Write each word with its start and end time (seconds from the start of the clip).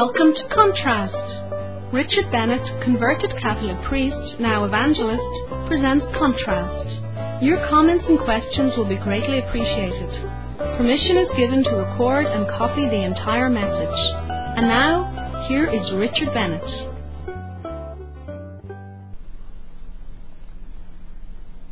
Welcome 0.00 0.32
to 0.32 0.48
Contrast. 0.54 1.92
Richard 1.92 2.32
Bennett, 2.32 2.64
converted 2.82 3.34
Catholic 3.42 3.76
priest, 3.86 4.40
now 4.40 4.64
evangelist, 4.64 5.20
presents 5.68 6.06
Contrast. 6.16 7.44
Your 7.44 7.58
comments 7.68 8.06
and 8.08 8.18
questions 8.18 8.72
will 8.78 8.88
be 8.88 8.96
greatly 8.96 9.40
appreciated. 9.40 10.08
Permission 10.78 11.18
is 11.18 11.28
given 11.36 11.62
to 11.64 11.70
record 11.76 12.24
and 12.24 12.48
copy 12.48 12.88
the 12.88 13.04
entire 13.04 13.50
message. 13.50 14.00
And 14.56 14.68
now, 14.68 15.44
here 15.48 15.66
is 15.68 15.92
Richard 15.92 16.32
Bennett. 16.32 16.64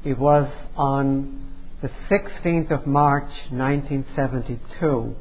It 0.04 0.18
was 0.18 0.52
on 0.76 1.46
the 1.80 1.88
16th 2.10 2.70
of 2.78 2.86
March 2.86 3.32
1972 3.48 5.16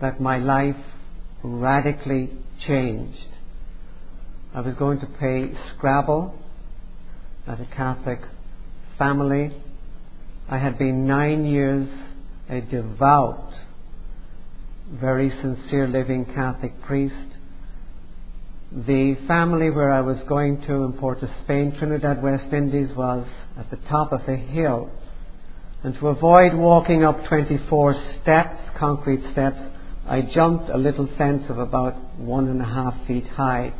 that 0.00 0.20
my 0.20 0.38
life 0.38 0.74
radically 1.42 2.30
changed. 2.66 3.28
I 4.54 4.60
was 4.60 4.74
going 4.74 5.00
to 5.00 5.06
play 5.06 5.50
Scrabble 5.74 6.34
at 7.46 7.60
a 7.60 7.66
Catholic 7.74 8.20
family. 8.98 9.50
I 10.48 10.58
had 10.58 10.78
been 10.78 11.06
nine 11.06 11.44
years 11.44 11.88
a 12.48 12.60
devout, 12.60 13.52
very 14.92 15.30
sincere 15.30 15.88
living 15.88 16.26
Catholic 16.26 16.80
priest. 16.82 17.14
The 18.70 19.16
family 19.26 19.70
where 19.70 19.90
I 19.90 20.00
was 20.00 20.18
going 20.28 20.62
to 20.62 20.84
in 20.84 20.94
Port 20.94 21.22
of 21.22 21.30
Spain, 21.44 21.74
Trinidad, 21.78 22.22
West 22.22 22.52
Indies, 22.52 22.94
was 22.96 23.26
at 23.58 23.70
the 23.70 23.76
top 23.88 24.12
of 24.12 24.20
a 24.28 24.36
hill. 24.36 24.90
And 25.82 25.94
to 25.94 26.08
avoid 26.08 26.54
walking 26.54 27.04
up 27.04 27.24
24 27.28 27.94
steps, 28.22 28.60
concrete 28.78 29.22
steps, 29.32 29.60
I 30.06 30.22
jumped 30.22 30.68
a 30.68 30.76
little 30.76 31.08
fence 31.16 31.44
of 31.48 31.58
about 31.58 32.18
one 32.18 32.48
and 32.48 32.60
a 32.60 32.64
half 32.64 33.06
feet 33.06 33.26
high 33.28 33.72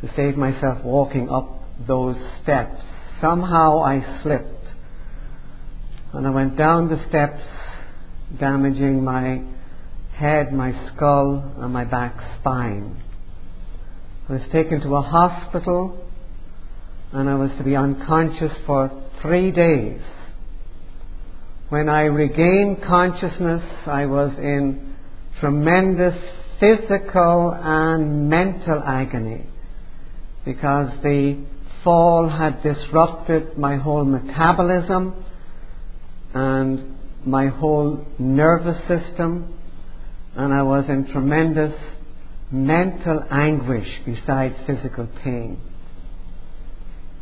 to 0.00 0.10
save 0.16 0.36
myself 0.36 0.84
walking 0.84 1.28
up 1.28 1.62
those 1.86 2.16
steps. 2.42 2.82
Somehow 3.20 3.82
I 3.82 4.20
slipped 4.22 4.66
and 6.12 6.26
I 6.26 6.30
went 6.30 6.56
down 6.56 6.88
the 6.88 7.04
steps, 7.08 7.42
damaging 8.38 9.04
my 9.04 9.42
head, 10.14 10.52
my 10.52 10.72
skull, 10.94 11.54
and 11.58 11.72
my 11.72 11.84
back 11.84 12.14
spine. 12.40 13.02
I 14.28 14.32
was 14.32 14.42
taken 14.50 14.80
to 14.82 14.96
a 14.96 15.02
hospital 15.02 16.04
and 17.12 17.28
I 17.28 17.34
was 17.34 17.50
to 17.58 17.64
be 17.64 17.76
unconscious 17.76 18.52
for 18.66 18.90
three 19.22 19.50
days. 19.50 20.00
When 21.68 21.88
I 21.88 22.04
regained 22.04 22.82
consciousness, 22.82 23.62
I 23.86 24.06
was 24.06 24.32
in 24.38 24.87
tremendous 25.40 26.14
physical 26.60 27.56
and 27.62 28.28
mental 28.28 28.82
agony 28.84 29.46
because 30.44 30.90
the 31.02 31.44
fall 31.84 32.28
had 32.28 32.62
disrupted 32.62 33.56
my 33.56 33.76
whole 33.76 34.04
metabolism 34.04 35.24
and 36.34 36.96
my 37.24 37.48
whole 37.48 38.04
nervous 38.18 38.78
system, 38.88 39.54
and 40.36 40.52
I 40.52 40.62
was 40.62 40.84
in 40.88 41.10
tremendous 41.12 41.74
mental 42.50 43.24
anguish 43.30 43.88
besides 44.04 44.54
physical 44.66 45.08
pain. 45.22 45.60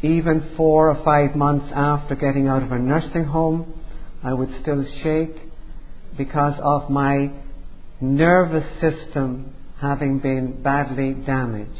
Even 0.02 0.52
four 0.56 0.90
or 0.90 1.04
five 1.04 1.34
months 1.36 1.72
after 1.74 2.14
getting 2.14 2.48
out 2.48 2.62
of 2.62 2.70
a 2.70 2.78
nursing 2.78 3.24
home, 3.24 3.82
I 4.22 4.32
would 4.32 4.50
still 4.62 4.84
shake 5.02 5.36
because 6.16 6.54
of 6.62 6.90
my 6.90 7.30
nervous 8.00 8.66
system 8.80 9.52
having 9.80 10.18
been 10.18 10.62
badly 10.62 11.14
damaged. 11.14 11.70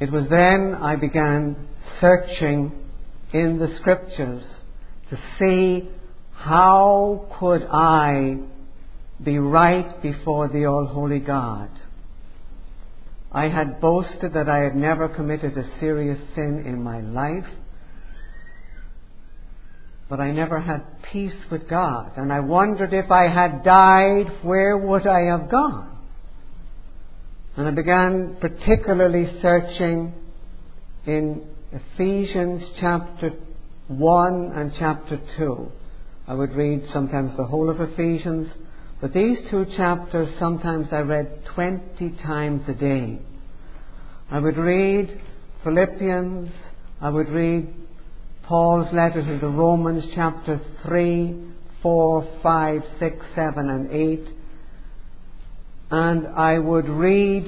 It 0.00 0.12
was 0.12 0.24
then 0.30 0.74
I 0.74 0.96
began 0.96 1.56
searching 2.00 2.72
in 3.32 3.58
the 3.58 3.76
scriptures 3.80 4.44
to 5.10 5.18
see 5.38 5.88
how 6.32 7.26
could 7.38 7.66
I 7.70 8.38
be 9.22 9.38
right 9.38 10.00
before 10.00 10.48
the 10.48 10.66
All 10.66 10.86
Holy 10.86 11.18
God. 11.18 11.70
I 13.32 13.48
had 13.48 13.80
boasted 13.80 14.32
that 14.34 14.48
I 14.48 14.58
had 14.58 14.76
never 14.76 15.08
committed 15.08 15.58
a 15.58 15.68
serious 15.80 16.18
sin 16.34 16.64
in 16.64 16.82
my 16.82 17.00
life 17.00 17.48
but 20.08 20.20
I 20.20 20.30
never 20.30 20.60
had 20.60 21.02
peace 21.12 21.34
with 21.50 21.68
God. 21.68 22.12
And 22.16 22.32
I 22.32 22.40
wondered 22.40 22.92
if 22.92 23.10
I 23.10 23.28
had 23.28 23.62
died, 23.62 24.26
where 24.42 24.76
would 24.76 25.06
I 25.06 25.26
have 25.30 25.50
gone? 25.50 25.98
And 27.56 27.66
I 27.66 27.70
began 27.72 28.36
particularly 28.40 29.26
searching 29.42 30.14
in 31.06 31.46
Ephesians 31.72 32.62
chapter 32.80 33.32
1 33.88 34.52
and 34.54 34.72
chapter 34.78 35.20
2. 35.36 35.72
I 36.26 36.34
would 36.34 36.52
read 36.52 36.84
sometimes 36.92 37.36
the 37.36 37.44
whole 37.44 37.68
of 37.68 37.80
Ephesians, 37.80 38.48
but 39.00 39.12
these 39.12 39.38
two 39.50 39.66
chapters 39.76 40.28
sometimes 40.38 40.88
I 40.92 41.00
read 41.00 41.44
20 41.54 42.10
times 42.22 42.62
a 42.68 42.74
day. 42.74 43.18
I 44.30 44.38
would 44.38 44.56
read 44.56 45.20
Philippians, 45.64 46.50
I 47.00 47.08
would 47.08 47.28
read 47.28 47.74
Paul's 48.48 48.90
letter 48.94 49.22
to 49.22 49.38
the 49.38 49.52
Romans, 49.52 50.04
chapter 50.14 50.58
3, 50.86 51.36
4, 51.82 52.38
5, 52.42 52.82
6, 52.98 53.16
7, 53.34 53.68
and 53.68 53.92
8. 53.92 54.28
And 55.90 56.26
I 56.28 56.58
would 56.58 56.88
read 56.88 57.44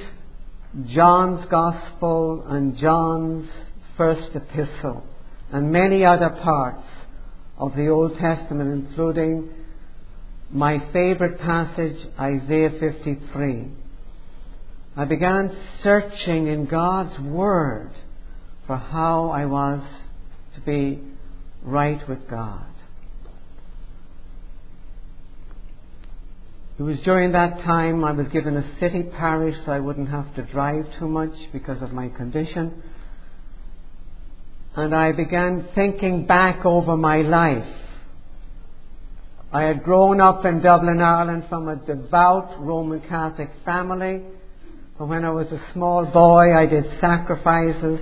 John's 0.95 1.47
Gospel 1.51 2.45
and 2.47 2.77
John's 2.77 3.49
first 3.97 4.37
epistle 4.37 5.03
and 5.51 5.73
many 5.73 6.05
other 6.05 6.29
parts 6.29 6.87
of 7.57 7.75
the 7.77 7.89
Old 7.89 8.19
Testament, 8.19 8.87
including 8.87 9.49
my 10.51 10.81
favorite 10.93 11.41
passage, 11.41 11.97
Isaiah 12.19 12.73
53. 12.79 13.69
I 14.99 15.05
began 15.07 15.57
searching 15.83 16.49
in 16.49 16.67
God's 16.67 17.19
Word 17.21 17.93
for 18.67 18.77
how 18.77 19.31
I 19.31 19.47
was 19.47 19.81
to 20.61 20.67
be 20.67 21.01
right 21.63 22.07
with 22.09 22.29
God. 22.29 22.67
It 26.79 26.83
was 26.83 26.99
during 27.05 27.33
that 27.33 27.63
time 27.63 28.03
I 28.05 28.13
was 28.13 28.27
given 28.29 28.57
a 28.57 28.81
city 28.81 29.03
parish 29.03 29.55
so 29.67 29.73
I 29.73 29.81
wouldn't 29.81 30.09
have 30.09 30.35
to 30.37 30.43
drive 30.43 30.87
too 30.99 31.09
much 31.09 31.35
because 31.53 31.83
of 31.83 31.93
my 31.93 32.09
condition. 32.09 32.83
And 34.75 34.95
I 34.95 35.13
began 35.13 35.69
thinking 35.75 36.27
back 36.27 36.65
over 36.65 36.97
my 36.97 37.19
life. 37.19 37.77
I 39.53 39.65
had 39.65 39.83
grown 39.83 40.21
up 40.21 40.45
in 40.47 40.63
Dublin, 40.63 41.03
Ireland 41.03 41.45
from 41.49 41.69
a 41.69 41.77
devout 41.77 42.55
Roman 42.61 43.01
Catholic 43.01 43.51
family. 43.65 44.23
But 44.99 45.09
when 45.09 45.25
I 45.25 45.31
was 45.31 45.49
a 45.49 45.61
small 45.75 46.07
boy, 46.07 46.57
I 46.57 46.67
did 46.67 46.85
sacrifices 47.01 48.01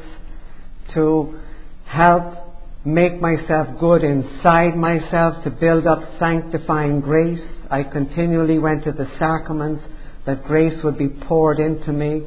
to 0.95 1.41
help 1.87 2.48
make 2.89 3.21
myself 3.21 3.69
good 3.79 4.03
inside 4.03 4.75
myself 4.77 5.45
to 5.45 5.51
build 5.51 5.87
up 5.87 6.01
sanctifying 6.19 7.01
grace. 7.01 7.41
I 7.71 7.83
continually 7.83 8.59
went 8.59 8.85
to 8.85 8.93
the 8.93 9.07
sacraments 9.19 9.83
that 10.25 10.45
grace 10.45 10.83
would 10.83 10.97
be 10.97 11.09
poured 11.09 11.61
into 11.61 11.93
me. 11.93 12.27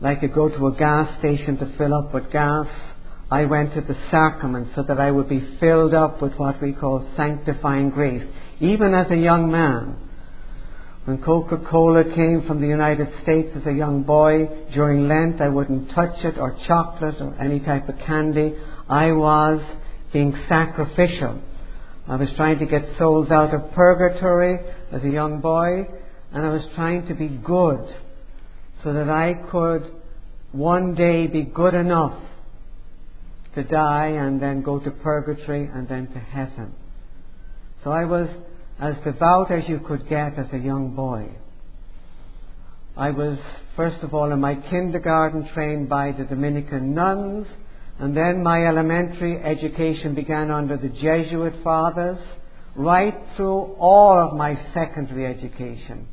Like 0.00 0.22
you 0.22 0.28
go 0.28 0.48
to 0.48 0.66
a 0.68 0.74
gas 0.74 1.18
station 1.18 1.58
to 1.58 1.74
fill 1.76 1.92
up 1.92 2.14
with 2.14 2.32
gas. 2.32 2.66
I 3.30 3.44
went 3.44 3.74
to 3.74 3.82
the 3.82 3.96
sacraments 4.10 4.70
so 4.74 4.82
that 4.82 4.98
I 4.98 5.10
would 5.10 5.28
be 5.28 5.56
filled 5.60 5.94
up 5.94 6.22
with 6.22 6.32
what 6.34 6.60
we 6.62 6.72
call 6.72 7.06
sanctifying 7.16 7.90
grace. 7.90 8.26
Even 8.58 8.94
as 8.94 9.10
a 9.10 9.16
young 9.16 9.52
man, 9.52 9.96
when 11.04 11.22
Coca 11.22 11.58
Cola 11.70 12.04
came 12.04 12.44
from 12.46 12.60
the 12.60 12.66
United 12.66 13.08
States 13.22 13.50
as 13.54 13.66
a 13.66 13.72
young 13.72 14.02
boy 14.02 14.48
during 14.72 15.08
Lent, 15.08 15.40
I 15.40 15.48
wouldn't 15.48 15.90
touch 15.90 16.24
it 16.24 16.38
or 16.38 16.58
chocolate 16.66 17.16
or 17.20 17.34
any 17.38 17.60
type 17.60 17.88
of 17.88 17.98
candy. 17.98 18.54
I 18.88 19.12
was 19.12 19.60
being 20.12 20.36
sacrificial. 20.48 21.40
I 22.08 22.16
was 22.16 22.28
trying 22.36 22.58
to 22.58 22.66
get 22.66 22.82
souls 22.98 23.30
out 23.30 23.54
of 23.54 23.72
purgatory 23.72 24.58
as 24.92 25.02
a 25.02 25.08
young 25.08 25.40
boy, 25.40 25.86
and 26.32 26.44
I 26.44 26.48
was 26.48 26.66
trying 26.74 27.06
to 27.08 27.14
be 27.14 27.28
good 27.28 27.86
so 28.82 28.92
that 28.92 29.08
I 29.08 29.34
could 29.50 29.92
one 30.52 30.94
day 30.94 31.26
be 31.26 31.42
good 31.42 31.74
enough 31.74 32.20
to 33.54 33.62
die 33.62 34.08
and 34.08 34.40
then 34.40 34.62
go 34.62 34.78
to 34.80 34.90
purgatory 34.90 35.66
and 35.66 35.88
then 35.88 36.08
to 36.08 36.18
heaven. 36.18 36.74
So 37.84 37.90
I 37.90 38.04
was 38.04 38.28
as 38.80 38.94
devout 39.04 39.50
as 39.50 39.68
you 39.68 39.80
could 39.80 40.08
get 40.08 40.38
as 40.38 40.46
a 40.52 40.58
young 40.58 40.94
boy. 40.94 41.28
I 42.96 43.10
was, 43.10 43.38
first 43.76 44.02
of 44.02 44.14
all, 44.14 44.32
in 44.32 44.40
my 44.40 44.54
kindergarten 44.54 45.48
trained 45.54 45.88
by 45.88 46.12
the 46.12 46.24
Dominican 46.24 46.94
nuns 46.94 47.46
and 48.00 48.16
then 48.16 48.42
my 48.42 48.66
elementary 48.66 49.36
education 49.42 50.14
began 50.14 50.50
under 50.50 50.78
the 50.78 50.88
Jesuit 50.88 51.62
fathers 51.62 52.18
right 52.74 53.14
through 53.36 53.74
all 53.78 54.18
of 54.18 54.36
my 54.36 54.58
secondary 54.72 55.26
education. 55.26 56.08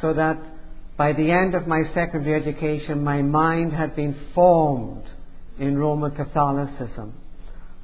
So 0.00 0.14
that 0.14 0.38
by 0.96 1.12
the 1.12 1.30
end 1.30 1.54
of 1.54 1.66
my 1.66 1.82
secondary 1.94 2.40
education, 2.40 3.04
my 3.04 3.20
mind 3.20 3.74
had 3.74 3.94
been 3.94 4.16
formed 4.34 5.04
in 5.58 5.76
Roman 5.76 6.12
Catholicism. 6.12 7.12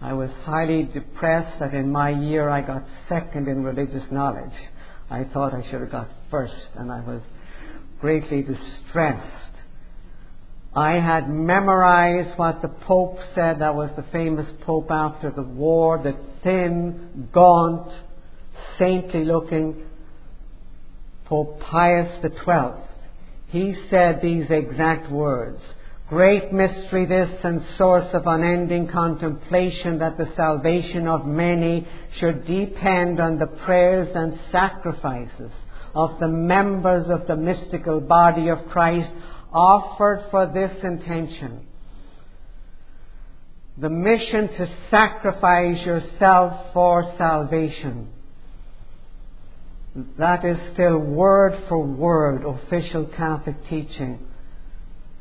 I 0.01 0.15
was 0.15 0.31
highly 0.45 0.85
depressed 0.85 1.59
that 1.61 1.75
in 1.75 1.93
my 1.93 2.09
year 2.09 2.49
I 2.49 2.63
got 2.63 2.85
second 3.09 3.49
in 3.49 3.65
religious 3.65 4.05
knowledge. 4.11 4.57
I 5.11 5.25
thought 5.25 5.53
I 5.53 5.63
should 5.71 5.81
have 5.81 5.91
got 5.91 6.09
first, 6.31 6.69
and 6.75 6.91
I 6.91 7.01
was 7.01 7.21
greatly 8.01 8.43
distressed. 8.43 9.46
I 10.77 11.01
had 11.01 11.31
memorized 11.31 12.39
what 12.39 12.61
the 12.61 12.69
Pope 12.69 13.17
said. 13.35 13.61
That 13.61 13.75
was 13.75 13.91
the 13.97 14.05
famous 14.13 14.47
Pope 14.61 14.91
after 14.91 15.31
the 15.31 15.43
war, 15.43 15.97
the 15.97 16.15
thin, 16.45 17.31
gaunt, 17.33 17.91
saintly 18.79 19.25
looking 19.25 19.87
Pope 21.25 21.61
Pius 21.61 22.23
XII. 22.23 22.83
He 23.49 23.75
said 23.89 24.21
these 24.21 24.51
exact 24.51 25.11
words. 25.11 25.61
Great 26.11 26.53
mystery 26.53 27.07
this 27.07 27.31
and 27.43 27.65
source 27.79 28.09
of 28.13 28.27
unending 28.27 28.89
contemplation 28.89 29.99
that 30.01 30.19
the 30.19 30.31
salvation 30.37 31.09
of 31.09 31.27
many 31.27 31.89
should 32.21 32.47
depend 32.47 33.19
on 33.19 33.39
the 33.39 33.47
prayers 33.47 34.09
and 34.15 34.39
sacrifices 34.53 35.51
of 35.95 36.21
the 36.21 36.29
members 36.29 37.07
of 37.09 37.27
the 37.27 37.35
mystical 37.35 38.01
body 38.01 38.49
of 38.49 38.59
Christ 38.69 39.11
offered 39.57 40.27
for 40.31 40.47
this 40.53 40.71
intention. 40.85 41.67
The 43.79 43.89
mission 43.89 44.49
to 44.49 44.69
sacrifice 44.91 45.85
yourself 45.85 46.73
for 46.75 47.15
salvation. 47.17 48.09
That 50.19 50.45
is 50.45 50.59
still 50.75 50.99
word 50.99 51.65
for 51.69 51.83
word 51.83 52.45
official 52.45 53.07
Catholic 53.17 53.57
teaching 53.69 54.19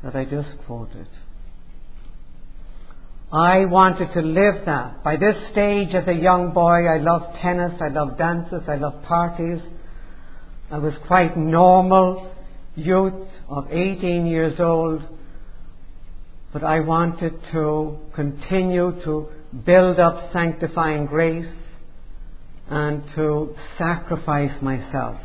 that 0.04 0.14
I 0.14 0.24
just 0.24 0.50
quoted. 0.66 1.08
I 3.32 3.64
wanted 3.64 4.12
to 4.12 4.20
live 4.20 4.66
that. 4.66 5.02
By 5.02 5.16
this 5.16 5.36
stage, 5.50 5.94
as 5.94 6.06
a 6.06 6.12
young 6.12 6.52
boy, 6.52 6.86
I 6.86 6.98
loved 6.98 7.38
tennis, 7.42 7.72
I 7.80 7.88
loved 7.88 8.18
dances, 8.18 8.62
I 8.68 8.76
loved 8.76 9.04
parties. 9.04 9.60
I 10.70 10.78
was 10.78 10.94
quite 11.06 11.36
normal 11.36 12.35
youth 12.76 13.28
of 13.48 13.72
18 13.72 14.26
years 14.26 14.60
old, 14.60 15.02
but 16.52 16.62
I 16.62 16.80
wanted 16.80 17.32
to 17.52 17.98
continue 18.14 18.92
to 19.04 19.28
build 19.64 19.98
up 19.98 20.32
sanctifying 20.32 21.06
grace 21.06 21.52
and 22.68 23.02
to 23.14 23.54
sacrifice 23.78 24.60
myself 24.60 25.16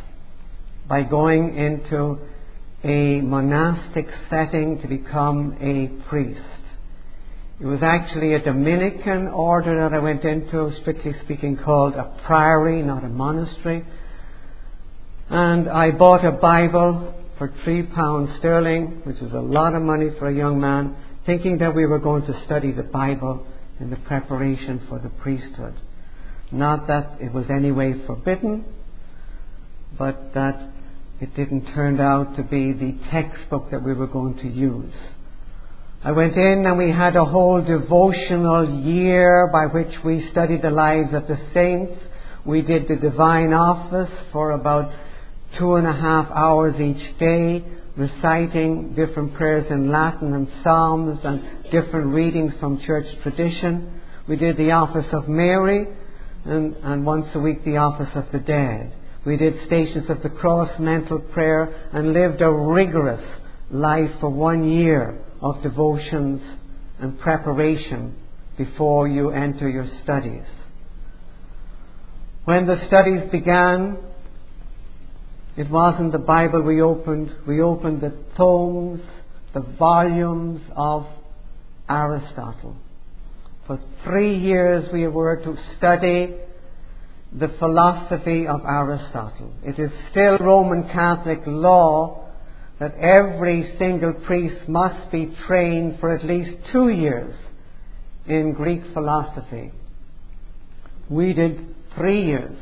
by 0.88 1.03
going 1.03 1.56
into 1.57 2.19
a 2.83 3.21
monastic 3.21 4.07
setting 4.30 4.81
to 4.81 4.88
become 4.88 5.56
a 5.59 5.88
priest. 6.09 6.39
It 7.59 7.65
was 7.65 7.81
actually 7.83 8.33
a 8.33 8.39
Dominican 8.39 9.27
order 9.27 9.88
that 9.88 9.95
I 9.95 10.00
went 10.00 10.24
into, 10.24 10.71
strictly 10.81 11.13
speaking, 11.24 11.57
called 11.57 11.94
a 11.94 12.18
priory, 12.25 12.81
not 12.81 13.03
a 13.03 13.07
monastery. 13.07 13.86
And 15.30 15.69
I 15.69 15.92
bought 15.92 16.25
a 16.25 16.31
Bible 16.31 17.20
for 17.41 17.51
three 17.63 17.81
pounds 17.81 18.29
sterling, 18.38 19.01
which 19.03 19.19
was 19.19 19.31
a 19.31 19.39
lot 19.39 19.73
of 19.73 19.81
money 19.81 20.09
for 20.19 20.27
a 20.27 20.35
young 20.35 20.61
man, 20.61 20.95
thinking 21.25 21.57
that 21.57 21.73
we 21.73 21.88
were 21.88 21.97
going 21.97 22.23
to 22.23 22.39
study 22.45 22.71
the 22.71 22.83
Bible 22.83 23.47
in 23.79 23.89
the 23.89 23.95
preparation 23.95 24.79
for 24.88 24.99
the 24.99 25.09
priesthood. 25.09 25.73
Not 26.51 26.85
that 26.85 27.17
it 27.19 27.33
was 27.33 27.45
any 27.49 27.71
way 27.71 27.95
forbidden, 28.05 28.63
but 29.97 30.35
that 30.35 30.69
it 31.19 31.35
didn't 31.35 31.73
turn 31.73 31.99
out 31.99 32.35
to 32.35 32.43
be 32.43 32.73
the 32.73 32.95
textbook 33.09 33.71
that 33.71 33.83
we 33.83 33.95
were 33.95 34.05
going 34.05 34.38
to 34.38 34.47
use. 34.47 34.93
I 36.03 36.11
went 36.11 36.35
in 36.35 36.67
and 36.67 36.77
we 36.77 36.91
had 36.91 37.15
a 37.15 37.25
whole 37.25 37.59
devotional 37.59 38.83
year 38.83 39.49
by 39.51 39.65
which 39.65 39.95
we 40.05 40.29
studied 40.29 40.61
the 40.61 40.69
lives 40.69 41.15
of 41.15 41.25
the 41.25 41.39
saints. 41.55 41.99
We 42.45 42.61
did 42.61 42.88
the 42.88 42.97
divine 42.97 43.51
office 43.51 44.11
for 44.31 44.51
about 44.51 44.93
two 45.57 45.75
and 45.75 45.88
a 45.88 45.94
half 45.94 46.30
hours 46.31 46.80
each 46.80 47.18
day, 47.18 47.63
reciting 47.98 48.94
different 48.95 49.33
prayers 49.36 49.65
in 49.69 49.92
Latin 49.92 50.33
and 50.33 50.48
Psalms 50.63 51.19
and 51.24 51.71
different 51.71 52.07
readings 52.07 52.53
from 52.59 52.81
church 52.81 53.06
tradition. 53.24 54.01
We 54.27 54.38
did 54.38 54.57
the 54.57 54.71
office 54.71 55.07
of 55.12 55.27
Mary 55.27 55.88
and, 56.45 56.75
and 56.77 57.06
once 57.06 57.27
a 57.33 57.39
week 57.39 57.63
the 57.65 57.77
office 57.77 58.09
of 58.15 58.25
the 58.31 58.39
dead. 58.39 58.94
We 59.25 59.38
did 59.38 59.53
Stations 59.68 60.09
of 60.09 60.24
the 60.24 60.30
Cross, 60.30 60.80
mental 60.80 61.19
prayer, 61.19 61.89
and 61.94 62.13
lived 62.13 62.42
a 62.42 62.50
rigorous 62.50 63.24
life 63.69 64.12
for 64.19 64.30
one 64.30 64.69
year 64.69 65.19
of 65.42 65.62
devotions 65.62 66.42
and 67.00 67.19
preparation 67.19 68.15
before 68.57 69.07
you 69.07 69.30
enter 69.31 69.69
your 69.69 69.88
studies. 70.03 70.44
When 72.45 72.65
the 72.65 72.83
studies 72.88 73.30
began, 73.31 73.98
it 75.57 75.69
wasn't 75.69 76.12
the 76.12 76.18
Bible 76.18 76.62
we 76.62 76.81
opened, 76.81 77.31
we 77.48 77.62
opened 77.62 78.01
the 78.01 78.13
tomes, 78.38 79.01
the 79.53 79.59
volumes 79.59 80.62
of 80.75 81.06
Aristotle. 81.89 82.77
For 83.68 83.80
three 84.03 84.38
years 84.38 84.88
we 84.94 85.07
were 85.07 85.38
to 85.38 85.57
study 85.77 86.36
the 87.33 87.50
philosophy 87.59 88.48
of 88.48 88.62
Aristotle. 88.65 89.53
It 89.63 89.80
is 89.80 89.92
still 90.09 90.38
Roman 90.38 90.89
Catholic 90.89 91.39
law 91.45 92.30
that 92.80 92.95
every 92.95 93.75
single 93.77 94.13
priest 94.13 94.68
must 94.68 95.12
be 95.12 95.36
trained 95.48 96.00
for 96.00 96.13
at 96.15 96.25
least 96.25 96.57
two 96.71 96.89
years 96.89 97.36
in 98.27 98.53
Greek 98.53 98.81
philosophy. 98.94 99.71
We 101.09 101.33
did 101.33 101.75
three 101.95 102.25
years. 102.25 102.57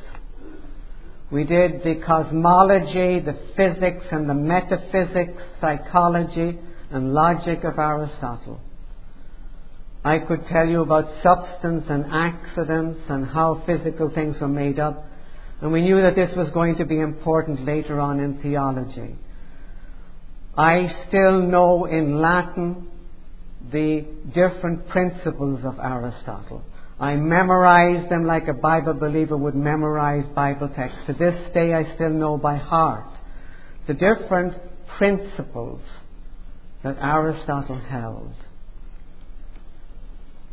We 1.32 1.44
did 1.44 1.84
the 1.84 2.02
cosmology, 2.06 3.20
the 3.20 3.38
physics 3.56 4.06
and 4.12 4.28
the 4.28 4.34
metaphysics, 4.34 5.40
psychology 5.62 6.58
and 6.92 7.14
logic 7.14 7.64
of 7.64 7.78
Aristotle. 7.78 8.60
I 10.04 10.20
could 10.20 10.48
tell 10.48 10.68
you 10.68 10.82
about 10.82 11.06
substance 11.22 11.86
and 11.90 12.06
accidents 12.12 13.02
and 13.10 13.28
how 13.28 13.62
physical 13.68 14.10
things 14.10 14.38
were 14.42 14.48
made 14.48 14.80
up. 14.80 15.06
And 15.62 15.72
we 15.72 15.82
knew 15.82 16.02
that 16.02 16.16
this 16.16 16.36
was 16.36 16.50
going 16.50 16.78
to 16.78 16.86
be 16.86 17.00
important 17.00 17.66
later 17.66 18.00
on 18.00 18.20
in 18.20 18.42
theology. 18.42 19.16
I 20.58 20.88
still 21.08 21.44
know 21.44 21.86
in 21.86 22.22
Latin 22.22 22.88
the 23.72 24.06
different 24.34 24.88
principles 24.88 25.60
of 25.64 25.78
Aristotle. 25.80 26.64
I 27.00 27.16
memorized 27.16 28.12
them 28.12 28.26
like 28.26 28.50
a 28.50 28.54
Bible 28.54 28.94
believer 28.94 29.38
would 29.38 29.56
memorize 29.56 30.26
Bible 30.36 30.70
texts. 30.76 31.00
To 31.08 31.14
this 31.14 31.54
day, 31.54 31.74
I 31.74 31.96
still 31.96 32.10
know 32.10 32.38
by 32.38 32.58
heart 32.58 33.08
the 33.88 33.94
different 33.94 34.54
principles 34.98 35.82
that 36.84 36.98
Aristotle 37.00 37.80
held. 37.80 38.34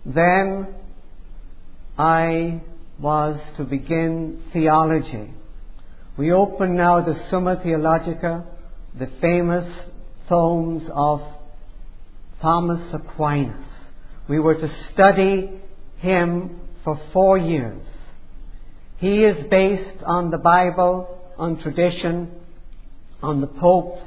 Then 0.04 0.68
I 1.98 2.60
was 3.00 3.40
to 3.56 3.64
begin 3.64 4.44
theology. 4.52 5.32
We 6.16 6.32
open 6.32 6.76
now 6.76 7.00
the 7.04 7.20
Summa 7.28 7.60
Theologica, 7.62 8.46
the 8.96 9.10
famous 9.20 9.68
tomes 10.28 10.88
of 10.92 11.22
Thomas 12.40 12.94
Aquinas. 12.94 13.64
We 14.28 14.38
were 14.38 14.54
to 14.54 14.68
study 14.92 15.50
him 16.06 16.60
for 16.84 17.00
four 17.12 17.36
years. 17.36 17.82
He 18.98 19.24
is 19.24 19.46
based 19.50 20.02
on 20.04 20.30
the 20.30 20.38
Bible, 20.38 20.94
on 21.36 21.60
tradition, 21.60 22.30
on 23.22 23.40
the 23.40 23.46
popes, 23.46 24.02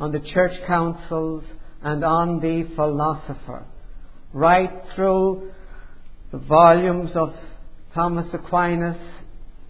on 0.00 0.10
the 0.10 0.20
church 0.20 0.52
councils, 0.66 1.44
and 1.82 2.02
on 2.02 2.40
the 2.40 2.68
philosopher 2.74 3.66
right 4.34 4.82
through 4.94 5.52
the 6.32 6.38
volumes 6.38 7.12
of 7.14 7.32
Thomas 7.94 8.26
Aquinas, 8.34 8.98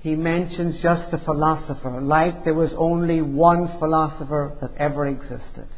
he 0.00 0.16
mentions 0.16 0.82
just 0.82 1.12
a 1.12 1.18
philosopher, 1.18 2.00
like 2.00 2.44
there 2.44 2.54
was 2.54 2.70
only 2.76 3.20
one 3.22 3.78
philosopher 3.78 4.56
that 4.60 4.72
ever 4.78 5.06
existed. 5.06 5.68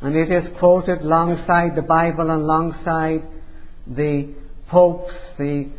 And 0.00 0.14
it 0.14 0.30
is 0.30 0.44
quoted 0.58 1.00
alongside 1.00 1.74
the 1.74 1.82
Bible 1.82 2.30
and 2.30 2.42
alongside 2.42 3.22
the 3.86 4.34
popes, 4.68 5.12
the, 5.38 5.70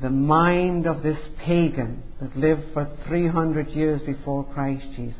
the 0.00 0.10
mind 0.10 0.86
of 0.86 1.02
this 1.02 1.18
pagan 1.44 2.02
that 2.20 2.36
lived 2.36 2.62
for 2.72 2.90
300 3.06 3.68
years 3.70 4.00
before 4.02 4.44
Christ 4.44 4.84
Jesus. 4.96 5.16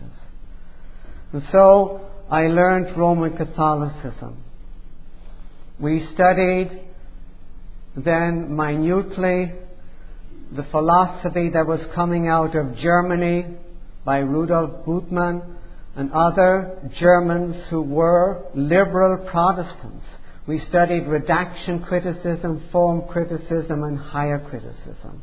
And 1.33 1.43
so 1.51 2.01
I 2.31 2.47
learned 2.47 2.97
Roman 2.97 3.37
Catholicism. 3.37 4.43
We 5.81 6.09
studied 6.15 6.81
then 7.97 8.55
minutely 8.55 9.53
the 10.55 10.65
philosophy 10.71 11.51
that 11.51 11.67
was 11.67 11.81
coming 11.95 12.29
out 12.29 12.55
of 12.55 12.77
Germany 12.79 13.47
by 14.05 14.19
Rudolf 14.19 14.85
Bultmann 14.87 15.57
and 15.97 16.13
other 16.13 16.79
Germans 16.99 17.57
who 17.71 17.83
were 17.83 18.45
liberal 18.55 19.29
Protestants. 19.29 20.05
We 20.47 20.61
studied 20.69 21.07
redaction 21.07 21.83
criticism, 21.83 22.69
form 22.71 23.09
criticism, 23.09 23.83
and 23.83 23.99
higher 23.99 24.39
criticism. 24.39 25.23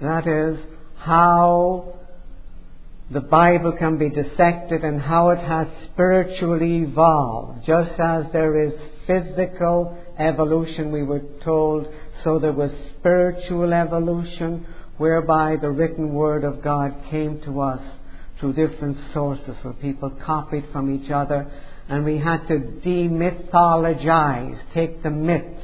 That 0.00 0.26
is 0.26 0.58
how 0.98 1.94
the 3.10 3.20
Bible 3.20 3.72
can 3.78 3.98
be 3.98 4.08
dissected 4.08 4.84
and 4.84 5.00
how 5.00 5.30
it 5.30 5.38
has 5.38 5.66
spiritually 5.92 6.82
evolved. 6.82 7.66
Just 7.66 7.98
as 7.98 8.26
there 8.32 8.66
is 8.66 8.72
physical 9.06 9.96
evolution, 10.18 10.92
we 10.92 11.02
were 11.02 11.22
told, 11.44 11.88
so 12.24 12.38
there 12.38 12.52
was 12.52 12.70
spiritual 12.98 13.72
evolution 13.72 14.66
whereby 14.98 15.56
the 15.60 15.70
written 15.70 16.14
word 16.14 16.44
of 16.44 16.62
God 16.62 16.94
came 17.10 17.40
to 17.42 17.60
us 17.60 17.80
through 18.38 18.52
different 18.54 18.96
sources 19.12 19.56
where 19.62 19.74
people 19.74 20.10
copied 20.24 20.64
from 20.72 20.90
each 20.90 21.10
other 21.10 21.50
and 21.88 22.04
we 22.04 22.18
had 22.18 22.46
to 22.48 22.58
demythologize, 22.84 24.58
take 24.74 25.02
the 25.02 25.10
myth 25.10 25.56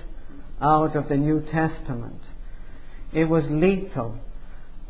out 0.61 0.95
of 0.97 1.09
the 1.09 1.17
New 1.17 1.41
Testament. 1.41 2.21
It 3.13 3.25
was 3.25 3.45
lethal, 3.51 4.19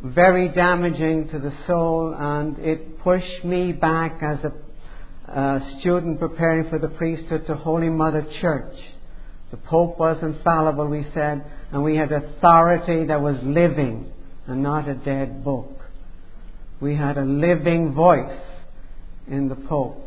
very 0.02 0.48
damaging 0.48 1.28
to 1.30 1.38
the 1.38 1.52
soul, 1.66 2.14
and 2.16 2.58
it 2.58 3.00
pushed 3.00 3.44
me 3.44 3.72
back 3.72 4.22
as 4.22 4.38
a, 4.44 4.52
a 5.32 5.78
student 5.80 6.20
preparing 6.20 6.68
for 6.68 6.78
the 6.78 6.88
priesthood 6.88 7.46
to 7.46 7.54
Holy 7.54 7.88
Mother 7.88 8.26
Church. 8.40 8.76
The 9.50 9.56
Pope 9.56 9.98
was 9.98 10.22
infallible, 10.22 10.86
we 10.86 11.06
said, 11.14 11.44
and 11.72 11.82
we 11.82 11.96
had 11.96 12.12
authority 12.12 13.06
that 13.06 13.20
was 13.20 13.36
living 13.42 14.12
and 14.46 14.62
not 14.62 14.88
a 14.88 14.94
dead 14.94 15.44
book. 15.44 15.78
We 16.80 16.96
had 16.96 17.16
a 17.16 17.24
living 17.24 17.94
voice 17.94 18.40
in 19.28 19.48
the 19.48 19.54
Pope. 19.54 20.01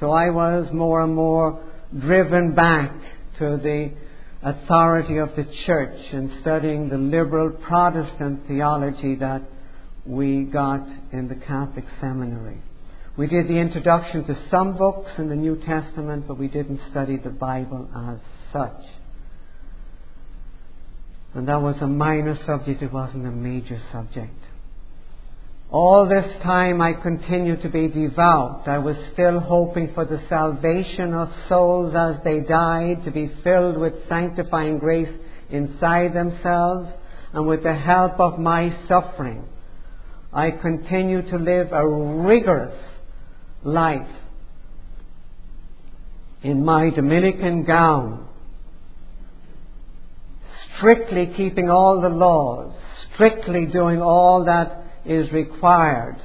So 0.00 0.10
I 0.12 0.30
was 0.30 0.68
more 0.72 1.02
and 1.02 1.14
more 1.14 1.60
driven 1.98 2.54
back 2.54 2.92
to 3.38 3.56
the 3.56 3.92
authority 4.42 5.18
of 5.18 5.30
the 5.36 5.46
church 5.66 5.98
and 6.12 6.30
studying 6.40 6.88
the 6.88 6.96
liberal 6.96 7.50
Protestant 7.50 8.46
theology 8.46 9.16
that 9.16 9.42
we 10.06 10.44
got 10.44 10.86
in 11.12 11.28
the 11.28 11.34
Catholic 11.34 11.84
seminary. 12.00 12.62
We 13.16 13.26
did 13.26 13.48
the 13.48 13.58
introduction 13.58 14.24
to 14.26 14.38
some 14.50 14.76
books 14.76 15.10
in 15.18 15.28
the 15.28 15.34
New 15.34 15.56
Testament, 15.56 16.28
but 16.28 16.38
we 16.38 16.46
didn't 16.46 16.80
study 16.90 17.16
the 17.16 17.30
Bible 17.30 17.88
as 17.94 18.18
such. 18.52 18.86
And 21.34 21.48
that 21.48 21.60
was 21.60 21.74
a 21.80 21.88
minor 21.88 22.38
subject, 22.46 22.80
it 22.80 22.92
wasn't 22.92 23.26
a 23.26 23.30
major 23.30 23.80
subject. 23.92 24.38
All 25.70 26.08
this 26.08 26.42
time 26.42 26.80
I 26.80 26.94
continued 26.94 27.60
to 27.60 27.68
be 27.68 27.88
devout. 27.88 28.66
I 28.66 28.78
was 28.78 28.96
still 29.12 29.38
hoping 29.38 29.92
for 29.94 30.06
the 30.06 30.22
salvation 30.28 31.12
of 31.12 31.28
souls 31.46 31.94
as 31.94 32.24
they 32.24 32.40
died, 32.40 33.04
to 33.04 33.10
be 33.10 33.30
filled 33.44 33.76
with 33.76 33.92
sanctifying 34.08 34.78
grace 34.78 35.14
inside 35.50 36.14
themselves, 36.14 36.90
and 37.34 37.46
with 37.46 37.62
the 37.64 37.74
help 37.74 38.18
of 38.18 38.38
my 38.38 38.74
suffering. 38.88 39.44
I 40.32 40.52
continued 40.52 41.28
to 41.28 41.36
live 41.36 41.72
a 41.72 41.86
rigorous 41.86 42.74
life 43.62 44.08
in 46.42 46.64
my 46.64 46.88
Dominican 46.88 47.64
gown, 47.64 48.26
strictly 50.76 51.30
keeping 51.36 51.68
all 51.68 52.00
the 52.00 52.08
laws, 52.08 52.72
strictly 53.12 53.66
doing 53.66 54.00
all 54.00 54.46
that 54.46 54.87
is 55.08 55.32
required. 55.32 56.20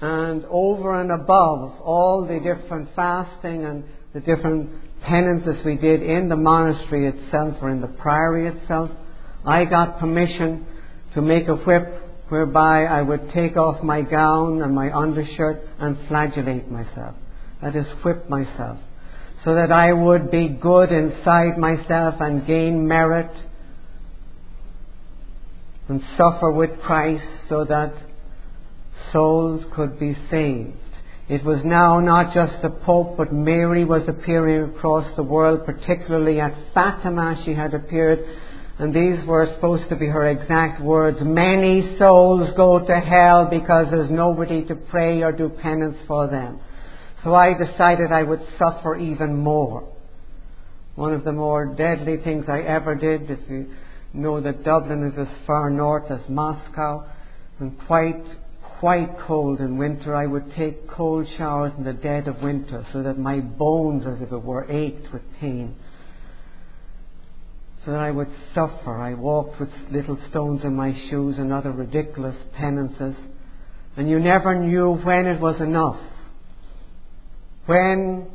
And 0.00 0.44
over 0.50 1.00
and 1.00 1.10
above 1.10 1.80
all 1.80 2.26
the 2.26 2.38
different 2.38 2.88
fasting 2.94 3.64
and 3.64 3.84
the 4.12 4.20
different 4.20 4.70
penances 5.02 5.64
we 5.64 5.76
did 5.76 6.02
in 6.02 6.28
the 6.28 6.36
monastery 6.36 7.06
itself 7.06 7.56
or 7.62 7.70
in 7.70 7.80
the 7.80 7.86
priory 7.86 8.48
itself, 8.48 8.90
I 9.44 9.64
got 9.64 10.00
permission 10.00 10.66
to 11.14 11.22
make 11.22 11.48
a 11.48 11.54
whip 11.54 12.02
whereby 12.28 12.84
I 12.84 13.02
would 13.02 13.30
take 13.32 13.56
off 13.56 13.82
my 13.82 14.02
gown 14.02 14.62
and 14.62 14.74
my 14.74 14.94
undershirt 14.94 15.62
and 15.78 15.96
flagellate 16.08 16.70
myself. 16.70 17.14
That 17.62 17.76
is, 17.76 17.86
whip 18.04 18.28
myself. 18.28 18.78
So 19.44 19.54
that 19.54 19.70
I 19.70 19.92
would 19.92 20.30
be 20.30 20.48
good 20.48 20.90
inside 20.90 21.56
myself 21.56 22.16
and 22.20 22.46
gain 22.46 22.86
merit 22.86 23.30
and 25.88 26.02
suffer 26.16 26.50
with 26.50 26.80
Christ 26.80 27.24
so 27.48 27.64
that 27.64 27.94
souls 29.12 29.64
could 29.74 29.98
be 29.98 30.16
saved. 30.30 30.76
It 31.28 31.44
was 31.44 31.58
now 31.64 31.98
not 31.98 32.32
just 32.32 32.62
the 32.62 32.70
Pope, 32.70 33.16
but 33.16 33.32
Mary 33.32 33.84
was 33.84 34.02
appearing 34.08 34.70
across 34.76 35.14
the 35.16 35.24
world, 35.24 35.66
particularly 35.66 36.40
at 36.40 36.54
Fatima 36.72 37.42
she 37.44 37.52
had 37.52 37.74
appeared, 37.74 38.20
and 38.78 38.94
these 38.94 39.26
were 39.26 39.46
supposed 39.54 39.88
to 39.88 39.96
be 39.96 40.06
her 40.06 40.28
exact 40.28 40.80
words. 40.80 41.18
Many 41.20 41.96
souls 41.98 42.50
go 42.56 42.78
to 42.78 43.00
hell 43.00 43.48
because 43.50 43.86
there's 43.90 44.10
nobody 44.10 44.64
to 44.66 44.76
pray 44.76 45.22
or 45.22 45.32
do 45.32 45.48
penance 45.48 45.96
for 46.06 46.28
them. 46.28 46.60
So 47.24 47.34
I 47.34 47.54
decided 47.54 48.12
I 48.12 48.22
would 48.22 48.46
suffer 48.58 48.94
even 48.96 49.36
more. 49.36 49.92
One 50.94 51.12
of 51.12 51.24
the 51.24 51.32
more 51.32 51.66
deadly 51.66 52.18
things 52.18 52.44
I 52.48 52.60
ever 52.60 52.94
did, 52.94 53.30
if 53.30 53.40
you 53.50 53.66
know 54.16 54.40
that 54.40 54.64
Dublin 54.64 55.04
is 55.06 55.18
as 55.18 55.46
far 55.46 55.70
north 55.70 56.10
as 56.10 56.20
Moscow 56.28 57.06
and 57.58 57.78
quite, 57.86 58.22
quite 58.80 59.18
cold 59.26 59.60
in 59.60 59.78
winter. 59.78 60.14
I 60.14 60.26
would 60.26 60.54
take 60.56 60.88
cold 60.88 61.26
showers 61.36 61.72
in 61.78 61.84
the 61.84 61.92
dead 61.92 62.28
of 62.28 62.42
winter 62.42 62.86
so 62.92 63.02
that 63.02 63.18
my 63.18 63.40
bones, 63.40 64.04
as 64.06 64.20
if 64.20 64.32
it 64.32 64.42
were, 64.42 64.70
ached 64.70 65.12
with 65.12 65.22
pain. 65.40 65.76
So 67.84 67.92
that 67.92 68.00
I 68.00 68.10
would 68.10 68.30
suffer. 68.54 69.00
I 69.00 69.14
walked 69.14 69.60
with 69.60 69.68
little 69.90 70.18
stones 70.30 70.62
in 70.64 70.74
my 70.74 70.92
shoes 71.08 71.36
and 71.38 71.52
other 71.52 71.70
ridiculous 71.70 72.36
penances. 72.56 73.14
And 73.96 74.10
you 74.10 74.18
never 74.18 74.58
knew 74.58 74.94
when 74.94 75.26
it 75.26 75.40
was 75.40 75.60
enough. 75.60 76.00
When, 77.66 78.26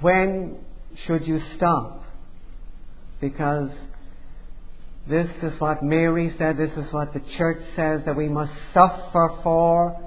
when 0.00 0.58
should 1.06 1.26
you 1.26 1.40
stop? 1.56 2.02
Because 3.20 3.70
this 5.08 5.28
is 5.42 5.60
what 5.60 5.82
Mary 5.82 6.34
said, 6.36 6.56
this 6.56 6.72
is 6.72 6.92
what 6.92 7.12
the 7.12 7.22
church 7.38 7.62
says, 7.76 8.00
that 8.06 8.16
we 8.16 8.28
must 8.28 8.52
suffer 8.74 9.38
for 9.42 10.02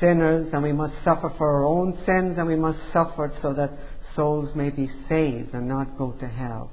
sinners 0.00 0.48
and 0.52 0.62
we 0.62 0.72
must 0.72 0.94
suffer 1.04 1.32
for 1.38 1.48
our 1.48 1.64
own 1.64 1.94
sins 2.06 2.36
and 2.38 2.46
we 2.46 2.56
must 2.56 2.78
suffer 2.92 3.32
so 3.42 3.52
that 3.52 3.70
souls 4.16 4.48
may 4.56 4.70
be 4.70 4.90
saved 5.08 5.54
and 5.54 5.68
not 5.68 5.96
go 5.96 6.12
to 6.12 6.26
hell. 6.26 6.70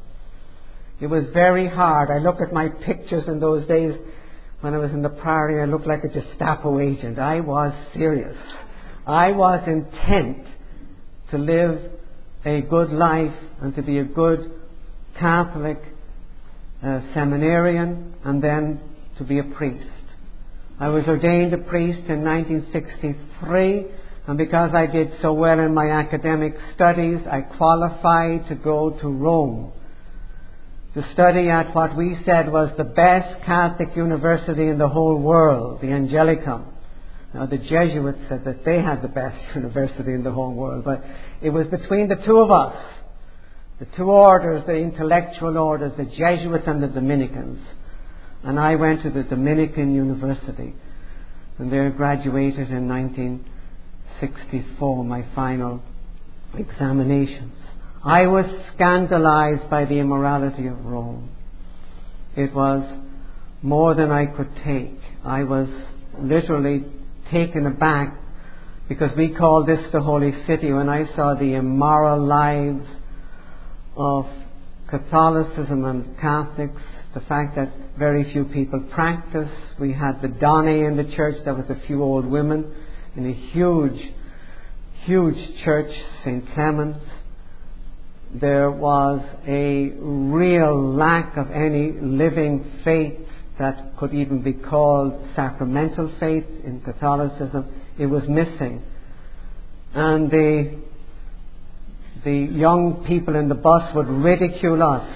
It 0.99 1.07
was 1.07 1.25
very 1.31 1.67
hard. 1.67 2.09
I 2.09 2.17
look 2.17 2.41
at 2.41 2.51
my 2.51 2.69
pictures 2.69 3.25
in 3.27 3.39
those 3.39 3.67
days 3.67 3.93
when 4.61 4.73
I 4.73 4.79
was 4.79 4.89
in 4.91 5.03
the 5.03 5.09
priory, 5.09 5.61
I 5.61 5.65
looked 5.65 5.85
like 5.85 6.03
a 6.03 6.07
Gestapo 6.07 6.79
agent. 6.79 7.19
I 7.19 7.41
was 7.41 7.73
serious. 7.93 8.35
I 9.05 9.31
was 9.31 9.61
intent 9.67 10.47
to 11.29 11.37
live 11.37 11.91
a 12.43 12.61
good 12.61 12.91
life 12.91 13.35
and 13.61 13.75
to 13.75 13.83
be 13.83 13.99
a 13.99 14.03
good 14.03 14.51
Catholic 15.19 15.77
a 16.83 17.01
seminarian 17.13 18.15
and 18.23 18.41
then 18.41 18.79
to 19.17 19.23
be 19.23 19.39
a 19.39 19.43
priest. 19.43 19.85
I 20.79 20.89
was 20.89 21.05
ordained 21.07 21.53
a 21.53 21.57
priest 21.57 22.07
in 22.07 22.23
1963 22.23 23.85
and 24.27 24.37
because 24.37 24.71
I 24.73 24.85
did 24.85 25.13
so 25.21 25.33
well 25.33 25.59
in 25.59 25.73
my 25.73 25.89
academic 25.89 26.55
studies, 26.75 27.19
I 27.25 27.41
qualified 27.41 28.47
to 28.49 28.55
go 28.55 28.91
to 28.91 29.07
Rome 29.07 29.71
to 30.97 31.13
study 31.13 31.49
at 31.49 31.75
what 31.75 31.95
we 31.95 32.17
said 32.25 32.51
was 32.51 32.71
the 32.75 32.83
best 32.83 33.45
Catholic 33.45 33.95
university 33.95 34.67
in 34.67 34.79
the 34.79 34.89
whole 34.89 35.17
world, 35.17 35.79
the 35.79 35.87
Angelicum. 35.87 36.65
Now, 37.33 37.45
the 37.45 37.57
Jesuits 37.57 38.19
said 38.29 38.45
that 38.45 38.65
they 38.65 38.81
had 38.81 39.03
the 39.03 39.07
best 39.07 39.37
university 39.55 40.13
in 40.13 40.23
the 40.23 40.31
whole 40.31 40.53
world, 40.53 40.83
but 40.83 41.03
it 41.41 41.51
was 41.51 41.67
between 41.67 42.07
the 42.07 42.15
two 42.15 42.37
of 42.37 42.49
us 42.49 42.75
the 43.79 43.85
two 43.95 44.09
orders, 44.09 44.63
the 44.65 44.75
intellectual 44.75 45.57
orders, 45.57 45.91
the 45.97 46.05
Jesuits 46.05 46.67
and 46.67 46.81
the 46.81 46.87
Dominicans. 46.87 47.59
And 48.43 48.59
I 48.59 48.75
went 48.75 49.03
to 49.03 49.11
the 49.11 49.21
Dominican 49.23 49.93
University. 49.93 50.73
And 51.59 51.71
there 51.71 51.89
graduated 51.91 52.71
in 52.71 52.87
1964, 52.87 55.03
my 55.03 55.25
final 55.35 55.83
examinations. 56.57 57.53
I 58.03 58.25
was 58.27 58.45
scandalized 58.73 59.69
by 59.69 59.85
the 59.85 59.99
immorality 59.99 60.65
of 60.67 60.83
Rome. 60.85 61.29
It 62.35 62.53
was 62.53 62.83
more 63.61 63.93
than 63.95 64.11
I 64.11 64.25
could 64.27 64.49
take. 64.63 64.99
I 65.25 65.43
was 65.43 65.67
literally 66.19 66.85
taken 67.31 67.65
aback 67.65 68.15
because 68.87 69.09
we 69.17 69.33
call 69.35 69.65
this 69.65 69.79
the 69.91 70.01
holy 70.01 70.31
city 70.45 70.71
when 70.71 70.89
I 70.89 71.05
saw 71.15 71.33
the 71.33 71.55
immoral 71.55 72.23
lives 72.25 72.85
of 73.97 74.25
Catholicism 74.89 75.83
and 75.85 76.17
Catholics, 76.19 76.81
the 77.13 77.19
fact 77.21 77.55
that 77.55 77.71
very 77.97 78.31
few 78.31 78.45
people 78.45 78.79
practice. 78.93 79.49
We 79.79 79.93
had 79.93 80.21
the 80.21 80.27
Donny 80.27 80.83
in 80.85 80.97
the 80.97 81.15
church, 81.15 81.37
there 81.43 81.53
was 81.53 81.69
a 81.69 81.87
few 81.87 82.03
old 82.03 82.25
women 82.25 82.73
in 83.15 83.25
a 83.25 83.33
huge, 83.33 83.99
huge 85.05 85.63
church, 85.63 85.91
St. 86.23 86.45
Clement's. 86.53 87.03
There 88.33 88.69
was 88.69 89.21
a 89.47 89.89
real 89.99 90.93
lack 90.93 91.37
of 91.37 91.49
any 91.49 91.93
living 91.93 92.81
faith 92.83 93.17
that 93.57 93.97
could 93.97 94.13
even 94.13 94.43
be 94.43 94.53
called 94.53 95.13
sacramental 95.35 96.13
faith 96.19 96.45
in 96.63 96.81
Catholicism. 96.81 97.67
It 97.97 98.05
was 98.05 98.27
missing. 98.27 98.83
And 99.93 100.29
the, 100.29 100.77
the 102.23 102.31
young 102.31 103.05
people 103.07 103.35
in 103.35 103.49
the 103.49 103.55
bus 103.55 103.93
would 103.95 104.07
ridicule 104.07 104.81
us 104.83 105.07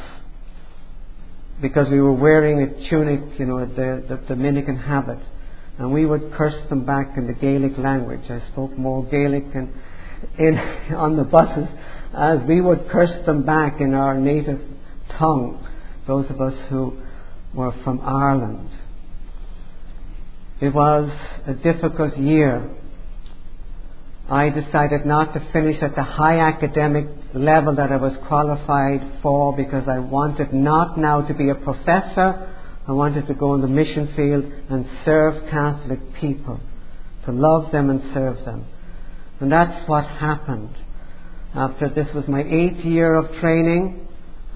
because 1.61 1.87
we 1.89 2.01
were 2.01 2.13
wearing 2.13 2.61
a 2.61 2.89
tunic, 2.89 3.39
you 3.39 3.45
know, 3.45 3.65
the, 3.65 4.03
the 4.09 4.15
Dominican 4.27 4.77
habit. 4.77 5.19
And 5.77 5.93
we 5.93 6.05
would 6.05 6.33
curse 6.33 6.55
them 6.69 6.85
back 6.85 7.17
in 7.17 7.27
the 7.27 7.33
Gaelic 7.33 7.77
language. 7.77 8.21
I 8.29 8.41
spoke 8.51 8.77
more 8.77 9.05
Gaelic 9.05 9.45
in, 9.53 9.73
in, 10.37 10.57
on 10.95 11.17
the 11.17 11.23
buses 11.23 11.67
as 12.13 12.39
we 12.47 12.59
would 12.59 12.89
curse 12.89 13.25
them 13.25 13.45
back 13.45 13.79
in 13.79 13.93
our 13.93 14.19
native 14.19 14.59
tongue, 15.17 15.65
those 16.07 16.29
of 16.29 16.41
us 16.41 16.53
who 16.69 16.97
were 17.53 17.73
from 17.83 18.01
Ireland. 18.01 18.69
It 20.59 20.73
was 20.73 21.09
a 21.47 21.53
difficult 21.53 22.17
year. 22.17 22.69
I 24.29 24.49
decided 24.49 25.05
not 25.05 25.33
to 25.33 25.45
finish 25.51 25.81
at 25.81 25.95
the 25.95 26.03
high 26.03 26.39
academic 26.39 27.07
level 27.33 27.75
that 27.75 27.91
I 27.91 27.97
was 27.97 28.13
qualified 28.27 29.19
for 29.21 29.55
because 29.55 29.87
I 29.87 29.99
wanted 29.99 30.53
not 30.53 30.97
now 30.97 31.21
to 31.21 31.33
be 31.33 31.49
a 31.49 31.55
professor. 31.55 32.47
I 32.87 32.91
wanted 32.93 33.27
to 33.27 33.33
go 33.33 33.55
in 33.55 33.61
the 33.61 33.67
mission 33.67 34.13
field 34.15 34.45
and 34.69 34.87
serve 35.05 35.49
Catholic 35.49 35.99
people, 36.15 36.59
to 37.25 37.31
love 37.31 37.71
them 37.71 37.89
and 37.89 38.13
serve 38.13 38.43
them. 38.45 38.65
And 39.39 39.51
that's 39.51 39.87
what 39.87 40.05
happened. 40.05 40.75
After 41.53 41.89
this 41.89 42.07
was 42.15 42.27
my 42.27 42.41
eighth 42.41 42.85
year 42.85 43.15
of 43.15 43.39
training, 43.41 44.07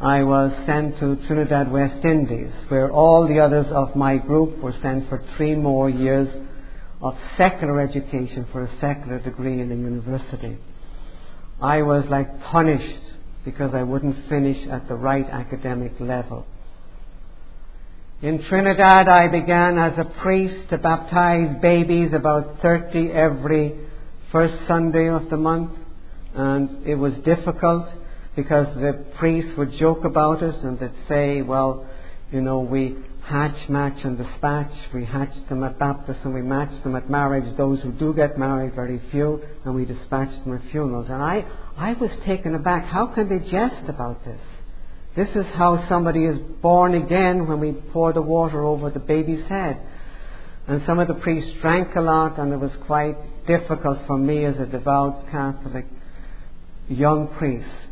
I 0.02 0.24
was 0.24 0.52
sent 0.66 1.00
to 1.00 1.16
Trinidad, 1.28 1.72
West 1.72 2.04
Indies, 2.06 2.52
where 2.70 2.92
all 2.92 3.28
the 3.28 3.40
others 3.40 3.68
of 3.72 3.96
my 3.96 4.18
group 4.18 4.60
were 4.60 4.76
sent 4.82 5.10
for 5.10 5.24
three 5.36 5.56
more 5.56 5.90
years 5.90 6.30
of 7.02 7.16
secular 7.38 7.82
education 7.82 8.48
for 8.52 8.64
a 8.64 8.72
secular 8.80 9.20
degree 9.20 9.62
in 9.62 9.72
a 9.72 9.76
university. 9.76 10.58
I 11.62 11.82
was 11.82 12.06
like 12.10 12.42
punished 12.42 13.04
because 13.44 13.74
I 13.74 13.84
wouldn't 13.84 14.28
finish 14.28 14.68
at 14.70 14.88
the 14.88 14.96
right 14.96 15.26
academic 15.30 15.94
level. 16.00 16.46
In 18.22 18.44
Trinidad, 18.44 19.08
I 19.08 19.28
began 19.28 19.78
as 19.78 19.94
a 19.98 20.06
priest 20.22 20.70
to 20.70 20.78
baptize 20.78 21.62
babies, 21.62 22.12
about 22.14 22.62
30 22.62 23.12
every 23.12 23.76
first 24.32 24.56
Sunday 24.68 25.10
of 25.10 25.30
the 25.30 25.38
month, 25.38 25.72
and 26.34 26.88
it 26.88 26.96
was 26.96 27.14
difficult 27.26 27.88
because 28.36 28.68
the 28.76 29.06
priests 29.18 29.52
would 29.58 29.74
joke 29.74 30.04
about 30.04 30.42
it 30.44 30.56
and 30.56 30.80
they'd 30.80 30.92
say, 31.08 31.42
well, 31.42 31.88
you 32.32 32.42
know, 32.42 32.60
we 32.60 32.98
hatch, 33.26 33.70
match, 33.70 33.98
and 34.04 34.18
dispatch. 34.18 34.72
We 34.94 35.06
hatch 35.06 35.34
them 35.50 35.64
at 35.64 35.80
baptism, 35.80 36.22
and 36.26 36.34
we 36.34 36.42
match 36.42 36.84
them 36.84 36.96
at 36.96 37.10
marriage. 37.10 37.58
Those 37.58 37.82
who 37.82 37.92
do 37.92 38.14
get 38.14 38.38
married, 38.38 38.76
very 38.76 39.02
few, 39.12 39.42
and 39.64 39.76
we 39.76 39.86
dispatch 39.86 40.30
them 40.44 40.54
at 40.56 40.62
funerals. 40.72 41.08
And 41.10 41.22
I, 41.22 41.46
I 41.76 41.94
was 41.94 42.12
taken 42.26 42.56
aback. 42.56 42.86
How 42.86 43.08
can 43.08 43.28
they 43.28 43.40
jest 43.40 43.90
about 43.90 44.24
this? 44.26 44.40
This 45.16 45.30
is 45.30 45.46
how 45.56 45.88
somebody 45.90 46.26
is 46.26 46.38
born 46.62 46.94
again 46.94 47.48
when 47.48 47.60
we 47.60 47.72
pour 47.94 48.14
the 48.14 48.22
water 48.22 48.64
over 48.64 48.90
the 48.90 49.00
baby's 49.00 49.46
head. 49.48 49.80
And 50.68 50.84
some 50.86 51.00
of 51.00 51.08
the 51.08 51.14
priests 51.14 51.52
drank 51.62 51.96
a 51.96 52.02
lot, 52.02 52.38
and 52.38 52.54
it 52.54 52.60
was 52.60 52.72
quite 52.86 53.16
difficult 53.48 54.00
for 54.08 54.18
me 54.18 54.46
as 54.46 54.56
a 54.60 54.66
devout 54.66 55.26
Catholic 55.32 55.86
young 56.88 57.28
priest 57.38 57.85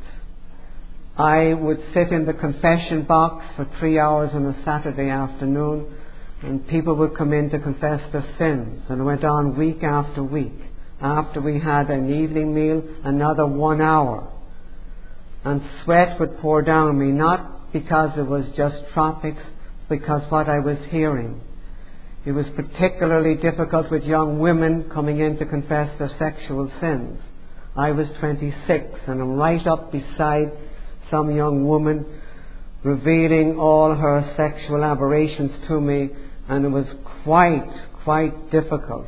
I 1.17 1.53
would 1.53 1.79
sit 1.93 2.09
in 2.09 2.25
the 2.25 2.33
confession 2.33 3.03
box 3.03 3.45
for 3.55 3.67
three 3.79 3.99
hours 3.99 4.31
on 4.33 4.45
a 4.47 4.63
Saturday 4.65 5.09
afternoon, 5.09 5.95
and 6.41 6.67
people 6.67 6.95
would 6.95 7.15
come 7.15 7.33
in 7.33 7.51
to 7.51 7.59
confess 7.59 8.01
their 8.11 8.25
sins. 8.39 8.81
And 8.89 9.01
it 9.01 9.03
went 9.03 9.23
on 9.23 9.55
week 9.57 9.83
after 9.83 10.23
week. 10.23 10.59
After 10.99 11.39
we 11.39 11.59
had 11.59 11.89
an 11.89 12.11
evening 12.11 12.55
meal, 12.55 12.83
another 13.03 13.45
one 13.45 13.79
hour. 13.79 14.27
And 15.43 15.61
sweat 15.83 16.19
would 16.19 16.39
pour 16.39 16.61
down 16.61 16.97
me, 16.97 17.11
not 17.11 17.71
because 17.73 18.17
it 18.17 18.25
was 18.25 18.45
just 18.55 18.75
tropics, 18.93 19.41
because 19.89 20.23
what 20.31 20.49
I 20.49 20.59
was 20.59 20.77
hearing. 20.89 21.41
It 22.25 22.31
was 22.31 22.45
particularly 22.55 23.35
difficult 23.35 23.91
with 23.91 24.03
young 24.03 24.39
women 24.39 24.89
coming 24.91 25.19
in 25.19 25.37
to 25.37 25.45
confess 25.45 25.89
their 25.99 26.11
sexual 26.17 26.71
sins. 26.79 27.19
I 27.75 27.91
was 27.91 28.07
26 28.19 28.85
and 29.07 29.21
I'm 29.21 29.33
right 29.33 29.65
up 29.67 29.91
beside 29.91 30.51
some 31.13 31.35
young 31.35 31.67
woman 31.67 32.05
revealing 32.83 33.59
all 33.59 33.93
her 33.93 34.33
sexual 34.35 34.83
aberrations 34.83 35.51
to 35.67 35.79
me, 35.79 36.09
and 36.49 36.65
it 36.65 36.69
was 36.69 36.87
quite, 37.23 37.69
quite 38.03 38.49
difficult. 38.49 39.07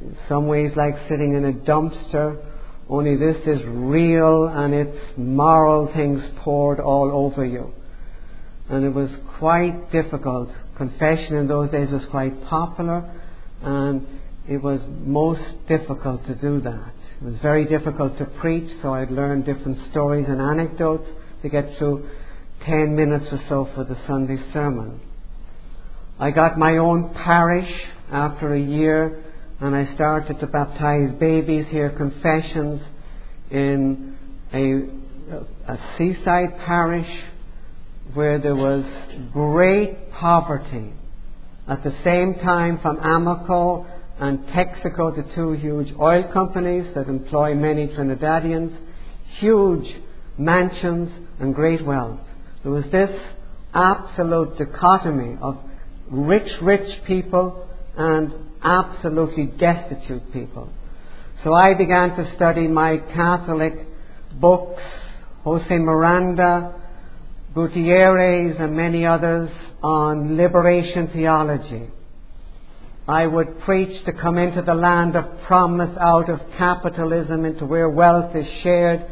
In 0.00 0.16
some 0.26 0.48
ways, 0.48 0.72
like 0.74 0.94
sitting 1.08 1.34
in 1.34 1.44
a 1.44 1.52
dumpster, 1.52 2.42
only 2.88 3.16
this 3.16 3.36
is 3.46 3.60
real 3.66 4.46
and 4.46 4.74
it's 4.74 4.96
moral 5.16 5.90
things 5.94 6.22
poured 6.38 6.80
all 6.80 7.10
over 7.12 7.44
you. 7.44 7.72
And 8.68 8.84
it 8.84 8.94
was 8.94 9.10
quite 9.38 9.92
difficult. 9.92 10.48
Confession 10.76 11.36
in 11.36 11.46
those 11.46 11.70
days 11.70 11.90
was 11.90 12.02
quite 12.10 12.42
popular, 12.46 13.04
and 13.62 14.06
it 14.48 14.62
was 14.62 14.80
most 15.04 15.42
difficult 15.68 16.26
to 16.26 16.34
do 16.34 16.60
that. 16.62 16.92
It 17.20 17.24
was 17.24 17.36
very 17.40 17.64
difficult 17.64 18.18
to 18.18 18.24
preach, 18.24 18.70
so 18.82 18.94
I'd 18.94 19.10
learn 19.10 19.42
different 19.42 19.78
stories 19.90 20.26
and 20.28 20.40
anecdotes 20.40 21.08
to 21.42 21.48
get 21.48 21.76
through 21.78 22.08
10 22.66 22.96
minutes 22.96 23.26
or 23.30 23.40
so 23.48 23.68
for 23.74 23.84
the 23.84 23.96
Sunday 24.06 24.38
sermon. 24.52 25.00
I 26.18 26.30
got 26.30 26.58
my 26.58 26.78
own 26.78 27.14
parish 27.14 27.70
after 28.10 28.54
a 28.54 28.60
year 28.60 29.24
and 29.60 29.74
I 29.74 29.94
started 29.94 30.40
to 30.40 30.46
baptize 30.46 31.12
babies, 31.18 31.66
hear 31.68 31.90
confessions 31.90 32.80
in 33.50 34.16
a, 34.52 35.72
a 35.72 35.78
seaside 35.96 36.58
parish 36.66 37.10
where 38.14 38.38
there 38.38 38.56
was 38.56 38.84
great 39.32 40.10
poverty. 40.12 40.92
At 41.66 41.82
the 41.82 41.94
same 42.04 42.34
time, 42.34 42.78
from 42.82 42.98
Amoco 42.98 43.86
and 44.18 44.38
Texaco, 44.46 45.14
the 45.14 45.34
two 45.34 45.52
huge 45.52 45.92
oil 46.00 46.30
companies 46.32 46.94
that 46.94 47.08
employ 47.08 47.54
many 47.54 47.88
Trinidadians, 47.88 48.76
huge 49.38 49.86
mansions 50.38 51.10
and 51.40 51.54
great 51.54 51.84
wealth. 51.84 52.20
There 52.62 52.72
was 52.72 52.84
this 52.92 53.10
absolute 53.74 54.56
dichotomy 54.56 55.36
of 55.40 55.58
rich, 56.10 56.50
rich 56.62 57.04
people 57.06 57.68
and 57.96 58.32
absolutely 58.62 59.46
destitute 59.46 60.32
people. 60.32 60.72
So 61.42 61.52
I 61.52 61.74
began 61.74 62.16
to 62.16 62.32
study 62.36 62.68
my 62.68 62.98
Catholic 62.98 63.74
books, 64.40 64.82
Jose 65.42 65.76
Miranda, 65.76 66.80
Gutierrez, 67.54 68.56
and 68.58 68.76
many 68.76 69.04
others 69.04 69.50
on 69.82 70.36
liberation 70.36 71.08
theology. 71.08 71.90
I 73.06 73.26
would 73.26 73.60
preach 73.60 74.04
to 74.06 74.12
come 74.12 74.38
into 74.38 74.62
the 74.62 74.74
land 74.74 75.14
of 75.14 75.42
promise 75.46 75.94
out 76.00 76.30
of 76.30 76.40
capitalism 76.56 77.44
into 77.44 77.66
where 77.66 77.88
wealth 77.88 78.34
is 78.34 78.46
shared. 78.62 79.04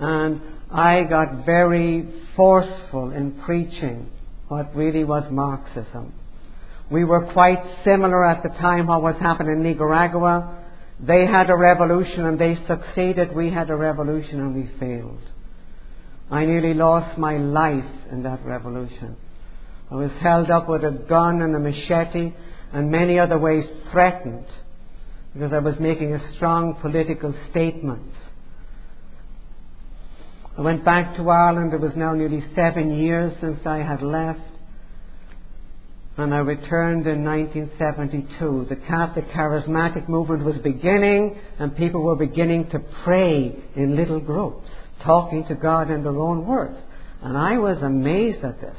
And 0.00 0.40
I 0.70 1.04
got 1.04 1.46
very 1.46 2.08
forceful 2.34 3.12
in 3.12 3.40
preaching 3.44 4.10
what 4.48 4.74
really 4.74 5.04
was 5.04 5.30
Marxism. 5.30 6.12
We 6.90 7.04
were 7.04 7.32
quite 7.32 7.62
similar 7.84 8.24
at 8.24 8.42
the 8.42 8.48
time 8.48 8.88
what 8.88 9.02
was 9.02 9.14
happening 9.20 9.58
in 9.58 9.62
Nicaragua. 9.62 10.58
They 10.98 11.24
had 11.24 11.50
a 11.50 11.56
revolution 11.56 12.26
and 12.26 12.38
they 12.38 12.58
succeeded. 12.66 13.34
We 13.34 13.50
had 13.50 13.70
a 13.70 13.76
revolution 13.76 14.40
and 14.40 14.54
we 14.56 14.68
failed. 14.80 15.20
I 16.32 16.44
nearly 16.46 16.74
lost 16.74 17.16
my 17.16 17.36
life 17.36 17.84
in 18.10 18.24
that 18.24 18.44
revolution. 18.44 19.16
I 19.88 19.94
was 19.94 20.10
held 20.20 20.50
up 20.50 20.68
with 20.68 20.82
a 20.82 20.90
gun 21.08 21.42
and 21.42 21.54
a 21.54 21.60
machete 21.60 22.32
and 22.72 22.90
many 22.90 23.18
other 23.18 23.38
ways 23.38 23.64
threatened 23.90 24.46
because 25.34 25.52
I 25.52 25.58
was 25.58 25.74
making 25.78 26.14
a 26.14 26.34
strong 26.36 26.74
political 26.80 27.34
statement. 27.50 28.12
I 30.58 30.62
went 30.62 30.84
back 30.84 31.16
to 31.16 31.30
Ireland. 31.30 31.72
It 31.72 31.80
was 31.80 31.92
now 31.96 32.12
nearly 32.12 32.44
seven 32.54 32.94
years 32.98 33.32
since 33.40 33.64
I 33.64 33.78
had 33.78 34.02
left. 34.02 34.40
And 36.16 36.34
I 36.34 36.38
returned 36.38 37.06
in 37.06 37.24
1972. 37.24 38.66
The 38.68 38.76
Catholic 38.76 39.28
charismatic 39.28 40.08
movement 40.08 40.44
was 40.44 40.56
beginning, 40.56 41.38
and 41.58 41.74
people 41.76 42.02
were 42.02 42.16
beginning 42.16 42.68
to 42.70 42.80
pray 43.04 43.56
in 43.76 43.96
little 43.96 44.20
groups, 44.20 44.68
talking 45.02 45.46
to 45.46 45.54
God 45.54 45.90
in 45.90 46.02
their 46.02 46.18
own 46.18 46.46
words. 46.46 46.76
And 47.22 47.38
I 47.38 47.58
was 47.58 47.78
amazed 47.80 48.44
at 48.44 48.60
this. 48.60 48.76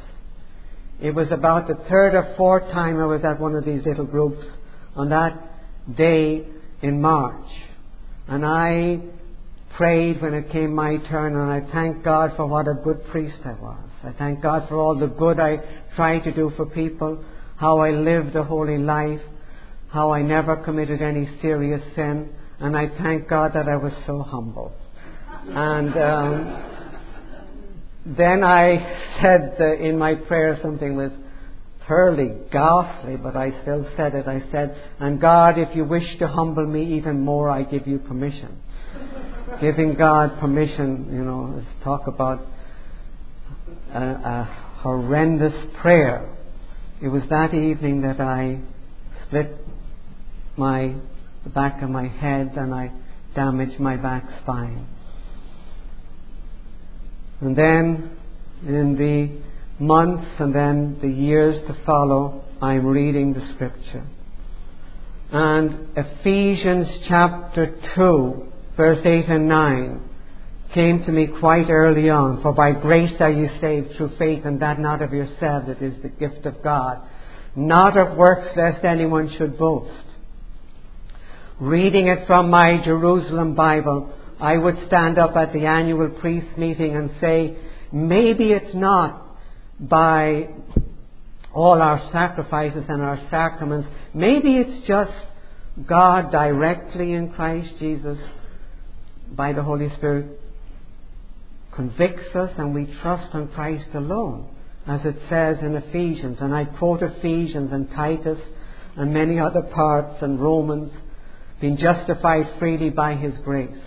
It 1.02 1.16
was 1.16 1.28
about 1.32 1.68
the 1.68 1.76
third 1.90 2.14
or 2.14 2.36
fourth 2.38 2.72
time 2.72 3.00
I 3.00 3.06
was 3.06 3.22
at 3.24 3.40
one 3.40 3.56
of 3.56 3.66
these 3.66 3.84
little 3.86 4.06
groups 4.06 4.46
on 4.96 5.10
that 5.10 5.34
day 5.98 6.46
in 6.82 7.02
March. 7.02 7.50
And 8.28 8.46
I 8.46 9.00
prayed 9.76 10.22
when 10.22 10.36
it 10.36 10.52
came 10.52 10.76
my 10.76 10.98
turn, 11.10 11.36
and 11.36 11.52
I 11.52 11.72
thanked 11.72 12.04
God 12.04 12.34
for 12.36 12.46
what 12.46 12.68
a 12.68 12.76
good 12.84 13.04
priest 13.08 13.38
I 13.46 13.54
was. 13.54 13.80
I 14.04 14.12
thank 14.12 14.42
God 14.42 14.68
for 14.70 14.76
all 14.76 14.98
the 14.98 15.08
good 15.08 15.40
I 15.40 15.58
tried 15.96 16.20
to 16.20 16.32
do 16.32 16.52
for 16.56 16.66
people, 16.68 17.24
how 17.58 17.80
I 17.80 17.92
lived 17.92 18.36
a 18.36 18.44
holy 18.44 18.78
life, 18.78 19.22
how 19.90 20.12
I 20.12 20.22
never 20.22 20.56
committed 20.58 21.02
any 21.02 21.28
serious 21.42 21.82
sin, 21.96 22.30
and 22.60 22.78
I 22.78 22.90
thank 23.02 23.28
God 23.28 23.54
that 23.54 23.68
I 23.68 23.76
was 23.76 23.94
so 24.06 24.22
humble. 24.22 24.72
And 25.48 25.98
um, 25.98 26.81
then 28.06 28.44
I 28.44 29.20
said 29.22 29.60
in 29.80 29.98
my 29.98 30.16
prayer 30.16 30.60
something 30.62 30.96
was 30.96 31.12
thoroughly 31.88 32.32
ghastly, 32.52 33.18
but 33.18 33.36
I 33.36 33.62
still 33.62 33.88
said 33.98 34.16
it. 34.16 34.28
I 34.28 34.44
said, 34.52 34.76
And 35.00 35.20
God, 35.20 35.58
if 35.58 35.76
you 35.76 35.84
wish 35.84 36.18
to 36.20 36.28
humble 36.28 36.66
me 36.66 36.98
even 36.98 37.20
more, 37.20 37.50
I 37.50 37.64
give 37.64 37.88
you 37.88 38.00
permission. 38.00 38.58
Giving 39.62 39.96
God 39.96 40.40
permission, 40.40 41.10
you 41.12 41.24
know, 41.24 41.60
is 41.60 41.84
talk 41.84 42.08
about 42.08 42.46
a, 43.94 44.00
a 44.00 44.44
horrendous 44.80 45.54
prayer. 45.82 46.36
It 47.02 47.10
was 47.10 47.24
that 47.30 47.54
evening 47.54 48.02
that 48.02 48.20
I 48.20 48.62
split 49.28 49.56
my 50.58 50.96
the 51.44 51.50
back 51.50 51.82
of 51.82 51.90
my 51.90 52.08
head 52.08 52.54
and 52.56 52.74
I 52.74 52.92
damaged 53.36 53.80
my 53.80 53.98
back 53.98 54.24
spine. 54.42 54.88
And 57.42 57.56
then 57.56 58.18
in 58.68 58.96
the 58.96 59.84
months 59.84 60.28
and 60.40 60.54
then 60.54 61.00
the 61.02 61.10
years 61.10 61.56
to 61.68 61.76
follow, 61.86 62.44
I'm 62.62 62.86
reading 62.86 63.34
the 63.34 63.46
scripture. 63.56 64.06
And 65.32 65.88
Ephesians 65.98 66.88
chapter 67.08 67.76
2, 67.96 68.52
verse 68.78 69.00
8 69.04 69.26
and 69.28 69.48
9 69.48 70.10
came 70.74 71.04
to 71.04 71.12
me 71.12 71.28
quite 71.40 71.70
early 71.70 72.10
on. 72.10 72.42
For 72.42 72.54
by 72.54 72.72
grace 72.74 73.14
are 73.20 73.32
you 73.32 73.50
saved 73.60 73.96
through 73.96 74.12
faith, 74.18 74.46
and 74.46 74.62
that 74.62 74.80
not 74.80 75.02
of 75.02 75.12
yourselves, 75.12 75.68
it 75.70 75.82
is 75.82 76.02
the 76.02 76.10
gift 76.10 76.46
of 76.46 76.64
God. 76.64 77.02
Not 77.56 77.98
of 77.98 78.18
works, 78.18 78.50
lest 78.56 78.86
anyone 78.86 79.34
should 79.38 79.58
boast. 79.58 80.06
Reading 81.60 82.08
it 82.08 82.26
from 82.28 82.50
my 82.50 82.82
Jerusalem 82.84 83.56
Bible, 83.56 84.14
I 84.42 84.58
would 84.58 84.76
stand 84.88 85.20
up 85.20 85.36
at 85.36 85.54
the 85.54 85.68
annual 85.68 86.10
priest 86.10 86.58
meeting 86.58 86.96
and 86.96 87.12
say, 87.22 87.56
maybe 87.92 88.52
it's 88.52 88.74
not 88.74 89.38
by 89.80 90.50
all 91.54 91.80
our 91.80 92.10
sacrifices 92.12 92.84
and 92.88 93.04
our 93.04 93.22
sacraments. 93.30 93.88
Maybe 94.16 94.56
it's 94.58 94.88
just 94.88 95.12
God 95.88 96.32
directly 96.32 97.14
in 97.14 97.32
Christ 97.34 97.70
Jesus 97.78 98.18
by 99.32 99.54
the 99.54 99.62
Holy 99.62 99.90
Spirit 99.98 100.40
convicts 101.74 102.36
us 102.36 102.50
and 102.58 102.74
we 102.74 102.86
trust 103.02 103.34
on 103.34 103.48
Christ 103.50 103.90
alone, 103.94 104.50
as 104.88 105.02
it 105.06 105.18
says 105.30 105.58
in 105.62 105.76
Ephesians. 105.76 106.38
And 106.42 106.54
I 106.54 106.66
quote 106.66 107.04
Ephesians 107.04 107.72
and 107.72 107.90
Titus 107.92 108.40
and 108.98 109.14
many 109.14 109.40
other 109.40 109.62
parts 109.62 110.22
and 110.22 110.42
Romans, 110.42 110.92
being 111.62 111.78
justified 111.78 112.58
freely 112.60 112.90
by 112.90 113.16
His 113.16 113.34
grace. 113.44 113.78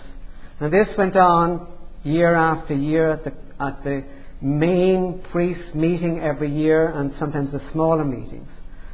And 0.59 0.71
this 0.71 0.87
went 0.97 1.15
on 1.15 1.67
year 2.03 2.33
after 2.33 2.73
year 2.73 3.11
at 3.11 3.23
the, 3.23 3.33
at 3.59 3.83
the 3.83 4.03
main 4.41 5.23
priest 5.31 5.75
meeting 5.75 6.19
every 6.19 6.51
year 6.51 6.87
and 6.87 7.13
sometimes 7.19 7.51
the 7.51 7.61
smaller 7.71 8.05
meetings. 8.05 8.47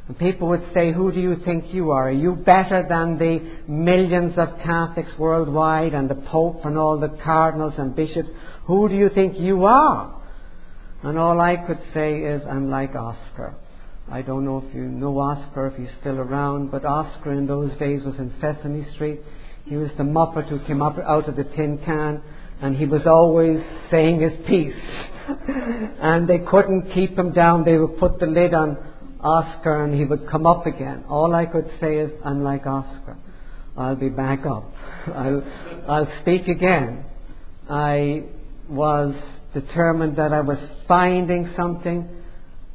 And 0.08 0.18
people 0.18 0.48
would 0.48 0.64
say, 0.74 0.92
Who 0.92 1.12
do 1.12 1.20
you 1.20 1.36
think 1.44 1.72
you 1.72 1.92
are? 1.92 2.08
Are 2.08 2.12
you 2.12 2.34
better 2.34 2.84
than 2.88 3.18
the 3.18 3.38
millions 3.70 4.34
of 4.36 4.48
Catholics 4.64 5.10
worldwide 5.18 5.94
and 5.94 6.08
the 6.08 6.16
Pope 6.16 6.64
and 6.64 6.76
all 6.76 6.98
the 6.98 7.16
cardinals 7.22 7.74
and 7.78 7.94
bishops? 7.94 8.28
Who 8.66 8.88
do 8.88 8.94
you 8.96 9.08
think 9.08 9.38
you 9.38 9.64
are? 9.64 10.20
And 11.02 11.18
all 11.18 11.40
I 11.40 11.56
could 11.56 11.80
say 11.94 12.18
is, 12.20 12.42
I'm 12.48 12.70
like 12.70 12.94
Oscar. 12.94 13.54
I 14.10 14.22
don't 14.22 14.44
know 14.44 14.64
if 14.66 14.74
you 14.74 14.82
know 14.82 15.18
Oscar, 15.18 15.68
if 15.68 15.76
he's 15.76 15.88
still 16.00 16.18
around, 16.18 16.70
but 16.70 16.84
Oscar 16.84 17.32
in 17.32 17.46
those 17.46 17.76
days 17.78 18.02
was 18.04 18.16
in 18.16 18.32
Sesame 18.40 18.86
Street. 18.94 19.20
He 19.64 19.76
was 19.76 19.90
the 19.96 20.04
Muppet 20.04 20.48
who 20.48 20.58
came 20.66 20.82
up 20.82 20.98
out 20.98 21.28
of 21.28 21.36
the 21.36 21.44
tin 21.44 21.78
can, 21.84 22.22
and 22.60 22.76
he 22.76 22.86
was 22.86 23.06
always 23.06 23.60
saying 23.90 24.20
his 24.20 24.46
piece. 24.46 24.74
and 26.00 26.28
they 26.28 26.38
couldn't 26.38 26.92
keep 26.92 27.16
him 27.16 27.32
down. 27.32 27.64
They 27.64 27.78
would 27.78 27.98
put 27.98 28.18
the 28.18 28.26
lid 28.26 28.54
on 28.54 28.76
Oscar, 29.20 29.84
and 29.84 29.94
he 29.94 30.04
would 30.04 30.28
come 30.28 30.46
up 30.46 30.66
again. 30.66 31.04
All 31.08 31.34
I 31.34 31.46
could 31.46 31.70
say 31.80 31.96
is, 31.96 32.10
I'm 32.24 32.42
like 32.42 32.66
Oscar. 32.66 33.16
I'll 33.76 33.96
be 33.96 34.08
back 34.08 34.44
up. 34.44 34.70
I'll, 35.06 35.42
I'll 35.88 36.12
speak 36.20 36.48
again. 36.48 37.04
I 37.70 38.24
was 38.68 39.14
determined 39.54 40.16
that 40.16 40.32
I 40.32 40.40
was 40.40 40.58
finding 40.88 41.52
something, 41.56 42.08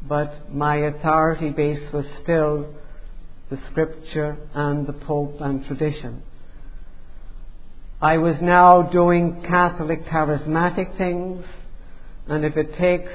but 0.07 0.53
my 0.53 0.77
authority 0.77 1.49
base 1.49 1.91
was 1.93 2.05
still 2.23 2.73
the 3.49 3.59
scripture 3.71 4.37
and 4.53 4.87
the 4.87 4.93
Pope 4.93 5.37
and 5.39 5.65
tradition. 5.65 6.23
I 7.99 8.19
was 8.19 8.35
now 8.41 8.83
doing 8.83 9.43
Catholic 9.47 10.05
charismatic 10.05 10.95
things, 10.99 11.43
and 12.27 12.45
if 12.45 12.55
it 12.55 12.77
takes 12.77 13.11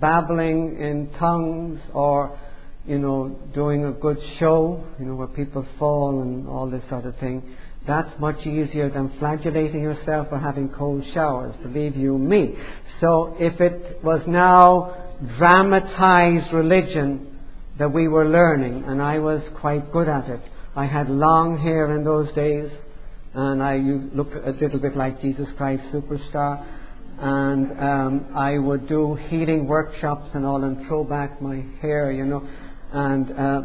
babbling 0.00 0.78
in 0.78 1.10
tongues 1.18 1.80
or, 1.92 2.38
you 2.86 2.98
know, 2.98 3.38
doing 3.52 3.84
a 3.84 3.92
good 3.92 4.16
show, 4.38 4.82
you 4.98 5.04
know, 5.04 5.16
where 5.16 5.26
people 5.26 5.66
fall 5.78 6.22
and 6.22 6.48
all 6.48 6.70
this 6.70 6.82
sort 6.88 7.04
of 7.04 7.14
thing, 7.18 7.56
that's 7.86 8.08
much 8.18 8.46
easier 8.46 8.88
than 8.88 9.12
flagellating 9.18 9.82
yourself 9.82 10.28
or 10.30 10.38
having 10.38 10.70
cold 10.70 11.04
showers, 11.12 11.54
believe 11.62 11.94
you 11.94 12.16
me. 12.16 12.54
So 13.00 13.36
if 13.38 13.60
it 13.60 14.02
was 14.02 14.22
now 14.26 15.12
dramatized 15.36 16.54
religion 16.54 17.38
that 17.78 17.92
we 17.92 18.08
were 18.08 18.26
learning, 18.26 18.84
and 18.86 19.02
I 19.02 19.18
was 19.18 19.42
quite 19.60 19.92
good 19.92 20.08
at 20.08 20.30
it. 20.30 20.40
I 20.74 20.86
had 20.86 21.10
long 21.10 21.58
hair 21.58 21.94
in 21.94 22.02
those 22.04 22.32
days, 22.32 22.70
and 23.34 23.62
I 23.62 23.76
looked 23.76 24.34
a 24.34 24.50
little 24.50 24.78
bit 24.78 24.96
like 24.96 25.20
Jesus 25.20 25.48
Christ 25.56 25.82
Superstar. 25.92 26.66
And 27.18 27.78
um, 27.78 28.26
I 28.34 28.58
would 28.58 28.88
do 28.88 29.14
healing 29.14 29.66
workshops 29.66 30.30
and 30.34 30.44
all, 30.44 30.64
and 30.64 30.86
throw 30.88 31.04
back 31.04 31.40
my 31.40 31.64
hair, 31.80 32.10
you 32.10 32.24
know, 32.24 32.48
and 32.92 33.32
uh, 33.32 33.62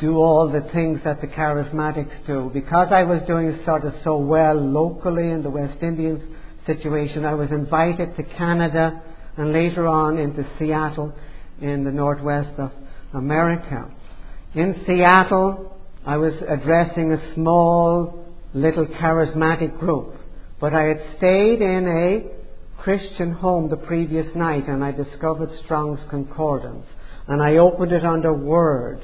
do 0.00 0.16
all 0.16 0.50
the 0.50 0.68
things 0.72 1.00
that 1.04 1.20
the 1.20 1.26
charismatics 1.26 2.26
do. 2.26 2.50
Because 2.52 2.88
I 2.90 3.02
was 3.02 3.22
doing 3.26 3.60
sort 3.66 3.84
of 3.84 3.94
so 4.04 4.16
well 4.16 4.54
locally 4.54 5.30
in 5.30 5.42
the 5.42 5.50
West 5.50 5.82
Indian 5.82 6.36
situation, 6.66 7.24
I 7.24 7.34
was 7.34 7.50
invited 7.50 8.16
to 8.16 8.22
Canada 8.22 9.02
and 9.36 9.52
later 9.52 9.86
on 9.86 10.18
into 10.18 10.46
Seattle 10.58 11.14
in 11.60 11.84
the 11.84 11.92
northwest 11.92 12.58
of 12.58 12.72
America. 13.12 13.90
In 14.54 14.82
Seattle, 14.86 15.77
I 16.06 16.16
was 16.16 16.34
addressing 16.48 17.12
a 17.12 17.34
small 17.34 18.26
little 18.54 18.86
charismatic 18.86 19.78
group, 19.78 20.14
but 20.60 20.74
I 20.74 20.84
had 20.84 21.02
stayed 21.18 21.60
in 21.60 21.86
a 21.86 22.82
Christian 22.82 23.32
home 23.32 23.68
the 23.68 23.76
previous 23.76 24.34
night 24.34 24.68
and 24.68 24.84
I 24.84 24.92
discovered 24.92 25.50
Strong's 25.64 26.00
Concordance 26.08 26.86
and 27.26 27.42
I 27.42 27.56
opened 27.56 27.92
it 27.92 28.04
under 28.04 28.32
Word 28.32 29.02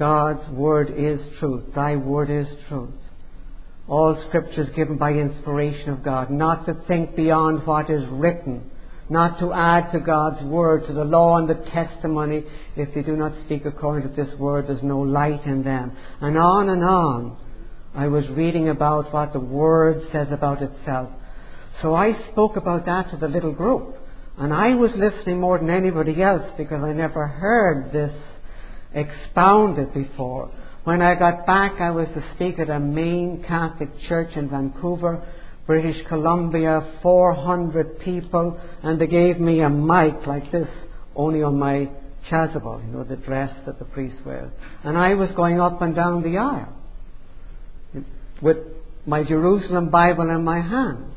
God's 0.00 0.48
word 0.48 0.94
is 0.96 1.20
truth. 1.38 1.74
Thy 1.74 1.94
word 1.94 2.30
is 2.30 2.46
truth. 2.68 2.88
All 3.86 4.24
scripture 4.28 4.62
is 4.62 4.70
given 4.74 4.96
by 4.96 5.12
inspiration 5.12 5.90
of 5.90 6.02
God, 6.02 6.30
not 6.30 6.64
to 6.64 6.74
think 6.88 7.14
beyond 7.14 7.66
what 7.66 7.90
is 7.90 8.02
written, 8.08 8.69
not 9.10 9.40
to 9.40 9.52
add 9.52 9.90
to 9.92 10.00
God's 10.00 10.42
word, 10.44 10.86
to 10.86 10.92
the 10.92 11.04
law 11.04 11.36
and 11.36 11.48
the 11.48 11.54
testimony. 11.54 12.44
If 12.76 12.94
they 12.94 13.02
do 13.02 13.16
not 13.16 13.32
speak 13.44 13.66
according 13.66 14.08
to 14.08 14.14
this 14.14 14.32
word, 14.38 14.68
there's 14.68 14.82
no 14.82 15.00
light 15.00 15.44
in 15.44 15.64
them. 15.64 15.96
And 16.20 16.38
on 16.38 16.68
and 16.68 16.84
on. 16.84 17.36
I 17.92 18.06
was 18.06 18.24
reading 18.28 18.68
about 18.68 19.12
what 19.12 19.32
the 19.32 19.40
word 19.40 20.00
says 20.12 20.28
about 20.30 20.62
itself. 20.62 21.10
So 21.82 21.94
I 21.94 22.12
spoke 22.30 22.56
about 22.56 22.86
that 22.86 23.10
to 23.10 23.16
the 23.16 23.26
little 23.26 23.52
group. 23.52 23.96
And 24.38 24.54
I 24.54 24.74
was 24.74 24.92
listening 24.96 25.40
more 25.40 25.58
than 25.58 25.70
anybody 25.70 26.22
else 26.22 26.44
because 26.56 26.82
I 26.84 26.92
never 26.92 27.26
heard 27.26 27.92
this 27.92 28.12
expounded 28.94 29.92
before. 29.92 30.52
When 30.84 31.02
I 31.02 31.14
got 31.14 31.46
back, 31.46 31.80
I 31.80 31.90
was 31.90 32.06
to 32.14 32.24
speak 32.36 32.58
at 32.58 32.70
a 32.70 32.80
main 32.80 33.44
Catholic 33.46 33.90
church 34.08 34.30
in 34.36 34.48
Vancouver, 34.48 35.26
British 35.70 36.04
Columbia, 36.08 36.94
400 37.00 38.00
people, 38.00 38.60
and 38.82 39.00
they 39.00 39.06
gave 39.06 39.38
me 39.38 39.60
a 39.60 39.68
mic 39.70 40.26
like 40.26 40.50
this, 40.50 40.66
only 41.14 41.44
on 41.44 41.60
my 41.60 41.88
chasuble, 42.28 42.84
you 42.84 42.92
know, 42.92 43.04
the 43.04 43.14
dress 43.14 43.54
that 43.66 43.78
the 43.78 43.84
priest 43.84 44.16
wears. 44.26 44.50
And 44.82 44.98
I 44.98 45.14
was 45.14 45.30
going 45.36 45.60
up 45.60 45.80
and 45.80 45.94
down 45.94 46.24
the 46.24 46.38
aisle 46.38 46.76
with 48.42 48.56
my 49.06 49.22
Jerusalem 49.22 49.90
Bible 49.90 50.28
in 50.30 50.42
my 50.42 50.60
hand. 50.60 51.14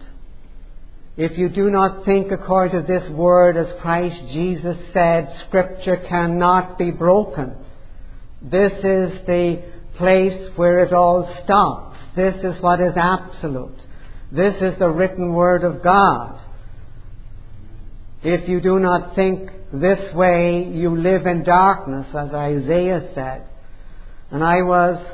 if 1.18 1.36
you 1.36 1.50
do 1.50 1.72
not 1.72 2.06
think 2.06 2.32
according 2.32 2.80
to 2.80 2.88
this 2.88 3.10
word 3.10 3.58
as 3.58 3.82
Christ 3.82 4.22
Jesus 4.34 4.78
said, 4.94 5.34
Scripture 5.48 5.98
cannot 6.08 6.78
be 6.78 6.92
broken. 6.92 7.56
This 8.40 8.74
is 8.74 9.26
the 9.26 9.64
place 9.98 10.52
where 10.58 10.84
it 10.84 10.94
all 10.94 11.28
stops. 11.44 11.98
This 12.16 12.36
is 12.36 12.62
what 12.62 12.80
is 12.80 12.94
absolute. 12.96 13.80
This 14.36 14.56
is 14.62 14.80
the 14.80 14.90
written 14.90 15.34
word 15.34 15.64
of 15.64 15.84
God. 15.84 16.40
If 18.24 18.50
you 18.50 18.62
do 18.62 18.80
not 18.80 19.16
think 19.16 19.48
this 19.72 20.12
way, 20.16 20.72
you 20.74 20.98
live 20.98 21.28
in 21.28 21.44
darkness, 21.44 22.08
as 22.18 22.34
Isaiah 22.34 23.12
said. 23.14 23.46
And 24.32 24.44
I 24.44 24.64
was 24.64 25.06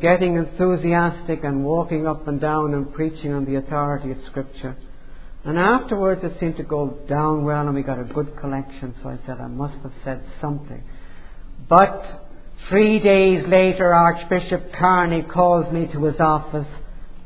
getting 0.00 0.36
enthusiastic 0.36 1.44
and 1.44 1.62
walking 1.62 2.06
up 2.06 2.26
and 2.26 2.40
down 2.40 2.72
and 2.72 2.94
preaching 2.94 3.34
on 3.34 3.44
the 3.44 3.56
authority 3.56 4.12
of 4.12 4.16
Scripture. 4.30 4.76
And 5.44 5.58
afterwards 5.58 6.22
it 6.24 6.40
seemed 6.40 6.56
to 6.56 6.62
go 6.62 7.00
down 7.06 7.44
well 7.44 7.66
and 7.66 7.74
we 7.74 7.82
got 7.82 7.98
a 7.98 8.04
good 8.04 8.34
collection, 8.40 8.94
so 9.02 9.10
I 9.10 9.18
said 9.26 9.40
I 9.40 9.48
must 9.48 9.82
have 9.82 9.92
said 10.04 10.24
something. 10.40 10.82
But 11.68 12.02
three 12.70 12.98
days 12.98 13.44
later 13.46 13.92
Archbishop 13.92 14.72
Carney 14.78 15.22
calls 15.22 15.70
me 15.70 15.88
to 15.92 16.04
his 16.04 16.18
office 16.18 16.68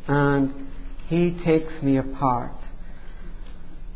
and 0.08 0.65
he 1.08 1.38
takes 1.44 1.72
me 1.82 1.98
apart. 1.98 2.56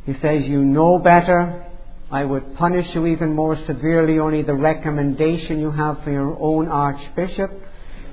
He 0.06 0.12
says, 0.22 0.44
You 0.44 0.64
know 0.64 0.98
better. 0.98 1.66
I 2.10 2.24
would 2.24 2.56
punish 2.56 2.86
you 2.94 3.06
even 3.06 3.34
more 3.34 3.56
severely, 3.66 4.18
only 4.18 4.42
the 4.42 4.54
recommendation 4.54 5.60
you 5.60 5.70
have 5.70 6.02
for 6.02 6.10
your 6.10 6.36
own 6.40 6.68
Archbishop. 6.68 7.50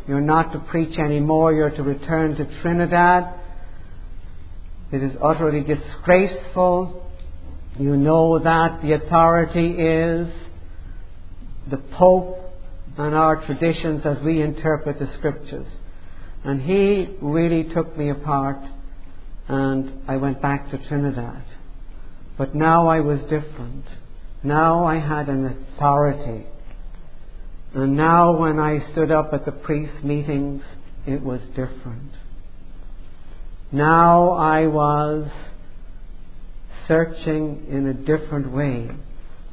You're 0.07 0.21
not 0.21 0.53
to 0.53 0.60
preach 0.60 0.97
anymore, 0.99 1.53
you're 1.53 1.71
to 1.71 1.83
return 1.83 2.36
to 2.36 2.62
Trinidad. 2.62 3.33
It 4.91 5.03
is 5.03 5.13
utterly 5.21 5.62
disgraceful. 5.62 7.12
You 7.79 7.97
know 7.97 8.39
that 8.39 8.81
the 8.81 8.93
authority 8.93 9.71
is 9.71 10.27
the 11.69 11.77
Pope 11.97 12.38
and 12.97 13.13
our 13.13 13.45
traditions 13.45 14.03
as 14.05 14.17
we 14.23 14.41
interpret 14.41 14.99
the 14.99 15.10
Scriptures. 15.17 15.67
And 16.43 16.62
he 16.62 17.17
really 17.21 17.65
took 17.73 17.97
me 17.97 18.10
apart 18.10 18.57
and 19.47 20.01
I 20.07 20.17
went 20.17 20.41
back 20.41 20.69
to 20.71 20.77
Trinidad. 20.88 21.43
But 22.38 22.53
now 22.53 22.88
I 22.88 22.99
was 22.99 23.19
different. 23.21 23.86
Now 24.43 24.86
I 24.86 24.99
had 24.99 25.29
an 25.29 25.45
authority. 25.45 26.45
And 27.73 27.95
now 27.95 28.38
when 28.38 28.60
I 28.60 28.79
stood 28.91 29.12
up 29.12 29.33
at 29.33 29.45
the 29.45 29.51
priest 29.51 30.03
meetings, 30.03 30.63
it 31.05 31.21
was 31.21 31.41
different. 31.55 32.12
Now 33.71 34.31
I 34.31 34.67
was 34.67 35.29
searching 36.88 37.65
in 37.69 37.88
a 37.88 37.93
different 37.93 38.51
way. 38.51 38.89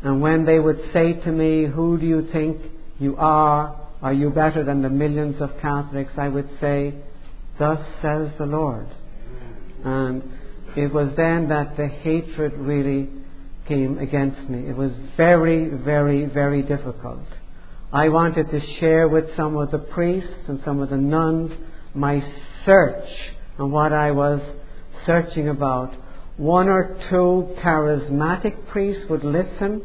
And 0.03 0.21
when 0.21 0.45
they 0.45 0.59
would 0.59 0.81
say 0.93 1.15
to 1.15 1.33
me, 1.33 1.67
Who 1.67 1.99
do 1.99 2.07
you 2.07 2.29
think 2.33 2.61
you 2.99 3.17
are? 3.17 3.81
Are 4.03 4.13
you 4.13 4.31
better 4.31 4.63
than 4.63 4.83
the 4.83 4.91
millions 4.91 5.41
of 5.41 5.51
Catholics? 5.63 6.13
I 6.17 6.29
would 6.29 6.49
say, 6.61 6.95
Thus 7.59 7.81
says 8.03 8.31
the 8.39 8.47
Lord. 8.47 8.87
And 9.85 10.23
it 10.77 10.93
was 10.93 11.11
then 11.17 11.49
that 11.51 11.77
the 11.77 11.87
hatred 11.87 12.55
really 12.55 13.09
came 13.69 13.99
against 13.99 14.49
me. 14.49 14.69
It 14.69 14.77
was 14.77 14.93
very, 15.17 15.69
very, 15.69 16.27
very 16.27 16.63
difficult. 16.63 17.27
I 17.93 18.09
wanted 18.09 18.51
to 18.51 18.61
share 18.81 19.09
with 19.09 19.25
some 19.37 19.57
of 19.57 19.71
the 19.71 19.79
priests 19.79 20.49
and 20.49 20.61
some 20.65 20.81
of 20.81 20.91
the 20.91 20.97
nuns 20.97 21.53
my 21.95 22.21
search 22.65 23.09
and 23.59 23.71
what 23.71 23.93
I 23.93 24.11
was 24.11 24.41
searching 25.07 25.49
about. 25.49 25.95
One 26.37 26.69
or 26.69 26.97
two 27.09 27.55
charismatic 27.63 28.67
priests 28.69 29.05
would 29.09 29.23
listen, 29.23 29.83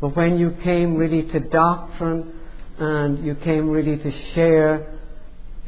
but 0.00 0.16
when 0.16 0.38
you 0.38 0.56
came 0.64 0.96
really 0.96 1.30
to 1.30 1.40
doctrine 1.40 2.32
and 2.78 3.24
you 3.24 3.36
came 3.36 3.68
really 3.68 3.96
to 3.96 4.34
share, 4.34 4.99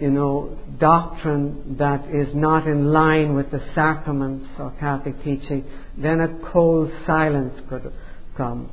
you 0.03 0.11
know, 0.11 0.59
doctrine 0.81 1.77
that 1.79 2.13
is 2.13 2.35
not 2.35 2.67
in 2.67 2.93
line 2.93 3.37
with 3.37 3.53
the 3.53 3.63
sacraments 3.73 4.47
or 4.59 4.75
Catholic 4.81 5.23
teaching, 5.23 5.65
then 5.97 6.21
a 6.21 6.41
cold 6.53 6.91
silence 7.07 7.55
could 7.69 7.93
come. 8.37 8.69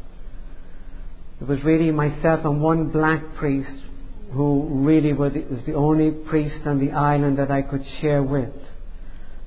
It 1.39 1.47
was 1.47 1.63
really 1.63 1.91
myself 1.91 2.45
and 2.45 2.63
one 2.63 2.89
black 2.89 3.35
priest 3.35 3.69
who 4.31 4.69
really 4.71 5.13
was 5.13 5.33
the 5.67 5.75
only 5.75 6.09
priest 6.09 6.65
on 6.65 6.83
the 6.83 6.93
island 6.93 7.37
that 7.37 7.51
I 7.51 7.61
could 7.61 7.85
share 8.01 8.23
with. 8.23 8.49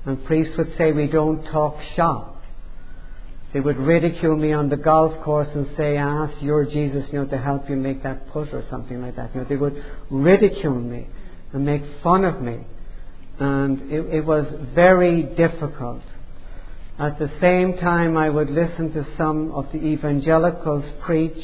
And 0.06 0.24
priests 0.24 0.56
would 0.56 0.72
say, 0.78 0.92
We 0.92 1.08
don't 1.08 1.42
talk 1.50 1.78
shop. 1.96 2.44
They 3.52 3.58
would 3.58 3.76
ridicule 3.76 4.36
me 4.36 4.52
on 4.52 4.68
the 4.68 4.76
golf 4.76 5.20
course 5.24 5.48
and 5.52 5.66
say, 5.76 5.96
Ask 5.96 6.40
your 6.40 6.64
Jesus, 6.64 7.06
you 7.10 7.22
know, 7.22 7.26
to 7.26 7.38
help 7.38 7.68
you 7.68 7.74
make 7.74 8.04
that 8.04 8.28
putt 8.28 8.50
or 8.52 8.64
something 8.70 9.02
like 9.02 9.16
that. 9.16 9.34
You 9.34 9.40
know, 9.40 9.46
they 9.48 9.56
would 9.56 9.84
ridicule 10.10 10.80
me 10.80 11.08
and 11.52 11.64
make 11.64 11.82
fun 12.02 12.24
of 12.24 12.40
me. 12.40 12.60
And 13.38 13.90
it, 13.90 14.00
it 14.14 14.24
was 14.24 14.46
very 14.74 15.22
difficult. 15.22 16.02
At 16.98 17.18
the 17.18 17.30
same 17.40 17.78
time, 17.78 18.16
I 18.16 18.28
would 18.28 18.50
listen 18.50 18.92
to 18.92 19.06
some 19.16 19.52
of 19.52 19.66
the 19.72 19.78
evangelicals 19.78 20.84
preach 21.04 21.42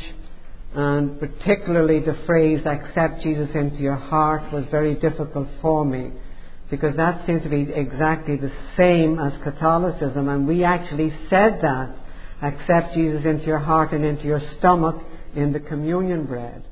and 0.74 1.18
particularly 1.18 2.00
the 2.00 2.16
phrase 2.26 2.60
accept 2.66 3.22
Jesus 3.22 3.48
into 3.54 3.78
your 3.78 3.96
heart 3.96 4.52
was 4.52 4.64
very 4.70 4.94
difficult 4.94 5.48
for 5.62 5.84
me 5.84 6.12
because 6.70 6.94
that 6.96 7.24
seemed 7.26 7.42
to 7.42 7.48
be 7.48 7.66
exactly 7.74 8.36
the 8.36 8.52
same 8.76 9.18
as 9.18 9.32
Catholicism 9.42 10.28
and 10.28 10.46
we 10.46 10.64
actually 10.64 11.10
said 11.30 11.60
that 11.62 11.96
accept 12.42 12.94
Jesus 12.94 13.24
into 13.24 13.46
your 13.46 13.58
heart 13.58 13.92
and 13.92 14.04
into 14.04 14.24
your 14.24 14.42
stomach 14.58 14.96
in 15.34 15.52
the 15.52 15.60
communion 15.60 16.26
bread 16.26 16.62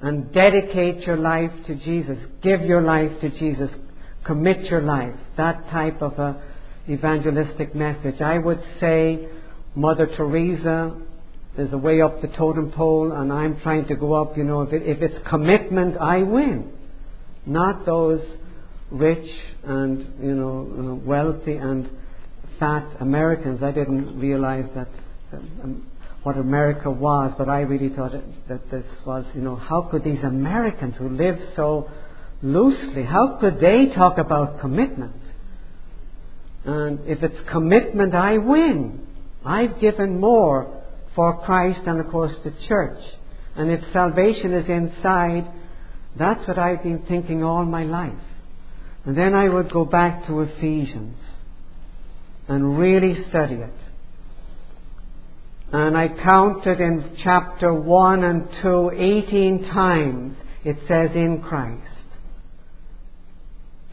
and 0.00 0.32
dedicate 0.32 1.06
your 1.06 1.16
life 1.16 1.50
to 1.66 1.74
Jesus 1.74 2.18
give 2.42 2.62
your 2.62 2.82
life 2.82 3.12
to 3.20 3.30
Jesus 3.30 3.70
commit 4.24 4.64
your 4.64 4.82
life 4.82 5.14
that 5.36 5.68
type 5.70 6.02
of 6.02 6.18
a 6.18 6.42
evangelistic 6.88 7.74
message 7.74 8.20
I 8.20 8.38
would 8.38 8.62
say 8.80 9.28
Mother 9.74 10.06
Teresa 10.06 10.96
there's 11.56 11.72
a 11.72 11.78
way 11.78 12.02
up 12.02 12.20
the 12.20 12.28
totem 12.28 12.70
pole, 12.70 13.12
and 13.12 13.32
I'm 13.32 13.58
trying 13.60 13.86
to 13.86 13.96
go 13.96 14.12
up. 14.12 14.36
You 14.36 14.44
know, 14.44 14.60
if, 14.62 14.74
it, 14.74 14.82
if 14.84 15.00
it's 15.00 15.26
commitment, 15.26 15.96
I 15.96 16.18
win. 16.18 16.70
Not 17.46 17.86
those 17.86 18.20
rich 18.90 19.28
and 19.64 20.22
you 20.22 20.34
know 20.34 20.68
uh, 20.78 20.94
wealthy 21.06 21.56
and 21.56 21.88
fat 22.60 22.86
Americans. 23.00 23.62
I 23.62 23.72
didn't 23.72 24.18
realize 24.18 24.66
that 24.74 24.88
um, 25.32 25.86
what 26.26 26.36
America 26.36 26.90
was, 26.90 27.32
but 27.38 27.48
I 27.48 27.60
really 27.60 27.94
thought 27.94 28.12
it, 28.12 28.24
that 28.48 28.68
this 28.68 28.84
was. 29.06 29.24
You 29.32 29.42
know, 29.42 29.54
how 29.54 29.82
could 29.82 30.02
these 30.02 30.24
Americans 30.24 30.96
who 30.98 31.08
live 31.08 31.38
so 31.54 31.88
loosely, 32.42 33.04
how 33.04 33.38
could 33.40 33.60
they 33.60 33.94
talk 33.94 34.18
about 34.18 34.58
commitment? 34.60 35.22
And 36.64 36.98
if 37.06 37.22
it's 37.22 37.48
commitment, 37.48 38.12
I 38.12 38.38
win. 38.38 39.06
I've 39.44 39.80
given 39.80 40.18
more 40.18 40.82
for 41.14 41.44
Christ 41.44 41.82
and, 41.86 42.00
of 42.00 42.10
course, 42.10 42.32
the 42.42 42.52
church. 42.66 42.98
And 43.54 43.70
if 43.70 43.80
salvation 43.92 44.52
is 44.52 44.68
inside, 44.68 45.48
that's 46.18 46.44
what 46.48 46.58
I've 46.58 46.82
been 46.82 47.04
thinking 47.06 47.44
all 47.44 47.64
my 47.64 47.84
life. 47.84 48.26
And 49.04 49.16
then 49.16 49.32
I 49.32 49.48
would 49.48 49.70
go 49.70 49.84
back 49.84 50.26
to 50.26 50.40
Ephesians 50.40 51.18
and 52.48 52.76
really 52.76 53.14
study 53.28 53.54
it. 53.54 53.85
And 55.72 55.96
I 55.96 56.08
counted 56.08 56.80
in 56.80 57.16
chapter 57.22 57.72
1 57.74 58.24
and 58.24 58.48
2, 58.62 58.90
18 58.94 59.70
times 59.72 60.36
it 60.64 60.76
says 60.88 61.10
in 61.14 61.42
Christ. 61.42 61.82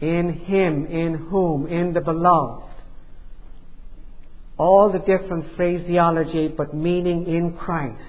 In 0.00 0.32
Him, 0.32 0.86
in 0.86 1.14
whom, 1.14 1.66
in 1.66 1.92
the 1.92 2.00
beloved 2.00 2.64
all 4.56 4.92
the 4.92 4.98
different 5.00 5.44
phraseology 5.56 6.48
but 6.48 6.74
meaning 6.74 7.26
in 7.26 7.54
Christ. 7.54 8.02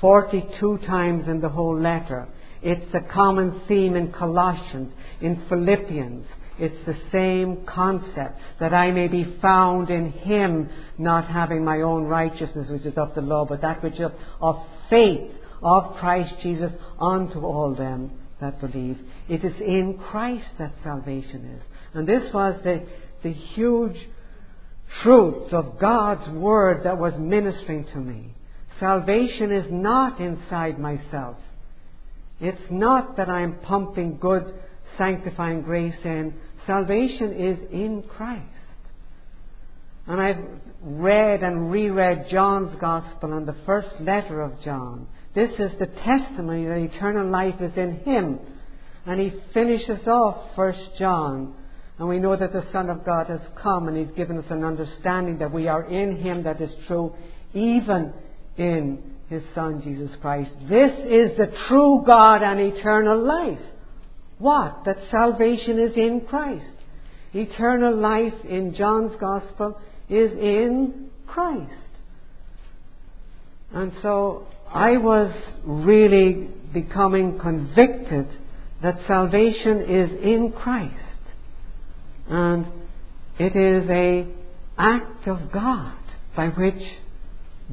42 0.00 0.78
times 0.86 1.28
in 1.28 1.40
the 1.40 1.48
whole 1.48 1.78
letter. 1.78 2.28
It's 2.62 2.94
a 2.94 3.00
common 3.00 3.62
theme 3.66 3.96
in 3.96 4.12
Colossians, 4.12 4.92
in 5.20 5.44
Philippians. 5.48 6.26
It's 6.58 6.86
the 6.86 6.96
same 7.12 7.64
concept 7.66 8.40
that 8.60 8.74
I 8.74 8.90
may 8.90 9.08
be 9.08 9.36
found 9.40 9.90
in 9.90 10.10
Him, 10.10 10.70
not 10.98 11.28
having 11.28 11.64
my 11.64 11.82
own 11.82 12.04
righteousness, 12.04 12.68
which 12.68 12.84
is 12.84 12.96
of 12.96 13.14
the 13.14 13.20
law, 13.20 13.44
but 13.44 13.62
that 13.62 13.82
which 13.82 14.00
is 14.00 14.10
of 14.40 14.66
faith 14.90 15.30
of 15.62 15.96
Christ 15.96 16.34
Jesus 16.42 16.72
unto 17.00 17.40
all 17.40 17.74
them 17.74 18.12
that 18.40 18.60
believe. 18.60 18.98
It 19.28 19.44
is 19.44 19.54
in 19.60 19.98
Christ 20.10 20.46
that 20.58 20.74
salvation 20.84 21.56
is. 21.56 21.62
And 21.94 22.06
this 22.06 22.32
was 22.32 22.60
the, 22.62 22.86
the 23.22 23.32
huge 23.32 23.96
truth 25.02 25.52
of 25.52 25.78
God's 25.78 26.28
Word 26.30 26.84
that 26.84 26.98
was 26.98 27.14
ministering 27.18 27.84
to 27.92 27.98
me. 27.98 28.34
Salvation 28.80 29.52
is 29.52 29.66
not 29.70 30.20
inside 30.20 30.78
myself. 30.78 31.36
It's 32.40 32.70
not 32.70 33.16
that 33.16 33.28
I'm 33.28 33.58
pumping 33.60 34.18
good, 34.18 34.54
sanctifying 34.96 35.62
grace 35.62 35.96
in. 36.04 36.34
Salvation 36.68 37.32
is 37.32 37.58
in 37.72 38.04
Christ. 38.16 38.44
And 40.06 40.20
I've 40.20 40.44
read 40.82 41.42
and 41.42 41.72
reread 41.72 42.26
John's 42.30 42.78
Gospel 42.78 43.32
and 43.32 43.48
the 43.48 43.56
first 43.64 43.88
letter 44.00 44.42
of 44.42 44.52
John. 44.62 45.06
This 45.34 45.50
is 45.58 45.70
the 45.78 45.86
testimony 45.86 46.66
that 46.66 46.76
eternal 46.76 47.30
life 47.30 47.60
is 47.60 47.72
in 47.76 48.00
him. 48.00 48.38
And 49.06 49.18
he 49.18 49.32
finishes 49.54 50.06
off 50.06 50.54
First 50.54 50.90
John. 50.98 51.54
And 51.98 52.06
we 52.06 52.18
know 52.18 52.36
that 52.36 52.52
the 52.52 52.66
Son 52.70 52.90
of 52.90 53.02
God 53.02 53.28
has 53.28 53.40
come 53.62 53.88
and 53.88 53.96
he's 53.96 54.14
given 54.14 54.36
us 54.36 54.44
an 54.50 54.62
understanding 54.62 55.38
that 55.38 55.52
we 55.52 55.68
are 55.68 55.84
in 55.84 56.18
him 56.18 56.42
that 56.42 56.60
is 56.60 56.70
true, 56.86 57.14
even 57.54 58.12
in 58.58 59.02
his 59.30 59.42
Son 59.54 59.80
Jesus 59.82 60.14
Christ. 60.20 60.50
This 60.68 60.92
is 61.06 61.36
the 61.38 61.50
true 61.66 62.04
God 62.06 62.42
and 62.42 62.60
eternal 62.60 63.24
life. 63.24 63.58
What? 64.38 64.84
That 64.84 64.98
salvation 65.10 65.78
is 65.78 65.96
in 65.96 66.22
Christ. 66.28 66.64
Eternal 67.34 67.96
life 67.96 68.44
in 68.48 68.74
John's 68.74 69.12
Gospel 69.20 69.78
is 70.08 70.32
in 70.32 71.10
Christ. 71.26 71.72
And 73.72 73.92
so 74.02 74.46
I 74.72 74.96
was 74.96 75.32
really 75.64 76.48
becoming 76.72 77.38
convicted 77.38 78.28
that 78.82 78.98
salvation 79.06 79.82
is 79.82 80.10
in 80.22 80.52
Christ. 80.56 80.94
And 82.28 82.66
it 83.38 83.56
is 83.56 83.88
a 83.90 84.26
act 84.78 85.26
of 85.26 85.52
God 85.52 85.98
by 86.36 86.48
which 86.48 86.82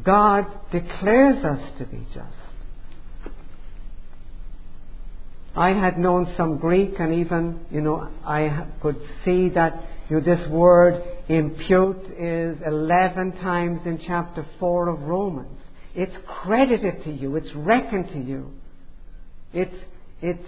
God 0.04 0.45
declares 0.71 1.43
us 1.45 1.60
to 1.80 1.86
be 1.86 2.06
just. 2.13 2.44
I 5.55 5.69
had 5.69 5.97
known 5.97 6.33
some 6.35 6.57
Greek 6.57 6.99
and 6.99 7.13
even, 7.13 7.61
you 7.71 7.81
know, 7.81 8.09
I 8.25 8.67
could 8.81 8.99
see 9.23 9.49
that, 9.49 9.83
you 10.09 10.19
know, 10.19 10.35
this 10.35 10.47
word 10.49 11.01
impute 11.29 12.05
is 12.17 12.57
11 12.65 13.33
times 13.37 13.79
in 13.85 14.01
chapter 14.05 14.45
4 14.59 14.89
of 14.89 15.01
Romans. 15.01 15.57
It's 15.95 16.15
credited 16.43 17.05
to 17.05 17.11
you. 17.11 17.37
It's 17.37 17.53
reckoned 17.55 18.09
to 18.09 18.19
you. 18.19 18.51
It's, 19.53 19.75
it's, 20.21 20.45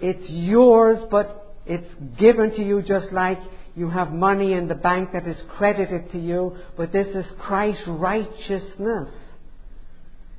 it's 0.00 0.30
yours, 0.30 1.06
but 1.10 1.54
it's 1.66 1.88
given 2.18 2.50
to 2.52 2.62
you 2.62 2.80
just 2.80 3.12
like 3.12 3.38
you 3.76 3.90
have 3.90 4.12
money 4.12 4.54
in 4.54 4.66
the 4.66 4.74
bank 4.74 5.10
that 5.12 5.28
is 5.28 5.36
credited 5.56 6.10
to 6.12 6.18
you, 6.18 6.56
but 6.76 6.90
this 6.90 7.06
is 7.14 7.26
Christ's 7.38 7.86
righteousness 7.86 9.10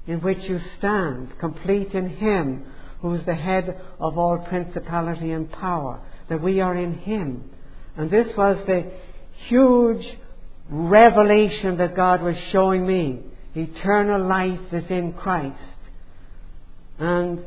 in 0.07 0.19
which 0.21 0.39
you 0.39 0.59
stand, 0.79 1.29
complete 1.39 1.91
in 1.93 2.09
Him, 2.09 2.65
who 3.01 3.13
is 3.13 3.25
the 3.25 3.35
head 3.35 3.79
of 3.99 4.17
all 4.17 4.37
principality 4.49 5.31
and 5.31 5.51
power, 5.51 6.01
that 6.29 6.41
we 6.41 6.59
are 6.59 6.75
in 6.75 6.95
Him. 6.95 7.49
And 7.95 8.09
this 8.09 8.27
was 8.37 8.57
the 8.65 8.91
huge 9.47 10.05
revelation 10.69 11.77
that 11.77 11.95
God 11.95 12.21
was 12.21 12.35
showing 12.51 12.85
me. 12.85 13.19
Eternal 13.55 14.27
life 14.27 14.73
is 14.73 14.83
in 14.89 15.13
Christ. 15.13 15.57
And 16.99 17.45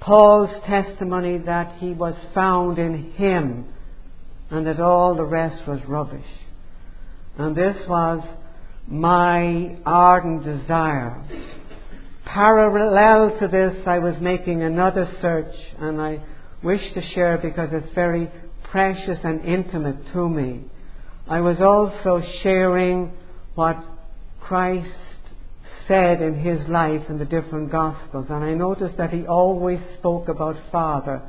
Paul's 0.00 0.50
testimony 0.66 1.38
that 1.38 1.76
he 1.78 1.92
was 1.92 2.14
found 2.34 2.78
in 2.78 3.12
Him 3.12 3.66
and 4.50 4.66
that 4.66 4.80
all 4.80 5.14
the 5.14 5.24
rest 5.24 5.66
was 5.66 5.80
rubbish. 5.86 6.26
And 7.38 7.54
this 7.54 7.76
was 7.88 8.20
my 8.86 9.76
ardent 9.84 10.44
desire. 10.44 11.22
Parallel 12.36 13.38
to 13.38 13.48
this, 13.48 13.74
I 13.86 13.98
was 13.98 14.16
making 14.20 14.62
another 14.62 15.10
search, 15.22 15.54
and 15.78 15.98
I 15.98 16.20
wish 16.62 16.82
to 16.92 17.00
share 17.14 17.38
because 17.38 17.70
it's 17.72 17.94
very 17.94 18.30
precious 18.70 19.18
and 19.24 19.42
intimate 19.42 20.12
to 20.12 20.28
me. 20.28 20.64
I 21.26 21.40
was 21.40 21.56
also 21.62 22.22
sharing 22.42 23.12
what 23.54 23.82
Christ 24.42 24.90
said 25.88 26.20
in 26.20 26.34
his 26.34 26.68
life 26.68 27.08
in 27.08 27.16
the 27.16 27.24
different 27.24 27.72
Gospels, 27.72 28.26
and 28.28 28.44
I 28.44 28.52
noticed 28.52 28.98
that 28.98 29.14
he 29.14 29.26
always 29.26 29.80
spoke 29.98 30.28
about 30.28 30.56
Father 30.70 31.22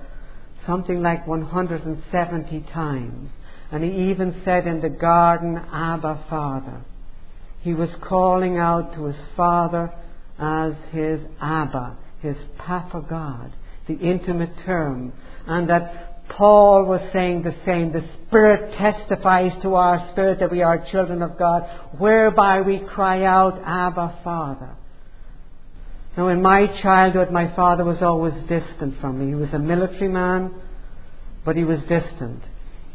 something 0.66 1.02
like 1.02 1.26
170 1.26 2.66
times. 2.74 3.30
And 3.72 3.82
he 3.82 4.12
even 4.12 4.42
said 4.44 4.68
in 4.68 4.82
the 4.82 4.90
garden, 4.90 5.56
Abba, 5.72 6.26
Father. 6.30 6.82
He 7.62 7.74
was 7.74 7.92
calling 8.02 8.58
out 8.58 8.94
to 8.96 9.06
his 9.06 9.16
Father 9.38 9.94
as 10.40 10.74
his 10.92 11.20
Abba, 11.42 11.98
his 12.22 12.36
Papa 12.58 13.04
God, 13.10 13.54
the 13.88 13.96
intimate 13.96 14.52
term. 14.66 15.14
And 15.46 15.70
that 15.70 16.30
Paul 16.30 16.86
was 16.86 17.02
saying 17.14 17.44
the 17.44 17.56
same. 17.66 17.94
The 17.94 18.04
Spirit 18.28 18.74
testifies 18.78 19.52
to 19.62 19.76
our 19.76 20.10
spirit 20.12 20.40
that 20.40 20.52
we 20.52 20.62
are 20.62 20.86
children 20.92 21.22
of 21.22 21.38
God, 21.38 21.64
whereby 21.98 22.62
we 22.62 22.80
cry 22.80 23.24
out, 23.24 23.62
Abba, 23.66 24.20
Father. 24.24 24.76
Now, 26.18 26.30
in 26.30 26.42
my 26.42 26.66
childhood, 26.82 27.32
my 27.32 27.56
father 27.56 27.84
was 27.84 28.02
always 28.02 28.34
distant 28.50 29.00
from 29.00 29.20
me. 29.20 29.28
He 29.28 29.36
was 29.36 29.54
a 29.54 29.60
military 29.60 30.08
man, 30.08 30.54
but 31.46 31.56
he 31.56 31.64
was 31.64 31.80
distant. 31.82 32.42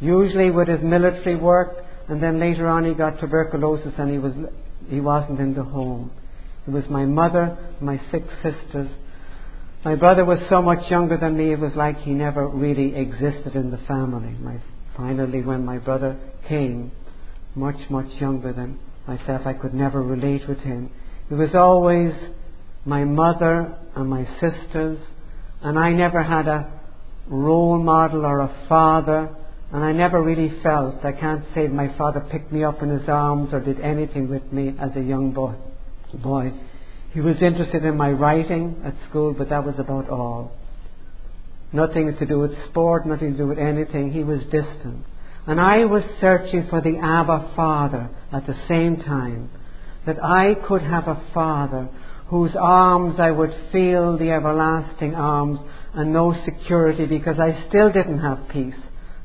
Usually 0.01 0.51
with 0.51 0.67
his 0.67 0.83
military 0.83 1.37
work, 1.37 1.85
and 2.09 2.21
then 2.21 2.41
later 2.41 2.67
on 2.67 2.85
he 2.85 2.95
got 2.95 3.21
tuberculosis 3.21 3.95
and 3.97 4.11
he, 4.11 4.19
was, 4.19 4.33
he 4.89 5.01
wasn't 5.01 5.39
in 5.39 5.55
the 5.55 5.63
home. 5.63 6.11
It 6.67 6.71
was 6.71 6.85
my 6.89 7.05
mother, 7.05 7.59
my 7.81 8.01
six 8.11 8.27
sisters. 8.43 8.89
My 9.85 9.97
brother 9.97 10.25
was 10.25 10.39
so 10.49 10.63
much 10.63 10.89
younger 10.91 11.17
than 11.17 11.37
me, 11.37 11.53
it 11.53 11.59
was 11.59 11.75
like 11.75 11.99
he 11.99 12.13
never 12.13 12.47
really 12.47 12.95
existed 12.95 13.57
in 13.57 13.73
the 13.73 13.81
family. 13.89 14.37
My, 14.41 14.61
finally, 14.97 15.43
when 15.43 15.65
my 15.65 15.79
brother 15.79 16.17
came, 16.49 16.93
much, 17.57 17.91
much 17.91 18.21
younger 18.21 18.53
than 18.53 18.79
myself, 19.09 19.43
I 19.45 19.55
could 19.55 19.75
never 19.75 20.01
relate 20.01 20.49
with 20.49 20.59
him. 20.59 20.91
It 21.31 21.35
was 21.35 21.55
always 21.55 22.13
my 22.85 23.05
mother 23.05 23.77
and 23.97 24.09
my 24.09 24.25
sisters, 24.41 24.99
and 25.63 25.77
I 25.77 25.91
never 25.93 26.23
had 26.23 26.47
a 26.47 26.81
role 27.27 27.79
model 27.79 28.25
or 28.25 28.39
a 28.39 28.67
father, 28.69 29.35
and 29.73 29.83
I 29.83 29.91
never 29.91 30.23
really 30.23 30.61
felt, 30.63 31.05
I 31.05 31.13
can't 31.13 31.45
say 31.55 31.67
my 31.67 31.97
father 31.99 32.21
picked 32.31 32.53
me 32.53 32.63
up 32.63 32.83
in 32.83 32.91
his 32.91 33.09
arms 33.09 33.53
or 33.53 33.59
did 33.59 33.81
anything 33.81 34.29
with 34.29 34.53
me 34.53 34.77
as 34.79 34.91
a 34.95 35.01
young 35.01 35.33
boy. 35.33 35.55
Boy. 36.19 36.53
He 37.13 37.21
was 37.21 37.37
interested 37.43 37.85
in 37.85 37.97
my 37.97 38.11
writing 38.11 38.83
at 38.85 38.95
school, 39.09 39.35
but 39.37 39.51
that 39.51 39.65
was 39.65 39.75
about 39.79 40.09
all. 40.09 40.53
Nothing 41.73 42.15
to 42.19 42.27
do 42.27 42.39
with 42.39 42.53
sport, 42.69 43.07
nothing 43.07 43.33
to 43.33 43.39
do 43.39 43.47
with 43.47 43.59
anything. 43.59 44.13
He 44.13 44.25
was 44.25 44.43
distant. 44.45 45.05
And 45.47 45.61
I 45.61 45.85
was 45.85 46.05
searching 46.21 46.69
for 46.69 46.81
the 46.81 46.99
Abba 46.99 47.53
Father 47.57 48.11
at 48.33 48.47
the 48.47 48.57
same 48.69 48.97
time, 48.97 49.51
that 50.07 50.23
I 50.23 50.55
could 50.67 50.83
have 50.83 51.09
a 51.09 51.23
Father 51.35 51.89
whose 52.29 52.53
arms 52.59 53.17
I 53.19 53.31
would 53.31 53.55
feel 53.71 54.17
the 54.17 54.31
everlasting 54.31 55.15
arms 55.15 55.59
and 55.95 56.13
no 56.13 56.35
security 56.45 57.07
because 57.07 57.39
I 57.39 57.67
still 57.69 57.93
didn't 57.93 58.21
have 58.21 58.49
peace 58.49 58.75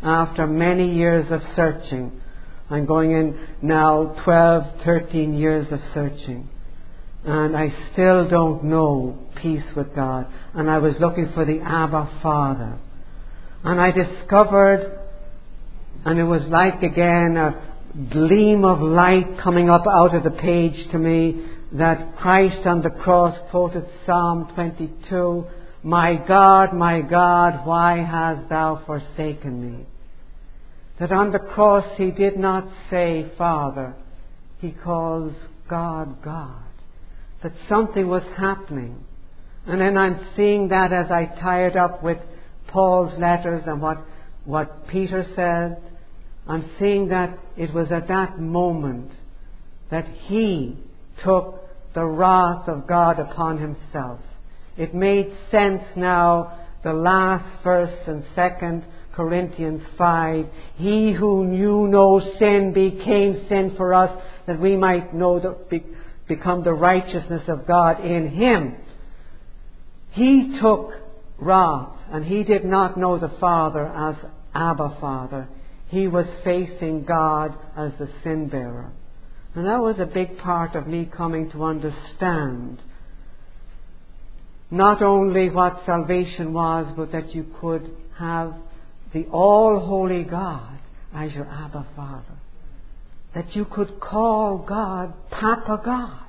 after 0.04 0.46
many 0.46 0.94
years 0.94 1.26
of 1.32 1.42
searching. 1.56 2.22
I'm 2.70 2.86
going 2.86 3.12
in 3.12 3.48
now 3.62 4.16
12, 4.24 4.82
13 4.84 5.34
years 5.34 5.68
of 5.72 5.80
searching. 5.94 6.50
And 7.28 7.58
I 7.58 7.74
still 7.92 8.30
don't 8.30 8.64
know 8.64 9.20
peace 9.42 9.66
with 9.76 9.94
God. 9.94 10.28
And 10.54 10.70
I 10.70 10.78
was 10.78 10.96
looking 11.02 11.30
for 11.34 11.44
the 11.44 11.60
Abba 11.60 12.20
Father. 12.24 12.80
And 13.66 13.82
I 13.82 13.92
discovered, 13.92 14.98
and 16.06 16.18
it 16.18 16.24
was 16.24 16.44
like 16.44 16.84
again 16.84 17.36
a 17.36 17.62
gleam 18.10 18.64
of 18.64 18.80
light 18.80 19.40
coming 19.44 19.70
up 19.70 19.84
out 19.92 20.16
of 20.16 20.24
the 20.24 20.40
page 20.40 20.90
to 20.92 20.98
me 20.98 21.48
that 21.74 22.16
Christ 22.16 22.66
on 22.66 22.82
the 22.82 22.92
cross 22.92 23.38
quoted 23.52 23.86
Psalm 24.06 24.50
22, 24.56 25.46
My 25.84 26.16
God, 26.16 26.74
my 26.74 27.02
God, 27.02 27.68
why 27.68 27.98
hast 27.98 28.48
thou 28.48 28.84
forsaken 28.86 29.80
me? 29.80 29.86
That 31.02 31.12
on 31.12 31.34
the 31.34 31.40
cross 31.40 31.86
he 31.98 32.12
did 32.12 32.38
not 32.38 32.70
say, 32.90 33.30
Father, 33.38 33.96
he 34.60 34.72
calls 34.72 35.34
God, 35.70 36.24
God. 36.24 36.67
That 37.44 37.54
something 37.70 38.08
was 38.08 38.24
happening. 38.38 39.04
And 39.66 39.82
then 39.82 39.98
I'm 39.98 40.28
seeing 40.36 40.70
that 40.70 40.94
as 40.94 41.12
I 41.12 41.26
tie 41.26 41.68
it 41.68 41.76
up 41.76 42.02
with 42.02 42.18
Paul's 42.68 43.18
letters 43.20 43.64
and 43.66 43.82
what, 43.82 43.98
what 44.46 44.88
Peter 44.88 45.26
said. 45.36 45.82
I'm 46.48 46.70
seeing 46.80 47.10
that 47.10 47.38
it 47.58 47.74
was 47.74 47.92
at 47.92 48.08
that 48.08 48.40
moment 48.40 49.12
that 49.92 50.06
he 50.28 50.78
took 51.24 51.64
the 51.94 52.06
wrath 52.06 52.68
of 52.68 52.88
God 52.88 53.20
upon 53.20 53.58
himself. 53.58 54.20
It 54.78 54.94
made 54.94 55.36
sense 55.52 55.84
now, 55.96 56.60
the 56.84 56.94
last 56.94 57.64
verse 57.64 58.08
and 58.08 58.24
second 58.36 58.86
Corinthians 59.14 59.82
5. 59.98 60.46
He 60.76 61.12
who 61.12 61.46
knew 61.46 61.88
no 61.88 62.22
sin 62.38 62.72
became 62.74 63.46
sin 63.50 63.74
for 63.76 63.94
us 63.94 64.12
that 64.46 64.60
we 64.60 64.78
might 64.78 65.14
know 65.14 65.40
the, 65.40 65.84
become 66.28 66.64
the 66.64 66.74
righteousness 66.74 67.44
of 67.48 67.68
God 67.68 68.04
in 68.04 68.30
him. 68.30 68.76
He 70.12 70.58
took 70.62 70.92
wrath 71.38 71.98
and 72.12 72.26
he 72.26 72.44
did 72.44 72.66
not 72.66 72.98
know 72.98 73.20
the 73.20 73.34
Father 73.40 73.86
as 73.86 74.16
Abba 74.54 74.98
Father. 75.00 75.48
He 75.90 76.08
was 76.08 76.26
facing 76.44 77.06
God 77.06 77.54
as 77.78 77.92
the 78.00 78.10
sin 78.24 78.50
bearer. 78.50 78.92
And 79.56 79.66
that 79.66 79.82
was 79.82 79.98
a 80.00 80.06
big 80.06 80.38
part 80.40 80.76
of 80.76 80.88
me 80.88 81.10
coming 81.16 81.50
to 81.52 81.64
understand 81.64 82.80
not 84.70 85.02
only 85.02 85.50
what 85.50 85.84
salvation 85.86 86.54
was, 86.54 86.94
but 86.98 87.12
that 87.14 87.34
you 87.34 87.46
could 87.62 87.90
have 88.18 88.54
the 89.14 89.26
all 89.32 89.80
holy 89.80 90.24
God 90.24 90.78
as 91.14 91.32
your 91.32 91.46
Abba 91.46 91.88
Father. 91.96 92.37
That 93.36 93.56
you 93.56 93.66
could 93.66 94.00
call 94.00 94.66
God 94.68 95.14
Papa 95.30 95.82
God, 95.84 96.28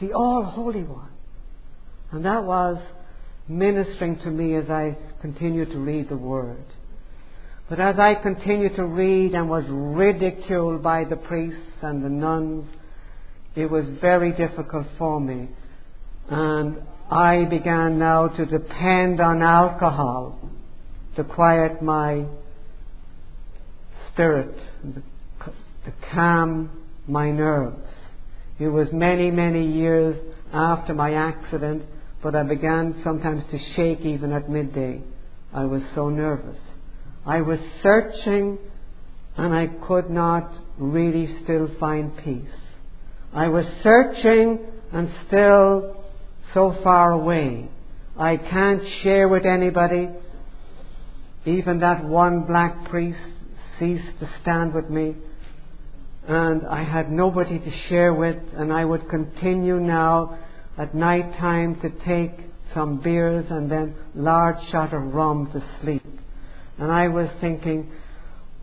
the 0.00 0.12
all 0.12 0.44
holy 0.44 0.84
one. 0.84 1.10
And 2.12 2.24
that 2.24 2.44
was 2.44 2.78
ministering 3.48 4.18
to 4.20 4.30
me 4.30 4.54
as 4.54 4.70
I 4.70 4.96
continued 5.20 5.70
to 5.72 5.78
read 5.78 6.08
the 6.08 6.16
Word. 6.16 6.64
But 7.68 7.78
as 7.78 7.98
I 7.98 8.14
continued 8.14 8.74
to 8.76 8.84
read 8.84 9.34
and 9.34 9.48
was 9.48 9.64
ridiculed 9.68 10.82
by 10.82 11.04
the 11.04 11.16
priests 11.16 11.60
and 11.82 12.02
the 12.02 12.08
nuns, 12.08 12.66
it 13.54 13.70
was 13.70 13.84
very 14.00 14.32
difficult 14.32 14.86
for 14.98 15.20
me. 15.20 15.48
And 16.28 16.82
I 17.10 17.44
began 17.44 17.98
now 17.98 18.28
to 18.28 18.46
depend 18.46 19.20
on 19.20 19.42
alcohol 19.42 20.38
to 21.16 21.24
quiet 21.24 21.82
my 21.82 22.24
spirit, 24.12 24.56
to 25.90 26.06
calm 26.14 26.70
my 27.06 27.30
nerves. 27.30 27.88
It 28.58 28.68
was 28.68 28.88
many, 28.92 29.30
many 29.30 29.66
years 29.66 30.16
after 30.52 30.94
my 30.94 31.14
accident, 31.14 31.82
but 32.22 32.34
I 32.34 32.42
began 32.42 33.00
sometimes 33.02 33.42
to 33.50 33.58
shake 33.74 34.00
even 34.00 34.32
at 34.32 34.50
midday. 34.50 35.02
I 35.52 35.64
was 35.64 35.82
so 35.94 36.08
nervous. 36.08 36.58
I 37.26 37.40
was 37.40 37.58
searching 37.82 38.58
and 39.36 39.54
I 39.54 39.68
could 39.86 40.10
not 40.10 40.52
really 40.78 41.38
still 41.44 41.70
find 41.78 42.16
peace. 42.18 42.44
I 43.32 43.48
was 43.48 43.64
searching 43.82 44.58
and 44.92 45.10
still 45.26 46.04
so 46.52 46.76
far 46.82 47.12
away. 47.12 47.68
I 48.18 48.36
can't 48.36 48.82
share 49.02 49.28
with 49.28 49.46
anybody. 49.46 50.08
Even 51.46 51.80
that 51.80 52.04
one 52.04 52.44
black 52.44 52.90
priest 52.90 53.18
ceased 53.78 54.18
to 54.20 54.28
stand 54.42 54.74
with 54.74 54.90
me. 54.90 55.14
And 56.26 56.66
I 56.66 56.84
had 56.84 57.10
nobody 57.10 57.58
to 57.58 57.70
share 57.88 58.14
with, 58.14 58.36
and 58.54 58.72
I 58.72 58.84
would 58.84 59.08
continue 59.08 59.80
now 59.80 60.38
at 60.76 60.94
night 60.94 61.36
time 61.38 61.80
to 61.80 61.90
take 62.04 62.32
some 62.74 63.00
beers 63.00 63.46
and 63.50 63.70
then 63.70 63.94
large 64.14 64.56
shot 64.70 64.94
of 64.94 65.02
rum 65.14 65.50
to 65.52 65.62
sleep. 65.82 66.04
And 66.78 66.90
I 66.90 67.08
was 67.08 67.28
thinking, 67.40 67.90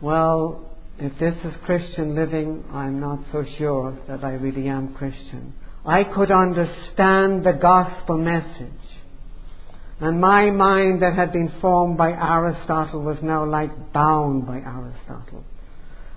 well, 0.00 0.76
if 0.98 1.12
this 1.18 1.34
is 1.44 1.52
Christian 1.64 2.14
living, 2.14 2.64
I'm 2.72 3.00
not 3.00 3.20
so 3.30 3.44
sure 3.56 3.96
that 4.08 4.24
I 4.24 4.32
really 4.32 4.68
am 4.68 4.94
Christian. 4.94 5.54
I 5.84 6.04
could 6.04 6.30
understand 6.30 7.44
the 7.44 7.56
gospel 7.60 8.18
message. 8.18 8.72
And 10.00 10.20
my 10.20 10.50
mind 10.50 11.02
that 11.02 11.14
had 11.14 11.32
been 11.32 11.52
formed 11.60 11.96
by 11.96 12.10
Aristotle 12.10 13.02
was 13.02 13.18
now 13.22 13.44
like 13.44 13.92
bound 13.92 14.46
by 14.46 14.58
Aristotle. 14.58 15.44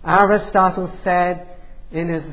Aristotle 0.05 0.91
said 1.03 1.47
in 1.91 2.09
his, 2.09 2.23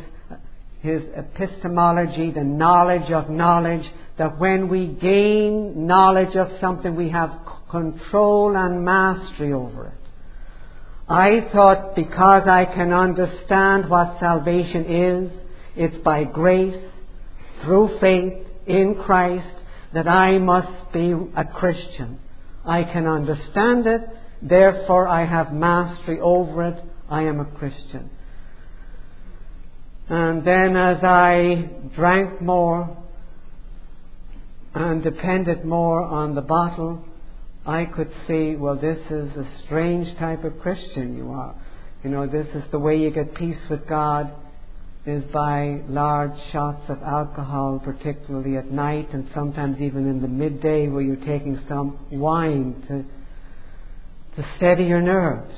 his 0.80 1.02
epistemology, 1.14 2.30
the 2.30 2.44
knowledge 2.44 3.10
of 3.10 3.28
knowledge, 3.28 3.84
that 4.16 4.38
when 4.38 4.68
we 4.68 4.86
gain 4.86 5.86
knowledge 5.86 6.34
of 6.36 6.48
something, 6.60 6.96
we 6.96 7.10
have 7.10 7.30
control 7.70 8.56
and 8.56 8.84
mastery 8.84 9.52
over 9.52 9.86
it. 9.86 9.92
I 11.08 11.48
thought 11.52 11.94
because 11.94 12.46
I 12.46 12.66
can 12.66 12.92
understand 12.92 13.88
what 13.88 14.18
salvation 14.20 14.84
is, 14.84 15.32
it's 15.76 16.04
by 16.04 16.24
grace, 16.24 16.84
through 17.62 17.98
faith 18.00 18.46
in 18.66 18.94
Christ, 19.06 19.46
that 19.94 20.06
I 20.06 20.38
must 20.38 20.92
be 20.92 21.12
a 21.12 21.44
Christian. 21.44 22.18
I 22.64 22.82
can 22.84 23.06
understand 23.06 23.86
it, 23.86 24.02
therefore 24.42 25.08
I 25.08 25.24
have 25.24 25.52
mastery 25.52 26.20
over 26.20 26.68
it, 26.68 26.84
I 27.10 27.22
am 27.22 27.40
a 27.40 27.44
Christian. 27.44 28.10
And 30.08 30.44
then 30.46 30.76
as 30.76 30.98
I 31.02 31.70
drank 31.94 32.40
more 32.40 32.96
and 34.74 35.02
depended 35.02 35.64
more 35.64 36.02
on 36.02 36.34
the 36.34 36.40
bottle, 36.40 37.04
I 37.66 37.84
could 37.84 38.10
see, 38.26 38.56
well, 38.56 38.76
this 38.76 38.98
is 39.10 39.28
a 39.36 39.46
strange 39.66 40.16
type 40.18 40.44
of 40.44 40.58
Christian 40.60 41.14
you 41.16 41.30
are. 41.32 41.54
You 42.02 42.10
know, 42.10 42.26
this 42.26 42.46
is 42.54 42.62
the 42.70 42.78
way 42.78 42.96
you 42.96 43.10
get 43.10 43.34
peace 43.34 43.58
with 43.68 43.86
God 43.86 44.32
is 45.04 45.24
by 45.32 45.80
large 45.88 46.36
shots 46.52 46.82
of 46.88 47.02
alcohol, 47.02 47.80
particularly 47.82 48.56
at 48.56 48.70
night 48.70 49.08
and 49.12 49.28
sometimes 49.34 49.80
even 49.80 50.08
in 50.08 50.22
the 50.22 50.28
midday 50.28 50.88
where 50.88 51.02
you're 51.02 51.16
taking 51.16 51.60
some 51.68 51.98
wine 52.10 52.74
to, 52.88 54.40
to 54.42 54.48
steady 54.56 54.84
your 54.84 55.02
nerves. 55.02 55.54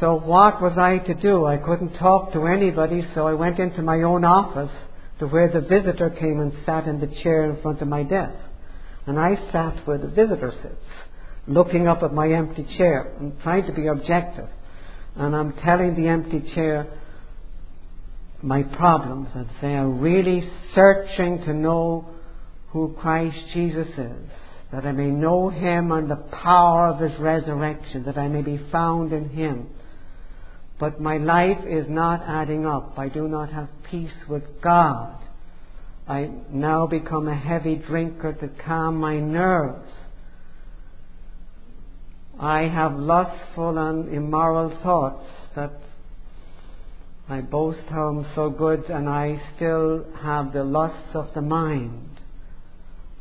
So 0.00 0.14
what 0.14 0.62
was 0.62 0.78
I 0.78 0.98
to 1.06 1.14
do? 1.14 1.44
I 1.44 1.58
couldn't 1.58 1.98
talk 1.98 2.32
to 2.32 2.46
anybody, 2.46 3.06
so 3.14 3.26
I 3.26 3.34
went 3.34 3.58
into 3.58 3.82
my 3.82 4.00
own 4.02 4.24
office 4.24 4.74
to 5.18 5.26
where 5.26 5.52
the 5.52 5.60
visitor 5.60 6.08
came 6.08 6.40
and 6.40 6.54
sat 6.64 6.86
in 6.86 7.00
the 7.00 7.22
chair 7.22 7.50
in 7.50 7.60
front 7.60 7.82
of 7.82 7.88
my 7.88 8.02
desk. 8.02 8.38
And 9.06 9.18
I 9.18 9.34
sat 9.52 9.86
where 9.86 9.98
the 9.98 10.08
visitor 10.08 10.54
sits, 10.62 10.82
looking 11.46 11.86
up 11.86 12.02
at 12.02 12.14
my 12.14 12.32
empty 12.32 12.66
chair 12.78 13.14
and 13.20 13.38
trying 13.42 13.66
to 13.66 13.72
be 13.72 13.88
objective. 13.88 14.48
And 15.16 15.36
I'm 15.36 15.52
telling 15.52 15.94
the 15.94 16.08
empty 16.08 16.50
chair, 16.54 16.86
my 18.42 18.62
problems 18.62 19.28
and 19.34 19.48
say 19.60 19.74
I'm 19.74 20.00
really 20.00 20.48
searching 20.74 21.44
to 21.44 21.52
know 21.52 22.08
who 22.70 22.96
Christ 22.98 23.36
Jesus 23.52 23.88
is, 23.88 24.30
that 24.72 24.86
I 24.86 24.92
may 24.92 25.10
know 25.10 25.50
Him 25.50 25.92
and 25.92 26.10
the 26.10 26.16
power 26.16 26.88
of 26.88 27.00
His 27.00 27.20
resurrection, 27.20 28.04
that 28.04 28.16
I 28.16 28.28
may 28.28 28.40
be 28.40 28.58
found 28.72 29.12
in 29.12 29.28
Him. 29.28 29.68
But 30.80 30.98
my 30.98 31.18
life 31.18 31.58
is 31.68 31.86
not 31.90 32.22
adding 32.26 32.64
up. 32.64 32.98
I 32.98 33.10
do 33.10 33.28
not 33.28 33.52
have 33.52 33.68
peace 33.90 34.24
with 34.26 34.62
God. 34.62 35.14
I 36.08 36.30
now 36.50 36.86
become 36.86 37.28
a 37.28 37.36
heavy 37.36 37.76
drinker 37.76 38.32
to 38.32 38.48
calm 38.64 38.96
my 38.96 39.20
nerves. 39.20 39.92
I 42.40 42.62
have 42.62 42.94
lustful 42.94 43.76
and 43.76 44.12
immoral 44.12 44.70
thoughts 44.82 45.26
that 45.54 45.72
I 47.28 47.42
boast 47.42 47.86
how 47.90 48.08
I'm 48.08 48.26
so 48.34 48.48
good 48.48 48.88
and 48.88 49.06
I 49.06 49.40
still 49.54 50.06
have 50.22 50.54
the 50.54 50.64
lusts 50.64 51.14
of 51.14 51.28
the 51.34 51.42
mind. 51.42 52.08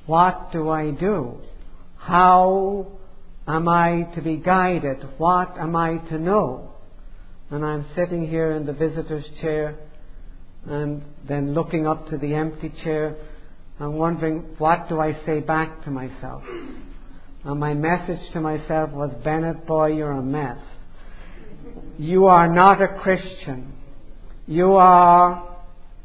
What 0.05 0.53
do 0.53 0.69
I 0.69 0.91
do? 0.91 1.35
How 1.97 2.87
am 3.45 3.67
I 3.67 4.07
to 4.15 4.21
be 4.21 4.37
guided? 4.37 5.03
What 5.17 5.57
am 5.59 5.75
I 5.75 5.97
to 6.09 6.17
know? 6.17 6.68
And 7.51 7.65
I'm 7.65 7.85
sitting 7.95 8.27
here 8.27 8.51
in 8.51 8.65
the 8.65 8.73
visitor's 8.73 9.25
chair 9.41 9.75
and 10.65 11.03
then 11.27 11.53
looking 11.53 11.87
up 11.87 12.09
to 12.09 12.17
the 12.17 12.35
empty 12.35 12.71
chair 12.83 13.15
and 13.79 13.95
wondering 13.95 14.55
what 14.57 14.89
do 14.89 14.99
I 14.99 15.17
say 15.25 15.39
back 15.39 15.83
to 15.85 15.91
myself? 15.91 16.43
And 17.43 17.59
my 17.59 17.73
message 17.73 18.19
to 18.33 18.41
myself 18.41 18.91
was, 18.91 19.11
Bennett, 19.23 19.65
boy, 19.65 19.93
you're 19.93 20.11
a 20.11 20.21
mess. 20.21 20.59
You 21.97 22.27
are 22.27 22.53
not 22.53 22.81
a 22.81 22.99
Christian. 23.01 23.73
You 24.45 24.73
are, 24.73 25.57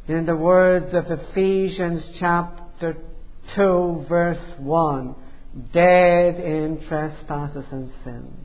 in 0.06 0.26
the 0.26 0.36
words 0.36 0.94
of 0.94 1.06
Ephesians 1.10 2.04
chapter 2.20 2.96
2, 3.56 4.06
verse 4.08 4.38
1, 4.58 5.14
dead 5.72 6.36
in 6.36 6.84
trespasses 6.88 7.64
and 7.70 7.90
sins. 8.04 8.43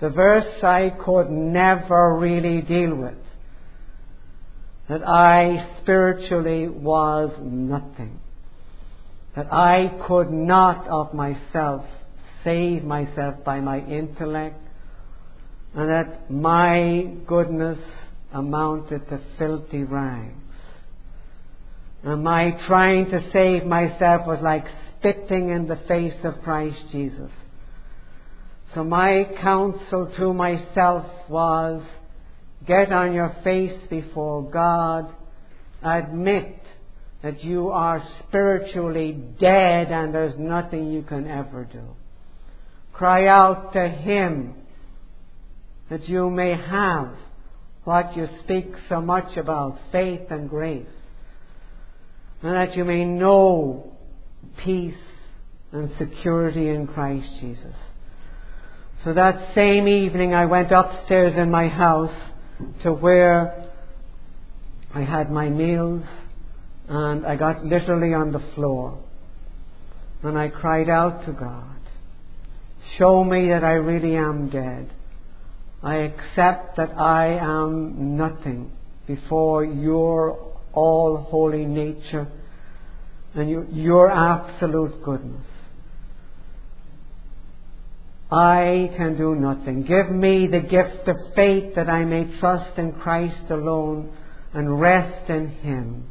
The 0.00 0.10
verse 0.10 0.62
I 0.62 0.90
could 1.04 1.30
never 1.30 2.16
really 2.18 2.60
deal 2.60 2.94
with. 2.94 3.14
That 4.88 5.06
I 5.06 5.78
spiritually 5.82 6.68
was 6.68 7.30
nothing. 7.40 8.20
That 9.34 9.52
I 9.52 10.00
could 10.06 10.30
not 10.30 10.86
of 10.88 11.14
myself 11.14 11.84
save 12.44 12.84
myself 12.84 13.42
by 13.44 13.60
my 13.60 13.78
intellect. 13.80 14.60
And 15.74 15.90
that 15.90 16.30
my 16.30 17.04
goodness 17.26 17.78
amounted 18.32 19.08
to 19.08 19.20
filthy 19.38 19.82
rags. 19.82 20.34
And 22.02 22.22
my 22.22 22.52
trying 22.68 23.10
to 23.10 23.20
save 23.32 23.64
myself 23.64 24.26
was 24.26 24.38
like 24.42 24.64
spitting 24.98 25.50
in 25.50 25.66
the 25.66 25.80
face 25.88 26.14
of 26.22 26.42
Christ 26.42 26.78
Jesus. 26.92 27.30
So 28.74 28.84
my 28.84 29.24
counsel 29.40 30.12
to 30.18 30.34
myself 30.34 31.06
was, 31.28 31.82
get 32.66 32.92
on 32.92 33.12
your 33.12 33.34
face 33.42 33.78
before 33.88 34.50
God, 34.50 35.14
admit 35.82 36.60
that 37.22 37.42
you 37.42 37.70
are 37.70 38.06
spiritually 38.26 39.12
dead 39.40 39.90
and 39.90 40.12
there's 40.12 40.38
nothing 40.38 40.92
you 40.92 41.02
can 41.02 41.26
ever 41.26 41.64
do. 41.64 41.82
Cry 42.92 43.26
out 43.26 43.72
to 43.72 43.88
Him 43.88 44.54
that 45.90 46.08
you 46.08 46.30
may 46.30 46.56
have 46.56 47.14
what 47.84 48.16
you 48.16 48.28
speak 48.42 48.66
so 48.88 49.00
much 49.00 49.36
about, 49.36 49.78
faith 49.92 50.22
and 50.30 50.50
grace. 50.50 50.86
And 52.42 52.54
that 52.54 52.76
you 52.76 52.84
may 52.84 53.04
know 53.04 53.92
peace 54.64 54.94
and 55.72 55.90
security 55.98 56.68
in 56.68 56.86
Christ 56.86 57.28
Jesus. 57.40 57.74
So 59.06 59.14
that 59.14 59.54
same 59.54 59.86
evening 59.86 60.34
I 60.34 60.46
went 60.46 60.72
upstairs 60.72 61.34
in 61.38 61.48
my 61.48 61.68
house 61.68 62.10
to 62.82 62.90
where 62.90 63.70
I 64.92 65.02
had 65.02 65.30
my 65.30 65.48
meals 65.48 66.02
and 66.88 67.24
I 67.24 67.36
got 67.36 67.64
literally 67.64 68.14
on 68.14 68.32
the 68.32 68.42
floor. 68.56 68.98
And 70.24 70.36
I 70.36 70.48
cried 70.48 70.88
out 70.88 71.24
to 71.26 71.32
God, 71.32 71.78
show 72.98 73.22
me 73.22 73.50
that 73.50 73.62
I 73.62 73.74
really 73.74 74.16
am 74.16 74.48
dead. 74.48 74.90
I 75.84 75.98
accept 75.98 76.76
that 76.76 76.98
I 76.98 77.38
am 77.38 78.16
nothing 78.16 78.72
before 79.06 79.64
your 79.64 80.52
all 80.72 81.18
holy 81.30 81.64
nature 81.64 82.26
and 83.36 83.48
your, 83.48 83.66
your 83.66 84.10
absolute 84.10 85.00
goodness. 85.04 85.46
I 88.30 88.90
can 88.96 89.16
do 89.16 89.36
nothing. 89.36 89.82
Give 89.82 90.10
me 90.10 90.48
the 90.48 90.60
gift 90.60 91.08
of 91.08 91.34
faith 91.36 91.76
that 91.76 91.88
I 91.88 92.04
may 92.04 92.38
trust 92.40 92.76
in 92.76 92.92
Christ 92.92 93.50
alone 93.50 94.12
and 94.52 94.80
rest 94.80 95.30
in 95.30 95.48
Him. 95.48 96.08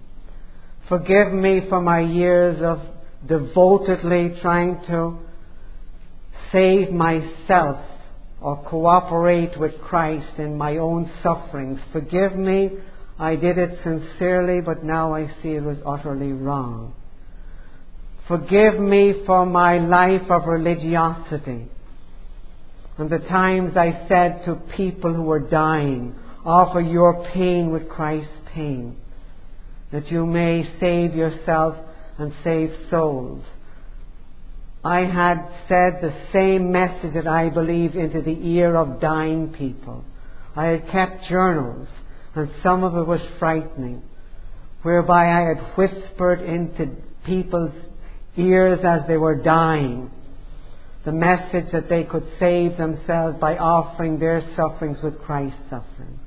Forgive 0.87 1.33
me 1.33 1.61
for 1.67 1.81
my 1.81 1.99
years 1.99 2.61
of 2.61 2.79
devotedly 3.27 4.39
trying 4.41 4.81
to 4.87 5.17
save 6.53 6.91
myself 6.91 7.83
or 8.39 8.63
cooperate 8.69 9.59
with 9.59 9.73
Christ 9.81 10.37
in 10.37 10.57
my 10.57 10.77
own 10.77 11.11
sufferings. 11.21 11.79
Forgive 11.91 12.35
me. 12.35 12.69
I 13.19 13.35
did 13.35 13.57
it 13.57 13.79
sincerely, 13.83 14.61
but 14.61 14.83
now 14.83 15.13
I 15.13 15.27
see 15.41 15.49
it 15.49 15.63
was 15.63 15.77
utterly 15.85 16.31
wrong. 16.31 16.93
Forgive 18.27 18.79
me 18.79 19.23
for 19.25 19.45
my 19.45 19.79
life 19.79 20.29
of 20.29 20.47
religiosity 20.47 21.69
and 22.97 23.09
the 23.09 23.19
times 23.19 23.75
I 23.75 24.05
said 24.07 24.45
to 24.45 24.55
people 24.77 25.13
who 25.13 25.23
were 25.23 25.39
dying, 25.39 26.15
offer 26.45 26.79
your 26.79 27.27
pain 27.33 27.71
with 27.71 27.89
Christ's 27.89 28.31
pain, 28.53 28.95
that 29.91 30.09
you 30.11 30.25
may 30.25 30.69
save 30.79 31.13
yourself 31.13 31.75
and 32.17 32.33
save 32.43 32.71
souls. 32.89 33.43
I 34.83 34.99
had 34.99 35.45
said 35.67 35.99
the 35.99 36.15
same 36.31 36.71
message 36.71 37.15
that 37.15 37.27
I 37.27 37.49
believed 37.49 37.95
into 37.95 38.21
the 38.21 38.37
ear 38.47 38.75
of 38.75 39.01
dying 39.01 39.53
people. 39.57 40.05
I 40.55 40.67
had 40.67 40.89
kept 40.89 41.27
journals, 41.27 41.87
and 42.33 42.49
some 42.63 42.83
of 42.83 42.95
it 42.95 43.05
was 43.05 43.21
frightening, 43.39 44.03
whereby 44.83 45.31
I 45.31 45.47
had 45.49 45.75
whispered 45.75 46.41
into 46.41 46.95
people's 47.25 47.73
ears 48.37 48.79
as 48.85 49.01
they 49.07 49.17
were 49.17 49.35
dying 49.35 50.11
the 51.05 51.11
message 51.11 51.71
that 51.71 51.87
they 51.87 52.03
could 52.03 52.25
save 52.39 52.77
themselves 52.77 53.37
by 53.39 53.57
offering 53.57 54.19
their 54.19 54.41
sufferings 54.55 54.97
with 55.03 55.19
Christ's 55.19 55.59
suffering. 55.69 56.19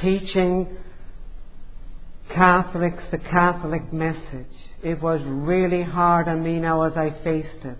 Teaching 0.00 0.78
Catholics 2.34 3.02
the 3.10 3.18
Catholic 3.18 3.92
message. 3.92 4.54
It 4.82 5.02
was 5.02 5.20
really 5.24 5.82
hard 5.82 6.28
on 6.28 6.42
me 6.42 6.58
now 6.58 6.82
as 6.84 6.92
I 6.96 7.10
faced 7.22 7.64
it. 7.64 7.78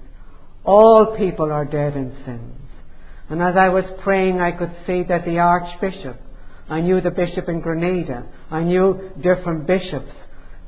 All 0.65 1.17
people 1.17 1.51
are 1.51 1.65
dead 1.65 1.97
in 1.97 2.15
sins. 2.27 2.61
And 3.31 3.41
as 3.41 3.55
I 3.57 3.69
was 3.69 3.85
praying, 4.03 4.41
I 4.41 4.53
could 4.53 4.75
see 4.87 5.05
that 5.05 5.25
the 5.25 5.39
Archbishop, 5.39 6.21
I 6.69 6.81
knew 6.81 7.01
the 7.01 7.11
Bishop 7.11 7.49
in 7.49 7.61
Grenada, 7.61 8.27
I 8.51 8.63
knew 8.65 9.13
different 9.23 9.67
bishops 9.67 10.11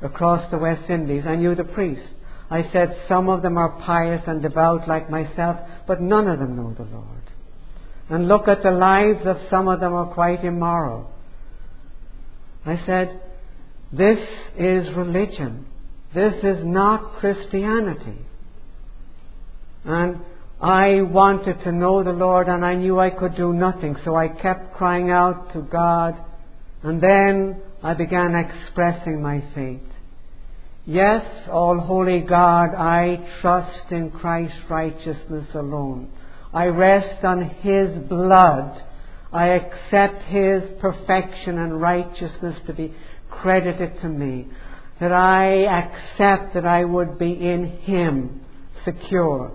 across 0.00 0.50
the 0.50 0.58
West 0.58 0.88
Indies, 0.88 1.24
I 1.26 1.36
knew 1.36 1.54
the 1.54 1.64
priest. 1.64 2.08
I 2.52 2.70
said, 2.70 2.94
some 3.08 3.30
of 3.30 3.40
them 3.40 3.56
are 3.56 3.80
pious 3.80 4.22
and 4.26 4.42
devout 4.42 4.86
like 4.86 5.08
myself, 5.08 5.56
but 5.86 6.02
none 6.02 6.28
of 6.28 6.38
them 6.38 6.54
know 6.54 6.74
the 6.74 6.84
Lord. 6.84 7.06
And 8.10 8.28
look 8.28 8.46
at 8.46 8.62
the 8.62 8.70
lives 8.70 9.24
of 9.24 9.38
some 9.48 9.68
of 9.68 9.80
them 9.80 9.94
are 9.94 10.12
quite 10.12 10.44
immoral. 10.44 11.10
I 12.66 12.78
said, 12.84 13.22
this 13.90 14.18
is 14.58 14.94
religion. 14.94 15.64
This 16.14 16.34
is 16.42 16.58
not 16.62 17.20
Christianity. 17.20 18.18
And 19.86 20.20
I 20.60 21.00
wanted 21.00 21.64
to 21.64 21.72
know 21.72 22.04
the 22.04 22.12
Lord 22.12 22.48
and 22.48 22.66
I 22.66 22.74
knew 22.74 23.00
I 23.00 23.08
could 23.08 23.34
do 23.34 23.54
nothing, 23.54 23.96
so 24.04 24.14
I 24.14 24.28
kept 24.28 24.74
crying 24.74 25.10
out 25.10 25.54
to 25.54 25.62
God 25.62 26.22
and 26.82 27.02
then 27.02 27.62
I 27.82 27.94
began 27.94 28.34
expressing 28.34 29.22
my 29.22 29.42
faith. 29.54 29.91
Yes, 30.84 31.24
all 31.48 31.78
holy 31.78 32.20
God, 32.20 32.74
I 32.74 33.38
trust 33.40 33.92
in 33.92 34.10
Christ's 34.10 34.58
righteousness 34.68 35.46
alone. 35.54 36.10
I 36.52 36.66
rest 36.66 37.24
on 37.24 37.40
His 37.60 37.96
blood. 38.08 38.82
I 39.32 39.48
accept 39.50 40.24
His 40.24 40.62
perfection 40.80 41.58
and 41.58 41.80
righteousness 41.80 42.58
to 42.66 42.72
be 42.72 42.92
credited 43.30 44.00
to 44.00 44.08
me. 44.08 44.48
That 44.98 45.12
I 45.12 45.66
accept 45.66 46.54
that 46.54 46.66
I 46.66 46.84
would 46.84 47.16
be 47.16 47.30
in 47.30 47.78
Him 47.82 48.40
secure. 48.84 49.52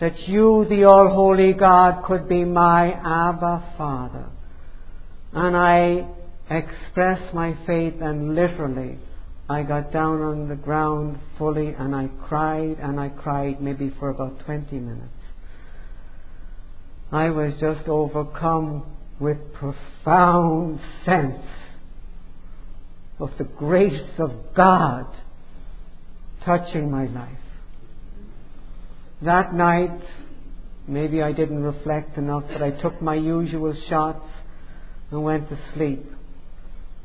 That 0.00 0.28
you, 0.28 0.66
the 0.68 0.84
all 0.84 1.08
holy 1.08 1.52
God, 1.52 2.02
could 2.04 2.28
be 2.28 2.44
my 2.44 2.90
Abba 2.90 3.74
Father. 3.78 4.26
And 5.32 5.56
I 5.56 6.08
express 6.50 7.32
my 7.32 7.56
faith 7.64 7.94
and 8.00 8.34
literally 8.34 8.98
I 9.48 9.62
got 9.62 9.92
down 9.92 10.22
on 10.22 10.48
the 10.48 10.56
ground 10.56 11.18
fully 11.36 11.68
and 11.68 11.94
I 11.94 12.08
cried 12.26 12.78
and 12.80 12.98
I 12.98 13.10
cried 13.10 13.60
maybe 13.60 13.94
for 13.98 14.08
about 14.08 14.40
20 14.46 14.78
minutes. 14.78 15.10
I 17.12 17.30
was 17.30 17.52
just 17.60 17.86
overcome 17.88 18.84
with 19.20 19.36
profound 19.52 20.80
sense 21.04 21.44
of 23.18 23.30
the 23.38 23.44
grace 23.44 24.10
of 24.18 24.32
God 24.56 25.06
touching 26.44 26.90
my 26.90 27.06
life. 27.06 27.38
That 29.22 29.54
night, 29.54 30.00
maybe 30.88 31.22
I 31.22 31.32
didn't 31.32 31.62
reflect 31.62 32.16
enough, 32.18 32.44
but 32.48 32.62
I 32.62 32.70
took 32.70 33.00
my 33.00 33.14
usual 33.14 33.74
shots 33.88 34.26
and 35.10 35.22
went 35.22 35.48
to 35.50 35.58
sleep. 35.74 36.04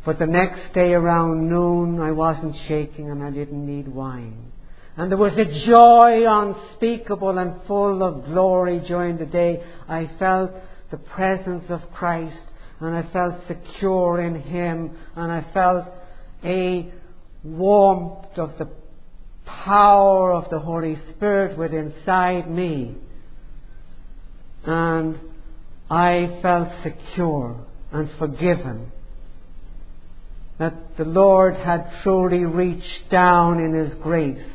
But 0.05 0.19
the 0.19 0.25
next 0.25 0.73
day 0.73 0.93
around 0.93 1.49
noon, 1.49 1.99
I 1.99 2.11
wasn't 2.11 2.55
shaking 2.67 3.09
and 3.09 3.21
I 3.23 3.31
didn't 3.31 3.65
need 3.65 3.87
wine. 3.87 4.51
And 4.95 5.11
there 5.11 5.17
was 5.17 5.33
a 5.33 5.65
joy 5.65 6.25
unspeakable 6.27 7.37
and 7.37 7.61
full 7.67 8.03
of 8.03 8.25
glory 8.25 8.79
during 8.87 9.17
the 9.17 9.25
day. 9.25 9.63
I 9.87 10.09
felt 10.19 10.51
the 10.91 10.97
presence 10.97 11.65
of 11.69 11.81
Christ 11.93 12.35
and 12.79 12.95
I 12.95 13.03
felt 13.11 13.35
secure 13.47 14.21
in 14.21 14.41
Him 14.41 14.97
and 15.15 15.31
I 15.31 15.45
felt 15.53 15.85
a 16.43 16.91
warmth 17.43 18.37
of 18.37 18.57
the 18.57 18.69
power 19.45 20.31
of 20.31 20.49
the 20.49 20.59
Holy 20.59 20.97
Spirit 21.15 21.57
within 21.57 21.93
inside 21.97 22.49
me. 22.49 22.95
And 24.65 25.19
I 25.89 26.39
felt 26.41 26.69
secure 26.83 27.65
and 27.91 28.09
forgiven 28.17 28.91
that 30.59 30.97
the 30.97 31.05
Lord 31.05 31.55
had 31.55 31.89
truly 32.03 32.43
reached 32.43 33.09
down 33.09 33.59
in 33.59 33.73
His 33.73 33.97
grace 34.03 34.45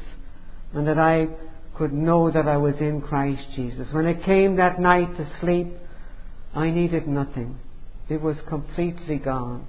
and 0.73 0.87
that 0.87 0.99
I 0.99 1.29
could 1.77 1.93
know 1.93 2.31
that 2.31 2.47
I 2.47 2.59
was 2.59 2.75
in 2.79 3.01
Christ 3.01 3.43
Jesus. 3.57 3.89
When 3.91 4.07
I 4.07 4.15
came 4.15 4.57
that 4.57 4.79
night 4.79 5.17
to 5.17 5.29
sleep, 5.41 5.69
I 6.55 6.71
needed 6.71 7.09
nothing. 7.09 7.59
It 8.09 8.21
was 8.21 8.37
completely 8.49 9.17
gone. 9.17 9.67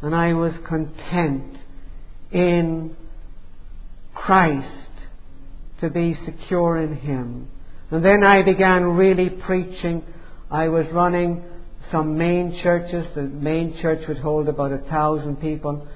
And 0.00 0.14
I 0.14 0.32
was 0.32 0.52
content 0.66 1.58
in 2.32 2.96
Christ 4.14 4.90
to 5.80 5.90
be 5.90 6.16
secure 6.24 6.80
in 6.82 6.96
Him. 6.96 7.48
And 7.90 8.04
then 8.04 8.24
I 8.24 8.42
began 8.42 8.84
really 8.84 9.28
preaching. 9.28 10.02
I 10.50 10.68
was 10.68 10.86
running 10.92 11.44
some 11.90 12.16
main 12.16 12.60
churches. 12.62 13.06
The 13.14 13.22
main 13.22 13.78
church 13.80 14.06
would 14.08 14.18
hold 14.18 14.48
about 14.48 14.72
a 14.72 14.78
thousand 14.78 15.40
people, 15.40 15.86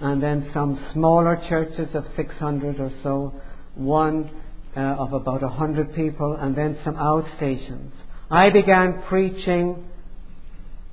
and 0.00 0.22
then 0.22 0.50
some 0.52 0.84
smaller 0.92 1.40
churches 1.48 1.88
of 1.94 2.04
600 2.16 2.80
or 2.80 2.92
so, 3.02 3.34
one 3.74 4.30
uh, 4.76 4.80
of 4.80 5.12
about 5.12 5.42
a 5.42 5.48
hundred 5.48 5.94
people, 5.94 6.36
and 6.40 6.56
then 6.56 6.78
some 6.84 6.94
outstations. 6.94 7.90
I 8.30 8.50
began 8.50 9.02
preaching 9.08 9.84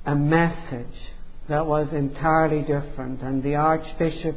a 0.04 0.14
message 0.14 0.86
that 1.48 1.66
was 1.66 1.88
entirely 1.92 2.60
different, 2.60 3.22
and 3.22 3.42
the 3.42 3.56
Archbishop 3.56 4.36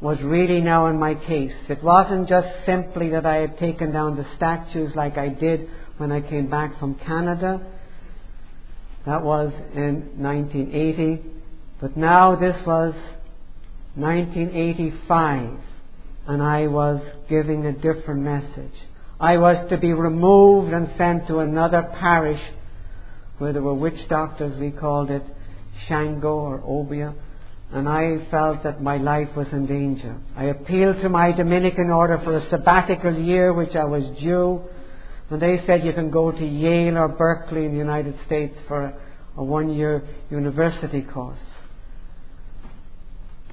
was 0.00 0.18
really 0.22 0.60
now 0.60 0.88
in 0.88 0.98
my 0.98 1.14
case. 1.14 1.52
It 1.68 1.82
wasn't 1.82 2.28
just 2.28 2.48
simply 2.66 3.10
that 3.10 3.24
I 3.24 3.36
had 3.36 3.58
taken 3.58 3.92
down 3.92 4.16
the 4.16 4.26
statues 4.36 4.92
like 4.94 5.16
I 5.16 5.28
did 5.28 5.68
when 5.96 6.12
I 6.12 6.20
came 6.20 6.50
back 6.50 6.78
from 6.78 6.96
Canada 6.96 7.60
That 9.06 9.22
was 9.22 9.52
in 9.74 10.20
1980. 10.20 11.22
But 11.80 11.96
now 11.96 12.34
this 12.36 12.56
was 12.66 12.94
1985 13.94 15.58
and 16.26 16.42
I 16.42 16.66
was 16.66 17.00
giving 17.28 17.66
a 17.66 17.72
different 17.72 18.22
message. 18.22 18.74
I 19.20 19.38
was 19.38 19.68
to 19.70 19.78
be 19.78 19.92
removed 19.92 20.72
and 20.72 20.90
sent 20.98 21.28
to 21.28 21.38
another 21.38 21.82
parish 22.00 22.40
where 23.38 23.52
there 23.52 23.62
were 23.62 23.74
witch 23.74 24.08
doctors, 24.08 24.58
we 24.58 24.70
called 24.70 25.10
it 25.10 25.22
Shango 25.86 26.34
or 26.34 26.58
Obia, 26.58 27.14
and 27.72 27.88
I 27.88 28.26
felt 28.30 28.62
that 28.64 28.82
my 28.82 28.96
life 28.96 29.28
was 29.36 29.46
in 29.52 29.66
danger. 29.66 30.16
I 30.36 30.44
appealed 30.44 30.96
to 31.02 31.08
my 31.08 31.32
Dominican 31.32 31.90
order 31.90 32.18
for 32.24 32.36
a 32.36 32.48
sabbatical 32.50 33.14
year, 33.14 33.52
which 33.52 33.74
I 33.74 33.84
was 33.84 34.04
due, 34.20 34.62
and 35.30 35.42
they 35.42 35.62
said 35.66 35.84
you 35.84 35.92
can 35.92 36.10
go 36.10 36.30
to 36.30 36.44
Yale 36.44 36.98
or 36.98 37.08
Berkeley 37.08 37.64
in 37.64 37.72
the 37.72 37.78
United 37.78 38.14
States 38.26 38.54
for 38.68 38.94
a, 39.36 39.42
one 39.42 39.74
year 39.74 40.02
university 40.30 41.02
course. 41.02 41.38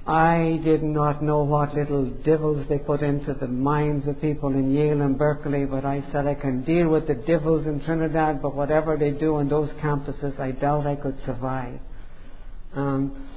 I 0.05 0.59
did 0.63 0.83
not 0.83 1.23
know 1.23 1.43
what 1.43 1.73
little 1.73 2.05
devils 2.25 2.65
they 2.67 2.77
put 2.77 3.01
into 3.01 3.33
the 3.33 3.47
minds 3.47 4.05
of 4.07 4.19
people 4.19 4.49
in 4.49 4.73
Yale 4.73 5.01
and 5.01 5.17
Berkeley, 5.17 5.65
but 5.65 5.85
I 5.85 6.03
said 6.11 6.27
I 6.27 6.35
can 6.35 6.63
deal 6.63 6.89
with 6.89 7.07
the 7.07 7.15
devils 7.15 7.65
in 7.65 7.81
Trinidad, 7.85 8.41
but 8.41 8.53
whatever 8.53 8.97
they 8.97 9.11
do 9.11 9.35
on 9.35 9.47
those 9.47 9.69
campuses, 9.81 10.37
I 10.39 10.51
doubt 10.51 10.85
I 10.85 10.97
could 10.97 11.17
survive. 11.25 11.79
Um, 12.75 13.29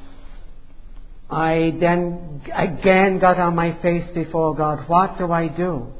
I 1.30 1.72
then 1.80 2.42
again 2.54 3.20
got 3.20 3.38
on 3.38 3.54
my 3.54 3.80
face 3.80 4.08
before 4.14 4.54
God. 4.56 4.88
What 4.88 5.18
do 5.18 5.30
I 5.32 5.48
do? 5.48 5.92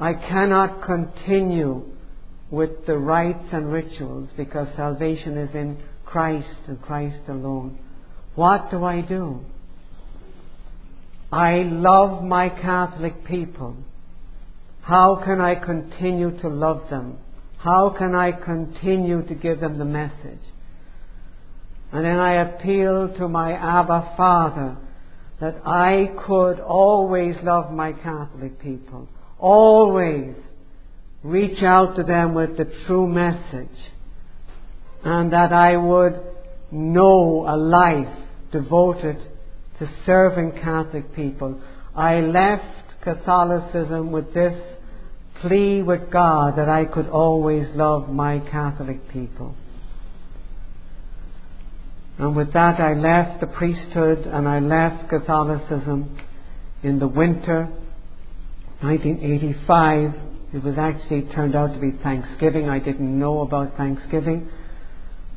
I 0.00 0.14
cannot 0.14 0.82
continue 0.82 1.84
with 2.50 2.86
the 2.86 2.96
rites 2.96 3.48
and 3.52 3.70
rituals 3.70 4.30
because 4.36 4.66
salvation 4.74 5.36
is 5.36 5.54
in 5.54 5.76
Christ 6.06 6.56
and 6.66 6.80
Christ 6.80 7.20
alone. 7.28 7.78
What 8.34 8.70
do 8.70 8.82
I 8.84 9.02
do? 9.02 9.40
I 11.30 11.62
love 11.62 12.24
my 12.24 12.48
Catholic 12.48 13.24
people. 13.24 13.76
How 14.82 15.22
can 15.24 15.40
I 15.40 15.54
continue 15.54 16.40
to 16.40 16.48
love 16.48 16.88
them? 16.90 17.18
How 17.58 17.94
can 17.96 18.14
I 18.14 18.32
continue 18.32 19.22
to 19.26 19.34
give 19.34 19.60
them 19.60 19.78
the 19.78 19.84
message? 19.84 20.40
And 21.92 22.04
then 22.04 22.18
I 22.18 22.34
appeal 22.34 23.14
to 23.18 23.28
my 23.28 23.52
Abba 23.52 24.14
Father 24.16 24.76
that 25.40 25.56
I 25.66 26.10
could 26.26 26.58
always 26.58 27.36
love 27.42 27.70
my 27.72 27.92
Catholic 27.92 28.60
people, 28.60 29.08
always 29.40 30.34
reach 31.22 31.62
out 31.62 31.96
to 31.96 32.02
them 32.02 32.34
with 32.34 32.56
the 32.56 32.70
true 32.86 33.06
message, 33.06 33.76
and 35.04 35.32
that 35.32 35.52
I 35.52 35.76
would 35.76 36.20
know 36.70 37.46
a 37.48 37.56
life 37.56 38.16
devoted 38.52 39.16
to 39.78 39.90
serving 40.06 40.52
Catholic 40.62 41.14
people. 41.14 41.60
I 41.94 42.20
left 42.20 43.02
Catholicism 43.02 44.12
with 44.12 44.32
this 44.34 44.58
plea 45.40 45.82
with 45.82 46.10
God 46.10 46.56
that 46.56 46.68
I 46.68 46.84
could 46.84 47.08
always 47.08 47.66
love 47.74 48.08
my 48.10 48.40
Catholic 48.40 49.10
people. 49.10 49.54
And 52.18 52.36
with 52.36 52.52
that, 52.52 52.78
I 52.78 52.92
left 52.92 53.40
the 53.40 53.46
priesthood 53.46 54.26
and 54.26 54.46
I 54.46 54.58
left 54.58 55.08
Catholicism 55.08 56.18
in 56.82 56.98
the 56.98 57.08
winter 57.08 57.70
1985. 58.82 60.14
It 60.52 60.64
was 60.64 60.74
actually 60.78 61.22
turned 61.34 61.54
out 61.54 61.74
to 61.74 61.80
be 61.80 61.92
Thanksgiving. 62.02 62.68
I 62.68 62.78
didn't 62.78 63.18
know 63.18 63.40
about 63.42 63.76
Thanksgiving. 63.76 64.48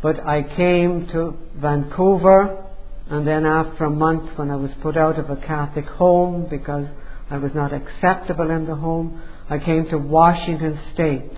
But 0.01 0.19
I 0.19 0.43
came 0.43 1.07
to 1.13 1.37
Vancouver 1.55 2.63
and 3.09 3.27
then 3.27 3.45
after 3.45 3.85
a 3.85 3.89
month, 3.89 4.37
when 4.37 4.49
I 4.49 4.55
was 4.55 4.71
put 4.81 4.97
out 4.97 5.19
of 5.19 5.29
a 5.29 5.35
Catholic 5.35 5.85
home 5.85 6.47
because 6.49 6.87
I 7.29 7.37
was 7.37 7.51
not 7.53 7.73
acceptable 7.73 8.49
in 8.49 8.65
the 8.65 8.75
home, 8.75 9.21
I 9.49 9.59
came 9.59 9.87
to 9.89 9.97
Washington 9.97 10.79
State 10.93 11.31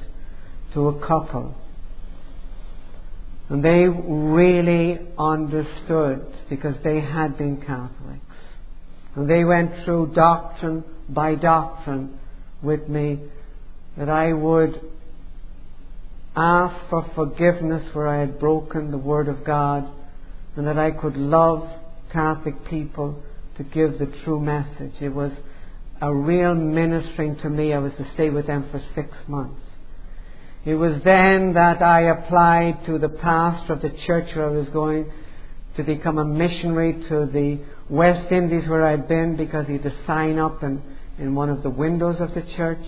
to 0.73 0.87
a 0.89 1.07
couple. 1.07 1.55
And 3.49 3.63
they 3.63 3.85
really 3.87 4.99
understood 5.17 6.25
because 6.49 6.75
they 6.83 7.01
had 7.01 7.37
been 7.37 7.57
Catholics. 7.57 8.21
And 9.15 9.29
they 9.29 9.43
went 9.43 9.85
through 9.85 10.13
doctrine 10.13 10.83
by 11.07 11.35
doctrine 11.35 12.19
with 12.61 12.87
me 12.89 13.19
that 13.97 14.09
I 14.09 14.33
would 14.33 14.81
ask 16.35 16.75
for 16.89 17.09
forgiveness 17.15 17.83
where 17.93 18.07
I 18.07 18.19
had 18.19 18.39
broken 18.39 18.91
the 18.91 18.97
Word 18.97 19.29
of 19.29 19.45
God 19.45 19.87
and 20.55 20.67
that 20.67 20.77
I 20.77 20.91
could 20.91 21.15
love 21.15 21.69
Catholic 22.11 22.65
people 22.65 23.23
to 23.57 23.63
give 23.63 23.99
the 23.99 24.11
true 24.23 24.39
message. 24.39 24.93
It 25.01 25.13
was 25.13 25.31
a 26.01 26.13
real 26.13 26.53
ministering 26.53 27.37
to 27.37 27.49
me. 27.49 27.73
I 27.73 27.77
was 27.77 27.93
to 27.97 28.05
stay 28.15 28.29
with 28.29 28.47
them 28.47 28.67
for 28.69 28.81
six 28.95 29.09
months. 29.27 29.61
It 30.65 30.75
was 30.75 31.01
then 31.05 31.53
that 31.53 31.81
I 31.81 32.09
applied 32.09 32.85
to 32.87 32.97
the 32.97 33.09
pastor 33.09 33.73
of 33.73 33.81
the 33.81 33.93
church 34.05 34.35
where 34.35 34.49
I 34.49 34.51
was 34.51 34.67
going 34.69 35.11
to 35.77 35.83
become 35.83 36.17
a 36.17 36.25
missionary 36.25 36.93
to 37.09 37.29
the 37.31 37.59
West 37.89 38.31
Indies 38.31 38.67
where 38.67 38.85
I'd 38.85 39.07
been 39.07 39.35
because 39.35 39.67
he 39.67 39.73
had 39.73 39.85
a 39.85 40.05
sign 40.07 40.39
up 40.39 40.63
in, 40.63 40.81
in 41.19 41.35
one 41.35 41.49
of 41.49 41.63
the 41.63 41.69
windows 41.69 42.15
of 42.19 42.33
the 42.33 42.41
church. 42.55 42.81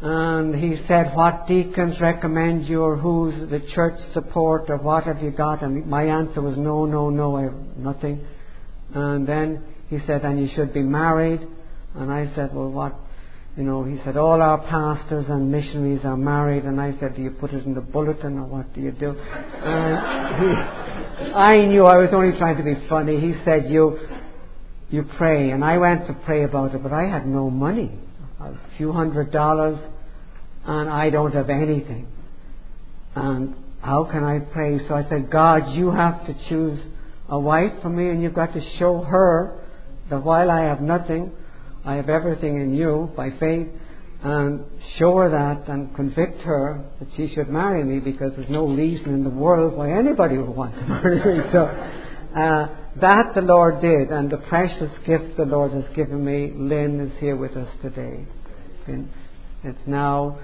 And 0.00 0.54
he 0.54 0.82
said, 0.86 1.14
What 1.14 1.46
deacons 1.46 2.00
recommend 2.00 2.66
you, 2.66 2.82
or 2.82 2.96
who's 2.96 3.48
the 3.48 3.60
church 3.74 3.98
support, 4.12 4.68
or 4.68 4.76
what 4.76 5.04
have 5.04 5.22
you 5.22 5.30
got? 5.30 5.62
And 5.62 5.86
my 5.86 6.04
answer 6.04 6.42
was, 6.42 6.56
No, 6.58 6.84
no, 6.84 7.08
no, 7.08 7.36
I 7.36 7.42
have 7.44 7.76
nothing. 7.78 8.26
And 8.92 9.26
then 9.26 9.64
he 9.88 9.98
said, 10.06 10.22
And 10.22 10.38
you 10.38 10.48
should 10.54 10.74
be 10.74 10.82
married. 10.82 11.40
And 11.94 12.12
I 12.12 12.30
said, 12.34 12.54
Well, 12.54 12.70
what? 12.70 12.94
You 13.56 13.64
know, 13.64 13.84
he 13.84 13.98
said, 14.04 14.16
All 14.16 14.42
our 14.42 14.58
pastors 14.58 15.26
and 15.28 15.50
missionaries 15.50 16.00
are 16.04 16.16
married. 16.16 16.64
And 16.64 16.80
I 16.80 16.98
said, 17.00 17.16
Do 17.16 17.22
you 17.22 17.30
put 17.30 17.52
it 17.52 17.64
in 17.64 17.74
the 17.74 17.80
bulletin, 17.80 18.38
or 18.38 18.44
what 18.44 18.74
do 18.74 18.80
you 18.80 18.92
do? 18.92 19.10
And 19.10 20.42
he, 20.42 21.32
I 21.32 21.66
knew 21.66 21.84
I 21.84 21.96
was 21.96 22.10
only 22.12 22.36
trying 22.38 22.58
to 22.58 22.62
be 22.62 22.86
funny. 22.88 23.18
He 23.18 23.34
said, 23.44 23.70
You, 23.70 23.98
you 24.90 25.04
pray. 25.16 25.50
And 25.50 25.64
I 25.64 25.78
went 25.78 26.06
to 26.06 26.12
pray 26.12 26.44
about 26.44 26.74
it, 26.74 26.82
but 26.82 26.92
I 26.92 27.04
had 27.04 27.26
no 27.26 27.48
money 27.48 27.98
a 28.40 28.54
few 28.76 28.92
hundred 28.92 29.32
dollars 29.32 29.78
and 30.64 30.90
I 30.90 31.10
don't 31.10 31.32
have 31.32 31.48
anything. 31.48 32.08
And 33.14 33.54
how 33.80 34.04
can 34.04 34.24
I 34.24 34.40
pray? 34.40 34.78
So 34.86 34.94
I 34.94 35.08
said, 35.08 35.30
God, 35.30 35.74
you 35.74 35.90
have 35.90 36.26
to 36.26 36.34
choose 36.48 36.80
a 37.28 37.38
wife 37.38 37.72
for 37.82 37.88
me 37.88 38.10
and 38.10 38.22
you've 38.22 38.34
got 38.34 38.52
to 38.52 38.60
show 38.78 39.02
her 39.02 39.60
that 40.10 40.22
while 40.22 40.50
I 40.50 40.62
have 40.62 40.80
nothing, 40.80 41.32
I 41.86 41.94
have 41.94 42.08
everything 42.08 42.60
in 42.60 42.74
you 42.74 43.10
by 43.16 43.30
faith 43.38 43.68
and 44.22 44.64
show 44.98 45.16
her 45.18 45.30
that 45.30 45.68
and 45.70 45.94
convict 45.94 46.40
her 46.42 46.84
that 46.98 47.08
she 47.16 47.32
should 47.34 47.48
marry 47.48 47.84
me 47.84 48.00
because 48.00 48.32
there's 48.36 48.50
no 48.50 48.66
reason 48.66 49.14
in 49.14 49.22
the 49.22 49.30
world 49.30 49.74
why 49.74 49.92
anybody 49.92 50.36
would 50.36 50.48
want 50.48 50.74
to 50.74 50.80
marry 50.88 51.38
me. 51.38 51.44
So, 51.52 51.64
uh, 51.64 52.68
that 53.00 53.34
the 53.34 53.42
Lord 53.42 53.80
did, 53.80 54.10
and 54.10 54.30
the 54.30 54.38
precious 54.38 54.90
gift 55.06 55.36
the 55.36 55.44
Lord 55.44 55.72
has 55.72 55.84
given 55.94 56.24
me, 56.24 56.50
Lynn 56.54 56.98
is 56.98 57.12
here 57.20 57.36
with 57.36 57.56
us 57.56 57.68
today. 57.82 58.26
It's 58.88 59.86
now 59.86 60.38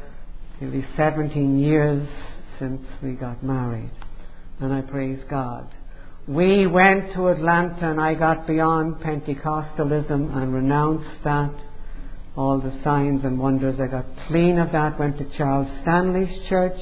nearly 0.60 0.84
17 0.96 1.58
years 1.58 2.06
since 2.58 2.82
we 3.02 3.14
got 3.14 3.42
married, 3.42 3.90
and 4.60 4.72
I 4.72 4.82
praise 4.82 5.20
God. 5.30 5.68
We 6.26 6.66
went 6.66 7.14
to 7.14 7.28
Atlanta, 7.28 7.90
and 7.90 8.00
I 8.00 8.14
got 8.14 8.46
beyond 8.46 8.96
Pentecostalism 8.96 10.36
and 10.36 10.54
renounced 10.54 11.24
that, 11.24 11.52
all 12.36 12.60
the 12.60 12.78
signs 12.84 13.24
and 13.24 13.38
wonders. 13.38 13.80
I 13.80 13.88
got 13.88 14.06
clean 14.28 14.58
of 14.58 14.72
that, 14.72 14.98
went 14.98 15.18
to 15.18 15.36
Charles 15.36 15.68
Stanley's 15.82 16.48
church, 16.48 16.78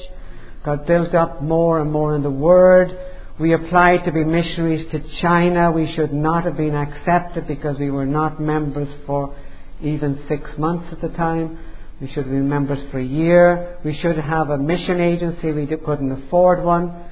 got 0.63 0.85
built 0.85 1.15
up 1.15 1.41
more 1.41 1.81
and 1.81 1.91
more 1.91 2.15
in 2.15 2.23
the 2.23 2.29
Word 2.29 2.97
we 3.41 3.53
applied 3.53 4.05
to 4.05 4.11
be 4.11 4.23
missionaries 4.23 4.91
to 4.91 5.01
China. 5.19 5.71
We 5.71 5.91
should 5.95 6.13
not 6.13 6.43
have 6.43 6.57
been 6.57 6.75
accepted 6.75 7.47
because 7.47 7.79
we 7.79 7.89
were 7.89 8.05
not 8.05 8.39
members 8.39 8.87
for 9.07 9.35
even 9.81 10.23
six 10.29 10.43
months 10.59 10.89
at 10.91 11.01
the 11.01 11.09
time. 11.17 11.57
We 11.99 12.07
should 12.07 12.25
have 12.25 12.31
been 12.31 12.47
members 12.47 12.79
for 12.91 12.99
a 12.99 13.03
year. 13.03 13.79
We 13.83 13.97
should 13.99 14.17
have 14.17 14.51
a 14.51 14.59
mission 14.59 15.01
agency. 15.01 15.51
We 15.51 15.65
couldn't 15.65 16.11
afford 16.11 16.63
one. 16.63 17.05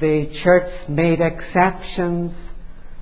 The 0.00 0.40
church 0.42 0.88
made 0.88 1.20
exceptions. 1.20 2.32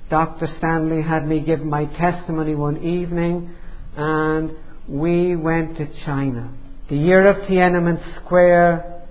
Dr. 0.09 0.49
Stanley 0.57 1.01
had 1.01 1.25
me 1.25 1.39
give 1.39 1.61
my 1.61 1.85
testimony 1.85 2.53
one 2.53 2.83
evening, 2.83 3.55
and 3.95 4.51
we 4.89 5.37
went 5.37 5.77
to 5.77 5.87
China. 6.05 6.53
The 6.89 6.97
year 6.97 7.29
of 7.29 7.47
Tiananmen 7.47 8.01
Square, 8.17 9.03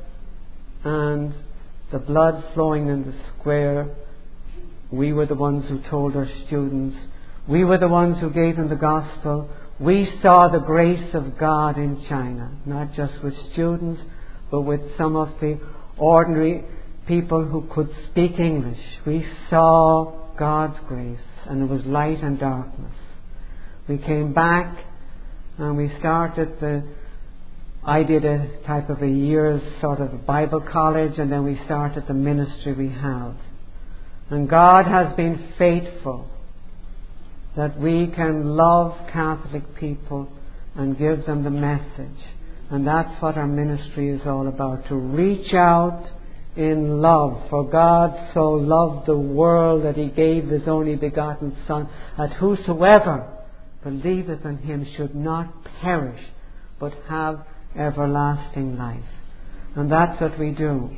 and 0.85 1.33
the 1.91 1.99
blood 1.99 2.45
flowing 2.53 2.89
in 2.89 3.07
the 3.07 3.15
square. 3.39 3.89
We 4.91 5.15
were 5.15 5.25
the 5.25 5.35
ones 5.35 5.67
who 5.67 5.81
told 5.89 6.17
our 6.17 6.29
students. 6.47 6.99
We 7.49 7.65
were 7.65 7.79
the 7.79 7.89
ones 7.89 8.19
who 8.21 8.31
gave 8.31 8.57
them 8.57 8.69
the 8.69 8.77
gospel. 8.77 9.49
We 9.79 10.19
saw 10.21 10.49
the 10.49 10.59
grace 10.59 11.15
of 11.15 11.39
God 11.39 11.79
in 11.79 12.05
China, 12.11 12.59
not 12.67 12.93
just 12.93 13.23
with 13.25 13.35
students, 13.53 14.03
but 14.51 14.61
with 14.63 14.81
some 14.99 15.17
of 15.17 15.31
the 15.41 15.59
ordinary 15.97 16.65
people 17.11 17.45
who 17.45 17.67
could 17.75 17.91
speak 18.09 18.39
English. 18.39 18.79
We 19.05 19.27
saw 19.51 20.37
God's 20.39 20.79
grace, 20.87 21.19
and 21.47 21.61
it 21.61 21.69
was 21.69 21.85
light 21.85 22.23
and 22.23 22.39
darkness. 22.39 22.95
We 23.89 23.99
came 23.99 24.33
back 24.33 24.79
and 25.59 25.77
we 25.77 25.91
started 25.99 26.61
the 26.61 26.85
I 27.85 28.05
did 28.05 28.25
a 28.25 28.61
type 28.67 28.89
of 28.91 29.03
a 29.03 29.09
year's 29.09 29.63
sort 29.81 30.01
of 30.01 30.27
Bible 30.27 30.61
college 30.61 31.19
and 31.19 31.33
then 31.33 31.45
we 31.45 31.59
started 31.65 32.05
the 32.07 32.15
ministry 32.15 32.73
we 32.75 32.91
have. 32.91 33.35
And 34.29 34.49
God 34.49 34.85
has 34.85 35.17
been 35.17 35.55
faithful 35.59 36.31
that 37.57 37.81
we 37.81 38.07
can 38.15 38.57
love 38.57 38.93
Catholic 39.13 39.75
people 39.75 40.29
and 40.77 40.97
give 40.97 41.27
them 41.27 41.43
the 41.43 41.51
message. 41.51 42.23
And 42.71 42.87
that's 42.87 43.21
what 43.21 43.37
our 43.37 43.49
ministry 43.49 44.11
is 44.11 44.21
all 44.25 44.47
about 44.47 44.87
to 44.89 44.95
reach 44.95 45.53
out 45.55 46.07
in 46.57 47.01
love. 47.01 47.49
For 47.51 47.69
God 47.69 48.33
so 48.35 48.53
loved 48.53 49.07
the 49.07 49.17
world 49.17 49.85
that 49.85 49.97
he 49.97 50.09
gave 50.09 50.49
his 50.49 50.67
only 50.67 50.97
begotten 50.97 51.57
Son, 51.67 51.89
that 52.19 52.33
whosoever 52.35 53.27
believeth 53.83 54.45
in 54.45 54.59
him 54.59 54.87
should 54.97 55.15
not 55.15 55.53
perish, 55.81 56.21
but 56.79 56.93
have 57.09 57.47
everlasting 57.77 58.77
life. 58.77 59.05
And 59.77 59.91
that's 59.91 60.21
what 60.21 60.39
we 60.39 60.51
do. 60.51 60.91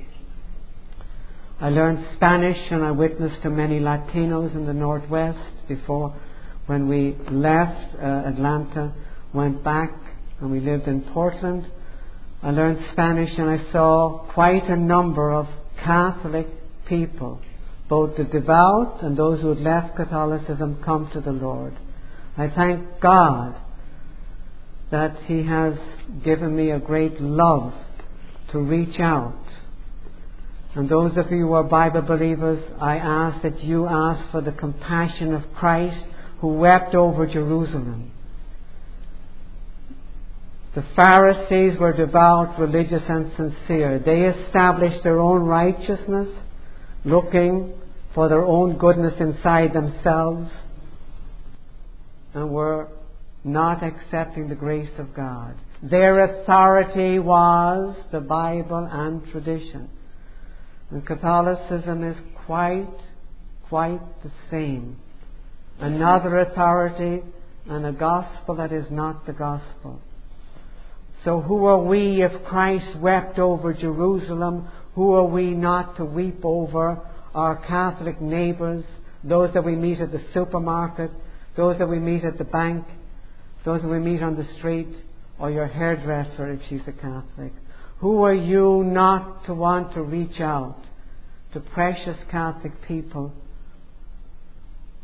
I 1.61 1.69
learned 1.69 2.05
Spanish 2.17 2.59
and 2.71 2.85
I 2.85 2.91
witnessed 2.91 3.43
to 3.43 3.51
many 3.51 3.79
Latinos 3.79 4.55
in 4.55 4.67
the 4.67 4.73
Northwest 4.73 5.69
before 5.69 6.15
when 6.67 6.89
we 6.89 7.17
left 7.31 7.95
uh, 7.97 8.05
Atlanta, 8.27 8.93
went 9.33 9.63
back 9.63 9.93
and 10.41 10.51
we 10.51 10.61
lived 10.61 10.89
in 10.89 11.03
Portland. 11.03 11.67
I 12.43 12.51
learned 12.51 12.85
Spanish 12.93 13.31
and 13.39 13.49
I 13.49 13.73
saw 13.73 14.27
quite 14.33 14.65
a 14.65 14.77
number 14.77 15.33
of 15.33 15.47
Catholic 15.85 16.47
people, 16.87 17.41
both 17.89 18.17
the 18.17 18.25
devout 18.25 19.03
and 19.03 19.17
those 19.17 19.41
who 19.41 19.51
had 19.51 19.61
left 19.61 19.97
Catholicism, 19.97 20.83
come 20.85 21.11
to 21.13 21.21
the 21.21 21.33
Lord. 21.33 21.77
I 22.37 22.49
thank 22.49 23.01
God 23.01 23.55
that 24.91 25.17
He 25.27 25.45
has 25.45 25.75
given 26.25 26.55
me 26.55 26.71
a 26.71 26.79
great 26.79 27.21
love 27.21 27.75
to 28.53 28.59
reach 28.59 29.01
out. 29.01 29.39
And 30.75 30.89
those 30.89 31.17
of 31.17 31.31
you 31.31 31.47
who 31.47 31.53
are 31.53 31.65
Bible 31.65 32.03
believers, 32.03 32.63
I 32.81 32.97
ask 32.97 33.43
that 33.43 33.63
you 33.63 33.87
ask 33.87 34.31
for 34.31 34.41
the 34.41 34.53
compassion 34.53 35.35
of 35.35 35.43
Christ 35.55 36.05
who 36.41 36.49
wept 36.55 36.95
over 36.95 37.27
Jerusalem. 37.27 38.12
The 40.75 40.85
Pharisees 40.97 41.79
were 41.79 41.93
devout, 41.93 42.59
religious, 42.59 43.03
and 43.07 43.31
sincere. 43.37 43.99
They 43.99 44.23
established 44.23 45.03
their 45.03 45.21
own 45.21 45.43
righteousness, 45.43 46.29
looking 47.05 47.75
for 48.15 48.29
their 48.29 48.43
own 48.43 48.79
goodness 48.79 49.15
inside 49.21 49.75
themselves, 49.75 50.51
and 52.33 52.51
were 52.51 52.89
not 53.45 53.83
accepting 53.83 54.49
the 54.49 54.55
grace 54.55 54.99
of 54.99 55.15
God. 55.15 55.57
Their 55.83 56.25
authority 56.25 57.19
was 57.19 57.97
the 58.11 58.21
Bible 58.21 58.89
and 58.91 59.27
tradition. 59.31 59.91
And 60.91 61.05
Catholicism 61.07 62.05
is 62.05 62.17
quite, 62.47 62.87
quite 63.69 64.01
the 64.23 64.31
same. 64.51 64.97
Another 65.81 66.39
authority 66.39 67.23
and 67.69 67.85
a 67.85 67.93
gospel 67.93 68.55
that 68.57 68.73
is 68.73 68.87
not 68.91 69.27
the 69.27 69.33
gospel. 69.33 70.01
So 71.25 71.41
who 71.41 71.67
are 71.67 71.83
we 71.83 72.23
if 72.23 72.45
Christ 72.45 72.99
wept 72.99 73.39
over 73.39 73.73
Jerusalem? 73.73 74.69
Who 74.95 75.15
are 75.15 75.27
we 75.27 75.51
not 75.51 75.97
to 75.97 76.05
weep 76.05 76.41
over 76.45 77.01
our 77.35 77.57
Catholic 77.67 78.21
neighbours, 78.21 78.85
those 79.25 79.55
that 79.55 79.65
we 79.65 79.77
meet 79.77 80.01
at 80.01 80.13
the 80.13 80.23
supermarket, 80.35 81.11
those 81.57 81.79
that 81.79 81.89
we 81.89 81.99
meet 81.99 82.25
at 82.25 82.39
the 82.39 82.45
bank, 82.45 82.85
those 83.65 83.83
that 83.83 83.89
we 83.89 83.99
meet 83.99 84.23
on 84.23 84.37
the 84.37 84.47
street, 84.59 84.89
or 85.39 85.51
your 85.51 85.67
hairdresser 85.67 86.53
if 86.53 86.61
she's 86.69 86.83
a 86.87 86.93
Catholic. 86.93 87.53
Who 88.01 88.23
are 88.25 88.35
you 88.35 88.83
not 88.85 89.47
to 89.47 89.55
want 89.55 89.95
to 89.95 90.03
reach 90.03 90.41
out 90.41 90.79
to 91.53 91.61
precious 91.61 92.19
Catholic 92.31 92.73
people 92.87 93.33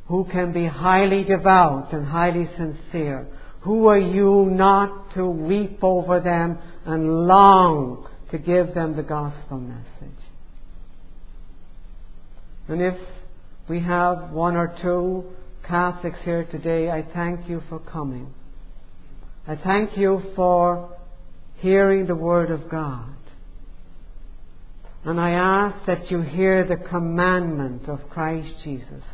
who 0.06 0.26
can 0.32 0.52
be 0.52 0.66
highly 0.66 1.22
devout 1.22 1.92
and 1.92 2.06
highly 2.06 2.48
sincere? 2.56 3.26
Who 3.68 3.86
are 3.88 3.98
you 3.98 4.46
not 4.50 5.12
to 5.12 5.26
weep 5.26 5.84
over 5.84 6.20
them 6.20 6.58
and 6.86 7.26
long 7.26 8.08
to 8.30 8.38
give 8.38 8.72
them 8.72 8.96
the 8.96 9.02
gospel 9.02 9.58
message? 9.58 10.22
And 12.66 12.80
if 12.80 12.94
we 13.68 13.80
have 13.80 14.30
one 14.30 14.56
or 14.56 14.74
two 14.80 15.24
Catholics 15.68 16.16
here 16.24 16.44
today, 16.44 16.90
I 16.90 17.02
thank 17.12 17.46
you 17.46 17.62
for 17.68 17.78
coming. 17.78 18.32
I 19.46 19.56
thank 19.56 19.98
you 19.98 20.22
for 20.34 20.96
hearing 21.56 22.06
the 22.06 22.16
Word 22.16 22.50
of 22.50 22.70
God. 22.70 23.16
And 25.04 25.20
I 25.20 25.32
ask 25.32 25.84
that 25.84 26.10
you 26.10 26.22
hear 26.22 26.66
the 26.66 26.88
commandment 26.88 27.86
of 27.86 28.08
Christ 28.08 28.48
Jesus. 28.64 29.04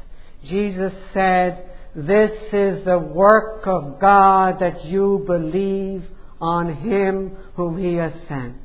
Jesus 0.44 0.92
said, 1.12 1.70
This 1.96 2.32
is 2.52 2.84
the 2.84 2.98
work 2.98 3.66
of 3.66 4.00
God 4.00 4.58
that 4.60 4.84
you 4.84 5.22
believe 5.26 6.02
on 6.40 6.74
Him 6.74 7.36
whom 7.54 7.78
He 7.78 7.94
has 7.94 8.12
sent. 8.28 8.56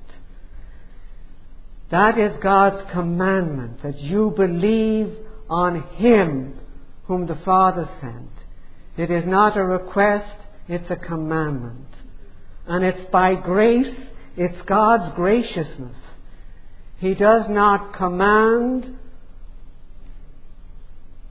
That 1.91 2.17
is 2.17 2.33
God's 2.41 2.91
commandment, 2.91 3.83
that 3.83 3.99
you 3.99 4.33
believe 4.35 5.15
on 5.49 5.81
Him 5.97 6.55
whom 7.05 7.27
the 7.27 7.39
Father 7.45 7.89
sent. 8.01 8.29
It 8.97 9.11
is 9.11 9.23
not 9.27 9.57
a 9.57 9.63
request, 9.63 10.35
it's 10.67 10.89
a 10.89 10.95
commandment. 10.95 11.87
And 12.67 12.83
it's 12.83 13.09
by 13.11 13.35
grace, 13.35 13.95
it's 14.37 14.61
God's 14.67 15.15
graciousness. 15.15 15.97
He 16.97 17.13
does 17.13 17.45
not 17.47 17.95
command 17.95 18.98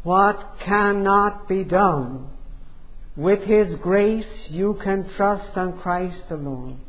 what 0.02 0.56
cannot 0.64 1.48
be 1.48 1.64
done. 1.64 2.28
With 3.16 3.40
His 3.42 3.74
grace, 3.82 4.26
you 4.48 4.78
can 4.82 5.10
trust 5.16 5.56
on 5.56 5.80
Christ 5.80 6.30
alone. 6.30 6.80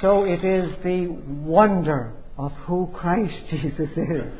So 0.00 0.24
it 0.24 0.44
is 0.44 0.72
the 0.84 1.08
wonder 1.08 2.12
of 2.36 2.52
who 2.66 2.88
Christ 2.94 3.34
Jesus 3.50 3.90
is. 3.96 4.32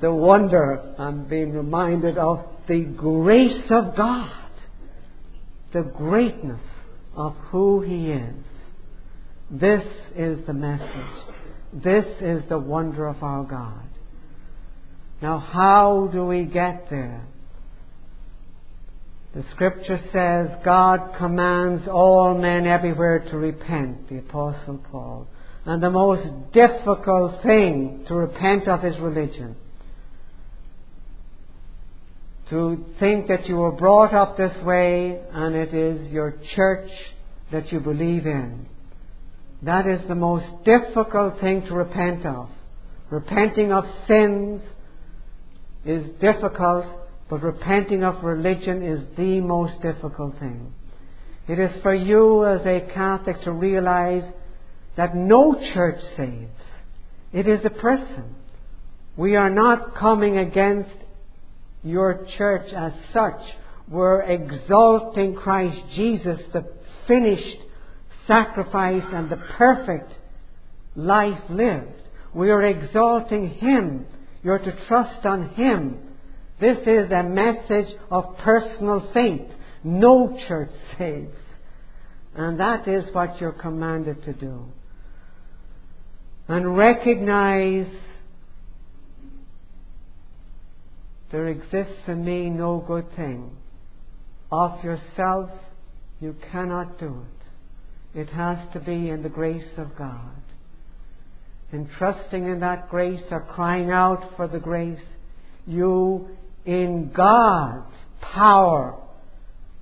the 0.00 0.12
wonder, 0.12 0.94
I'm 0.98 1.28
being 1.28 1.52
reminded 1.52 2.16
of 2.16 2.46
the 2.66 2.80
grace 2.80 3.70
of 3.70 3.96
God, 3.96 4.32
the 5.74 5.82
greatness 5.82 6.60
of 7.14 7.34
who 7.50 7.82
He 7.82 8.12
is. 8.12 8.34
This 9.50 9.84
is 10.16 10.38
the 10.46 10.54
message. 10.54 10.88
This 11.72 12.06
is 12.20 12.42
the 12.48 12.58
wonder 12.58 13.06
of 13.08 13.22
our 13.22 13.44
God. 13.44 13.89
Now, 15.22 15.38
how 15.38 16.08
do 16.12 16.24
we 16.24 16.44
get 16.44 16.88
there? 16.90 17.22
The 19.34 19.44
scripture 19.52 20.00
says 20.12 20.48
God 20.64 21.14
commands 21.18 21.86
all 21.86 22.36
men 22.36 22.66
everywhere 22.66 23.20
to 23.30 23.36
repent, 23.36 24.08
the 24.08 24.18
Apostle 24.18 24.80
Paul. 24.90 25.28
And 25.64 25.82
the 25.82 25.90
most 25.90 26.52
difficult 26.52 27.42
thing 27.42 28.04
to 28.08 28.14
repent 28.14 28.66
of 28.66 28.84
is 28.84 28.98
religion 28.98 29.56
to 32.50 32.84
think 32.98 33.28
that 33.28 33.46
you 33.46 33.56
were 33.56 33.70
brought 33.70 34.12
up 34.12 34.36
this 34.36 34.52
way 34.64 35.20
and 35.32 35.54
it 35.54 35.72
is 35.72 36.10
your 36.10 36.34
church 36.56 36.90
that 37.52 37.70
you 37.72 37.78
believe 37.78 38.26
in. 38.26 38.66
That 39.62 39.86
is 39.86 40.00
the 40.08 40.16
most 40.16 40.46
difficult 40.64 41.40
thing 41.40 41.62
to 41.66 41.74
repent 41.74 42.26
of. 42.26 42.48
Repenting 43.08 43.72
of 43.72 43.84
sins 44.08 44.62
is 45.84 46.04
difficult, 46.20 46.86
but 47.28 47.42
repenting 47.42 48.04
of 48.04 48.22
religion 48.22 48.82
is 48.82 49.00
the 49.16 49.40
most 49.40 49.80
difficult 49.82 50.38
thing. 50.38 50.72
It 51.48 51.58
is 51.58 51.82
for 51.82 51.94
you 51.94 52.44
as 52.46 52.60
a 52.66 52.92
Catholic 52.92 53.42
to 53.42 53.52
realize 53.52 54.24
that 54.96 55.16
no 55.16 55.54
church 55.74 56.00
saves. 56.16 56.50
It 57.32 57.48
is 57.48 57.60
a 57.64 57.70
person. 57.70 58.34
We 59.16 59.36
are 59.36 59.50
not 59.50 59.94
coming 59.96 60.38
against 60.38 60.90
your 61.82 62.26
church 62.36 62.72
as 62.72 62.92
such 63.12 63.40
We're 63.90 64.22
exalting 64.22 65.34
Christ 65.34 65.80
Jesus, 65.96 66.38
the 66.52 66.64
finished 67.08 67.58
sacrifice 68.28 69.02
and 69.12 69.28
the 69.28 69.42
perfect 69.58 70.12
life 70.94 71.42
lived. 71.50 72.00
We 72.32 72.50
are 72.50 72.62
exalting 72.62 73.50
Him. 73.50 74.06
You're 74.42 74.58
to 74.58 74.86
trust 74.88 75.26
on 75.26 75.50
Him. 75.50 75.98
This 76.60 76.78
is 76.86 77.10
a 77.10 77.22
message 77.22 77.94
of 78.10 78.36
personal 78.38 79.10
faith. 79.12 79.48
No 79.82 80.38
church 80.48 80.72
saves. 80.98 81.36
And 82.34 82.60
that 82.60 82.86
is 82.86 83.04
what 83.14 83.40
you're 83.40 83.52
commanded 83.52 84.24
to 84.24 84.32
do. 84.32 84.66
and 86.48 86.76
recognize 86.76 87.86
there 91.30 91.46
exists 91.46 92.02
in 92.08 92.24
me 92.24 92.50
no 92.50 92.82
good 92.84 93.06
thing. 93.14 93.56
Of 94.50 94.82
yourself, 94.82 95.50
you 96.20 96.34
cannot 96.50 96.98
do 96.98 97.22
it. 98.14 98.20
It 98.20 98.28
has 98.30 98.58
to 98.72 98.80
be 98.80 99.10
in 99.10 99.22
the 99.22 99.28
grace 99.28 99.72
of 99.76 99.96
God. 99.96 100.42
In 101.72 101.88
trusting 101.98 102.48
in 102.48 102.60
that 102.60 102.88
grace 102.88 103.22
or 103.30 103.42
crying 103.42 103.90
out 103.90 104.32
for 104.36 104.48
the 104.48 104.58
grace, 104.58 104.98
you, 105.66 106.28
in 106.64 107.12
God's 107.14 107.94
power 108.20 109.00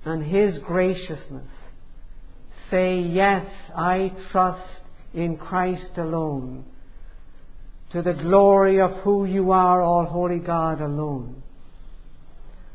and 0.05 0.23
His 0.23 0.61
graciousness, 0.63 1.47
say, 2.69 2.99
Yes, 2.99 3.45
I 3.75 4.11
trust 4.31 4.81
in 5.13 5.37
Christ 5.37 5.97
alone, 5.97 6.65
to 7.91 8.03
the 8.03 8.13
glory 8.13 8.79
of 8.79 8.91
who 9.03 9.25
you 9.25 9.51
are, 9.51 9.81
all 9.81 10.05
holy 10.05 10.39
God 10.39 10.81
alone. 10.81 11.41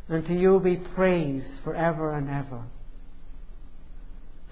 And 0.08 0.26
to 0.26 0.34
you 0.34 0.60
be 0.60 0.76
praise 0.76 1.44
forever 1.62 2.12
and 2.14 2.28
ever. 2.28 2.64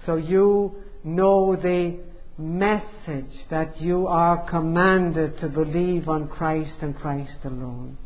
So 0.05 0.15
you 0.15 0.75
know 1.03 1.55
the 1.55 1.99
message 2.37 3.31
that 3.49 3.79
you 3.79 4.07
are 4.07 4.49
commanded 4.49 5.39
to 5.39 5.47
believe 5.47 6.09
on 6.09 6.27
Christ 6.27 6.73
and 6.81 6.95
Christ 6.95 7.37
alone. 7.43 7.97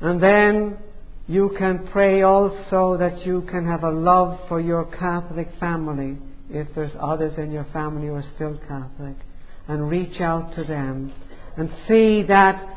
And 0.00 0.22
then 0.22 0.78
you 1.28 1.54
can 1.56 1.88
pray 1.92 2.22
also 2.22 2.96
that 2.98 3.24
you 3.24 3.42
can 3.42 3.66
have 3.66 3.84
a 3.84 3.90
love 3.90 4.40
for 4.48 4.60
your 4.60 4.84
Catholic 4.84 5.48
family 5.60 6.18
if 6.50 6.68
there's 6.74 6.92
others 7.00 7.38
in 7.38 7.52
your 7.52 7.66
family 7.72 8.08
who 8.08 8.14
are 8.14 8.24
still 8.34 8.58
Catholic 8.66 9.16
and 9.68 9.88
reach 9.88 10.20
out 10.20 10.54
to 10.56 10.64
them 10.64 11.12
and 11.56 11.70
see 11.86 12.24
that 12.24 12.68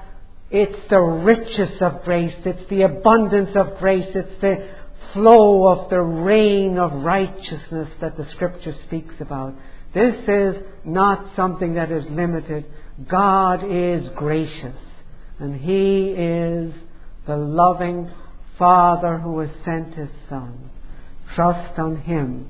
it's 0.51 0.89
the 0.89 0.99
richest 0.99 1.82
of 1.82 2.03
grace, 2.03 2.36
it's 2.45 2.70
the 2.70 2.84
abundance 2.84 3.56
of 3.56 3.78
grace, 3.80 4.08
it's 4.14 4.41
the 4.41 4.75
flow 5.16 5.70
of 5.70 5.89
the 5.89 5.99
rain 5.99 6.78
of 6.78 6.91
righteousness 6.91 7.89
that 8.01 8.18
the 8.18 8.28
scripture 8.36 8.76
speaks 8.86 9.16
about. 9.20 9.55
This 9.93 10.16
is 10.28 10.55
not 10.84 11.36
something 11.36 11.76
that 11.76 11.89
is 11.89 12.03
limited. 12.09 12.66
God 13.09 13.61
is 13.63 14.09
gracious 14.16 14.76
and 15.39 15.59
He 15.59 16.09
is 16.09 16.74
the 17.26 17.38
loving 17.38 18.11
Father 18.59 19.18
who 19.18 19.39
has 19.39 19.49
sent 19.63 19.95
His 19.95 20.09
Son. 20.30 20.70
Trust 21.34 21.80
on 21.80 22.01
Him 22.01 22.49